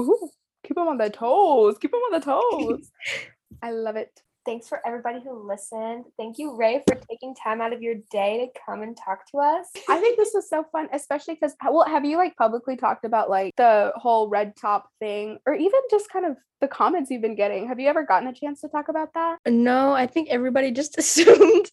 Ooh, 0.00 0.30
keep 0.66 0.76
them 0.76 0.88
on 0.88 0.96
the 0.98 1.10
toes. 1.10 1.76
Keep 1.78 1.90
them 1.92 2.00
on 2.00 2.20
the 2.20 2.24
toes. 2.24 2.90
I 3.62 3.70
love 3.70 3.96
it. 3.96 4.22
Thanks 4.44 4.68
for 4.68 4.80
everybody 4.86 5.20
who 5.22 5.48
listened. 5.48 6.04
Thank 6.18 6.38
you, 6.38 6.54
Rae, 6.54 6.82
for 6.86 6.96
taking 7.10 7.34
time 7.34 7.60
out 7.60 7.72
of 7.72 7.82
your 7.82 7.94
day 8.10 8.46
to 8.46 8.60
come 8.66 8.82
and 8.82 8.96
talk 8.96 9.30
to 9.30 9.38
us. 9.38 9.68
I 9.88 9.98
think 9.98 10.18
this 10.18 10.32
was 10.34 10.48
so 10.48 10.64
fun, 10.70 10.88
especially 10.92 11.34
because 11.34 11.54
well, 11.62 11.86
have 11.86 12.04
you 12.04 12.16
like 12.16 12.36
publicly 12.36 12.76
talked 12.76 13.04
about 13.04 13.30
like 13.30 13.54
the 13.56 13.92
whole 13.96 14.28
red 14.28 14.54
top 14.56 14.88
thing, 15.00 15.38
or 15.46 15.54
even 15.54 15.80
just 15.90 16.10
kind 16.10 16.26
of 16.26 16.36
the 16.60 16.68
comments 16.68 17.10
you've 17.10 17.22
been 17.22 17.34
getting? 17.34 17.68
Have 17.68 17.80
you 17.80 17.88
ever 17.88 18.04
gotten 18.04 18.28
a 18.28 18.34
chance 18.34 18.60
to 18.60 18.68
talk 18.68 18.88
about 18.88 19.14
that? 19.14 19.38
No, 19.46 19.92
I 19.92 20.06
think 20.06 20.28
everybody 20.30 20.70
just 20.70 20.98
assumed 20.98 21.70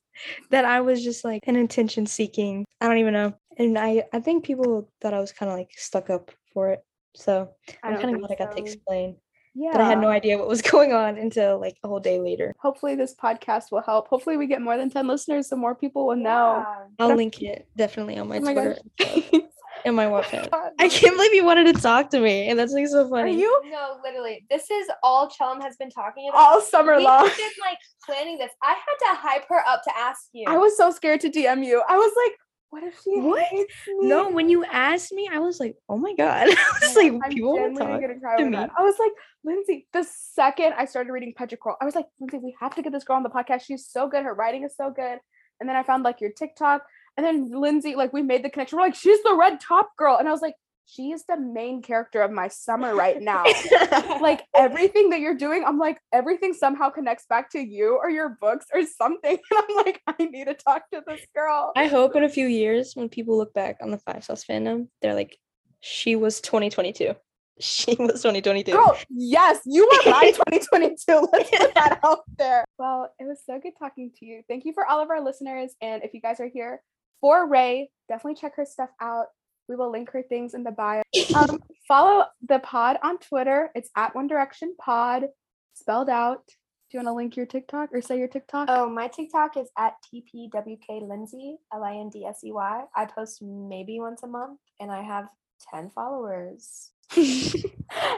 that 0.49 0.65
I 0.65 0.82
was 0.82 1.03
just 1.03 1.26
like 1.26 1.41
an 1.47 1.55
attention 1.57 2.05
seeking. 2.05 2.65
I 2.80 2.88
don't 2.88 2.99
even 2.99 3.13
know. 3.13 3.34
And 3.57 3.78
I, 3.78 4.03
I 4.13 4.19
think 4.19 4.45
people 4.45 4.89
thought 5.01 5.13
I 5.13 5.19
was 5.19 5.32
kind 5.32 5.51
of 5.51 5.57
like 5.57 5.72
stuck 5.76 6.09
up 6.09 6.32
for 6.53 6.72
it. 6.72 6.80
So 7.15 7.49
I'm 7.84 7.95
kind 7.95 8.05
of 8.05 8.09
think 8.11 8.19
glad 8.19 8.32
I 8.32 8.36
got 8.36 8.55
to 8.55 8.63
explain. 8.63 9.17
Yeah, 9.54 9.72
But 9.74 9.82
I 9.82 9.88
had 9.89 9.99
no 9.99 10.08
idea 10.10 10.38
what 10.38 10.47
was 10.47 10.62
going 10.72 10.93
on 10.93 11.18
until 11.18 11.60
like 11.60 11.78
a 11.84 11.88
whole 11.88 11.99
day 11.99 12.20
later. 12.20 12.56
Hopefully, 12.60 12.95
this 12.95 13.14
podcast 13.16 13.72
will 13.72 13.82
help. 13.82 14.08
Hopefully, 14.08 14.38
we 14.38 14.47
get 14.47 14.62
more 14.62 14.78
than 14.78 14.89
ten 14.89 15.08
listeners, 15.08 15.49
so 15.49 15.56
more 15.56 15.76
people 15.76 16.08
will 16.08 16.16
know. 16.16 16.64
Yeah. 16.66 16.76
I'll 16.99 17.16
link 17.16 17.41
it 17.41 17.68
definitely 17.76 18.18
on 18.18 18.28
my 18.30 18.38
Oh 18.38 18.41
Twitter 18.41 18.78
gosh. 18.99 19.32
and 19.86 19.95
my 19.95 20.06
Wattpad. 20.06 20.49
I 20.80 20.88
can't 20.88 21.16
believe 21.16 21.34
you 21.34 21.43
wanted 21.43 21.74
to 21.76 21.82
talk 21.82 22.10
to 22.12 22.20
me, 22.20 22.47
and 22.49 22.58
that's 22.58 22.72
like 22.72 22.88
so 22.88 23.10
funny. 23.10 23.34
Are 23.34 23.38
you 23.38 23.62
No, 23.72 23.97
literally. 24.04 24.45
This 24.49 24.70
is 24.72 24.88
all 25.04 25.28
Chum 25.30 25.60
has 25.62 25.76
been 25.78 25.89
talking 25.89 26.30
about. 26.30 26.39
all 26.39 26.62
summer 26.62 26.95
We've 26.97 27.04
long? 27.06 27.24
been 27.26 27.49
like 27.62 27.78
planning 28.06 28.38
this. 28.38 28.52
I 28.64 28.70
had 28.74 29.14
to 29.14 29.20
hype 29.20 29.45
her 29.49 29.60
up 29.68 29.84
to 29.84 29.91
ask 29.97 30.28
you. 30.34 30.45
I 30.47 30.58
was 30.58 30.78
so 30.78 30.91
scared 30.91 31.20
to 31.22 31.30
DM 31.30 31.66
you. 31.66 31.84
I 31.89 31.97
was 31.97 32.12
like, 32.26 32.38
what 32.72 32.84
if 32.84 32.99
she 33.03 33.19
What? 33.19 33.43
hates 33.43 33.74
me? 33.99 34.07
No, 34.07 34.30
when 34.30 34.49
you 34.49 34.65
asked 34.65 35.11
me, 35.11 35.30
I 35.32 35.38
was 35.39 35.59
like, 35.59 35.76
oh 35.88 35.97
my 35.97 36.13
god. 36.15 36.47
I 36.49 36.55
oh 36.57 36.78
was 36.82 36.95
like, 36.95 37.13
I'm 37.24 37.30
people 37.32 37.55
talk. 37.78 38.01
gonna 38.01 38.19
cry 38.19 38.38
to 38.38 38.45
me. 38.45 38.51
that. 38.55 38.72
I 38.78 38.82
was 38.82 38.95
like, 38.99 39.11
Lindsey, 39.43 39.88
the 39.93 40.03
second 40.03 40.74
I 40.78 40.86
started 40.86 41.11
reading 41.11 41.34
Petrichor, 41.39 41.76
I 41.80 41.86
was 41.86 41.95
like, 41.95 42.07
Lindsey, 42.19 42.38
we 42.39 42.55
have 42.59 42.74
to 42.76 42.82
get 42.82 42.91
this 42.91 43.03
girl 43.03 43.17
on 43.17 43.24
the 43.24 43.30
podcast. 43.30 43.61
She's 43.61 43.86
so 43.88 44.07
good. 44.09 44.24
Her 44.24 44.34
writing 44.34 44.63
is 44.63 44.76
so 44.76 44.89
good. 44.89 45.19
And 45.59 45.69
then 45.69 45.76
I 45.76 45.84
found 45.84 46.03
like 46.03 46.22
your 46.22 46.32
TikTok. 46.32 46.84
And 47.17 47.26
then 47.26 47.51
Lindsey, 47.51 47.95
like 47.95 48.13
we 48.13 48.22
made 48.24 48.43
the 48.43 48.49
connection. 48.49 48.78
We're 48.78 48.86
like, 48.86 48.95
she's 48.95 49.22
the 49.24 49.36
red 49.36 49.59
top 49.59 49.91
girl. 49.97 50.17
And 50.17 50.28
I 50.28 50.32
was 50.32 50.41
like, 50.41 50.55
she 50.86 51.12
is 51.12 51.24
the 51.26 51.40
main 51.40 51.82
character 51.82 52.22
of 52.22 52.32
my 52.32 52.48
summer 52.48 52.96
right 52.96 53.22
now. 53.22 53.44
like 54.22 54.44
everything 54.56 55.10
that 55.12 55.20
you're 55.20 55.38
doing, 55.38 55.64
I'm 55.66 55.78
like, 55.78 56.00
everything 56.12 56.54
somehow 56.54 56.90
connects 56.90 57.26
back 57.28 57.50
to 57.52 57.60
you 57.60 57.98
or 58.02 58.10
your 58.10 58.38
books 58.42 58.66
or 58.74 58.82
something. 58.86 59.38
And 59.52 59.64
I'm 59.70 59.76
like, 59.86 60.02
I 60.08 60.26
need 60.26 60.46
to 60.46 60.54
talk 60.54 60.90
to 60.92 61.02
this 61.06 61.22
girl. 61.36 61.72
I 61.76 61.88
hope 61.88 62.16
in 62.16 62.24
a 62.24 62.30
few 62.30 62.48
years 62.48 62.94
when 62.96 63.10
people 63.10 63.38
look 63.38 63.54
back 63.54 63.78
on 63.82 63.92
the 63.92 63.98
Five 63.98 64.24
Sauce 64.24 64.46
fandom, 64.46 64.88
they're 65.02 65.16
like, 65.16 65.38
she 65.82 66.16
was 66.16 66.42
2022. 66.42 67.16
She 67.60 67.96
was 68.00 68.22
2022. 68.22 68.72
Girl, 68.72 68.98
yes, 69.10 69.60
you 69.66 69.84
were 69.84 70.12
my 70.12 70.32
2022. 70.32 71.30
Let's 71.32 71.50
put 71.50 71.74
that 71.76 72.00
out 72.04 72.20
there. 72.38 72.66
Well, 72.78 73.14
it 73.20 73.26
was 73.26 73.42
so 73.46 73.60
good 73.60 73.74
talking 73.78 74.12
to 74.20 74.26
you. 74.26 74.42
Thank 74.48 74.66
you 74.66 74.74
for 74.74 74.86
all 74.86 75.02
of 75.02 75.10
our 75.10 75.24
listeners. 75.24 75.74
And 75.82 76.04
if 76.04 76.14
you 76.14 76.22
guys 76.22 76.40
are 76.40 76.50
here 76.52 76.82
for 77.20 77.48
Rae, 77.48 77.90
definitely 78.10 78.40
check 78.40 78.56
her 78.56 78.66
stuff 78.66 78.90
out. 79.00 79.28
We 79.68 79.76
will 79.76 79.91
link 79.91 80.12
her 80.12 80.24
things 80.24 80.53
in 80.53 80.64
the 80.64 80.72
bio. 80.72 81.01
Um, 81.36 81.59
follow 81.88 82.26
the 82.47 82.59
pod 82.59 82.97
on 83.03 83.18
Twitter. 83.20 83.70
It's 83.76 83.89
at 83.95 84.16
One 84.16 84.28
Direction 84.28 84.76
Pod, 84.80 85.26
spelled 85.74 86.09
out. 86.09 86.43
Do 86.47 86.97
you 86.97 87.03
want 87.05 87.14
to 87.14 87.16
link 87.16 87.38
your 87.38 87.45
TikTok 87.45 87.89
or 87.93 88.01
say 88.01 88.20
your 88.20 88.28
TikTok? 88.28 88.68
Oh, 88.70 88.89
my 88.89 89.07
TikTok 89.07 89.55
is 89.55 89.70
at 89.78 89.93
TPWK 90.14 91.07
Lindsey, 91.07 91.55
L 91.74 91.84
I 91.84 91.95
N 91.95 92.09
D 92.09 92.26
S 92.26 92.39
E 92.43 92.51
Y. 92.51 92.84
I 92.93 93.05
post 93.05 93.41
maybe 93.41 93.99
once 93.99 94.24
a 94.24 94.28
month 94.28 94.59
and 94.80 94.91
I 94.91 95.01
have 95.01 95.26
10 95.74 95.91
followers. 95.91 96.91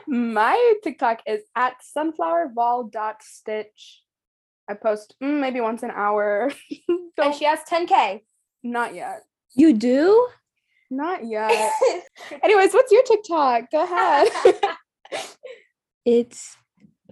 My 0.07 0.73
TikTok 0.83 1.21
is 1.27 1.41
at 1.55 1.75
sunflowerval.stitch. 1.97 4.01
I 4.69 4.73
post 4.75 5.15
mm, 5.21 5.39
maybe 5.39 5.61
once 5.61 5.83
an 5.83 5.91
hour. 5.91 6.51
And 7.21 7.35
she 7.35 7.45
has 7.45 7.59
10K. 7.69 8.21
not 8.63 8.95
yet. 8.95 9.21
You 9.55 9.73
do? 9.73 10.27
Not 10.95 11.25
yet. 11.25 11.71
Anyways, 12.43 12.73
what's 12.73 12.91
your 12.91 13.03
TikTok? 13.03 13.71
Go 13.71 13.83
ahead. 13.83 14.27
It's 16.05 16.57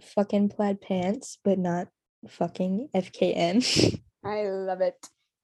fucking 0.02 0.50
plaid 0.50 0.82
pants, 0.82 1.38
but 1.46 1.58
not 1.58 1.88
fucking 2.28 2.90
FKN. 2.94 4.02
I 4.26 4.44
love 4.50 4.82
it. 4.82 4.96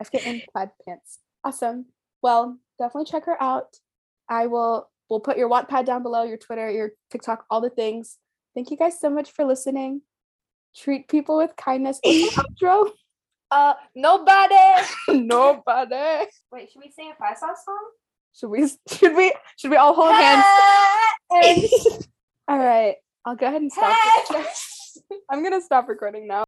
FKN 0.03 0.43
plaid 0.51 0.71
pants. 0.85 1.19
Awesome. 1.45 1.85
Well, 2.21 2.57
definitely 2.77 3.09
check 3.09 3.25
her 3.25 3.41
out. 3.41 3.77
I 4.27 4.47
will 4.47 4.89
we'll 5.09 5.21
put 5.21 5.37
your 5.37 5.49
Wattpad 5.49 5.85
down 5.85 6.03
below, 6.03 6.23
your 6.23 6.37
Twitter, 6.37 6.69
your 6.69 6.91
TikTok, 7.09 7.45
all 7.49 7.61
the 7.61 7.69
things. 7.69 8.17
Thank 8.53 8.69
you 8.69 8.75
guys 8.75 8.99
so 8.99 9.09
much 9.09 9.31
for 9.31 9.45
listening. 9.45 10.01
Treat 10.75 11.07
people 11.07 11.37
with 11.37 11.55
kindness. 11.55 11.99
What's 12.03 12.35
the 12.35 12.43
outro? 12.43 12.91
uh, 13.51 13.73
nobody. 13.95 14.55
Nobody. 15.07 16.27
Wait, 16.51 16.69
should 16.69 16.81
we 16.83 16.91
sing 16.91 17.13
a 17.13 17.15
five 17.15 17.37
sauce 17.37 17.63
song? 17.63 17.87
Should 18.37 18.49
we 18.49 18.67
should 18.87 19.15
we 19.15 19.33
should 19.57 19.71
we 19.71 19.77
all 19.77 19.95
hold 19.95 20.13
hands? 20.13 20.45
all 22.47 22.57
right. 22.57 22.95
I'll 23.25 23.35
go 23.35 23.47
ahead 23.47 23.61
and 23.61 23.71
stop. 23.71 23.97
I'm 25.29 25.43
gonna 25.43 25.61
stop 25.61 25.89
recording 25.89 26.27
now. 26.27 26.43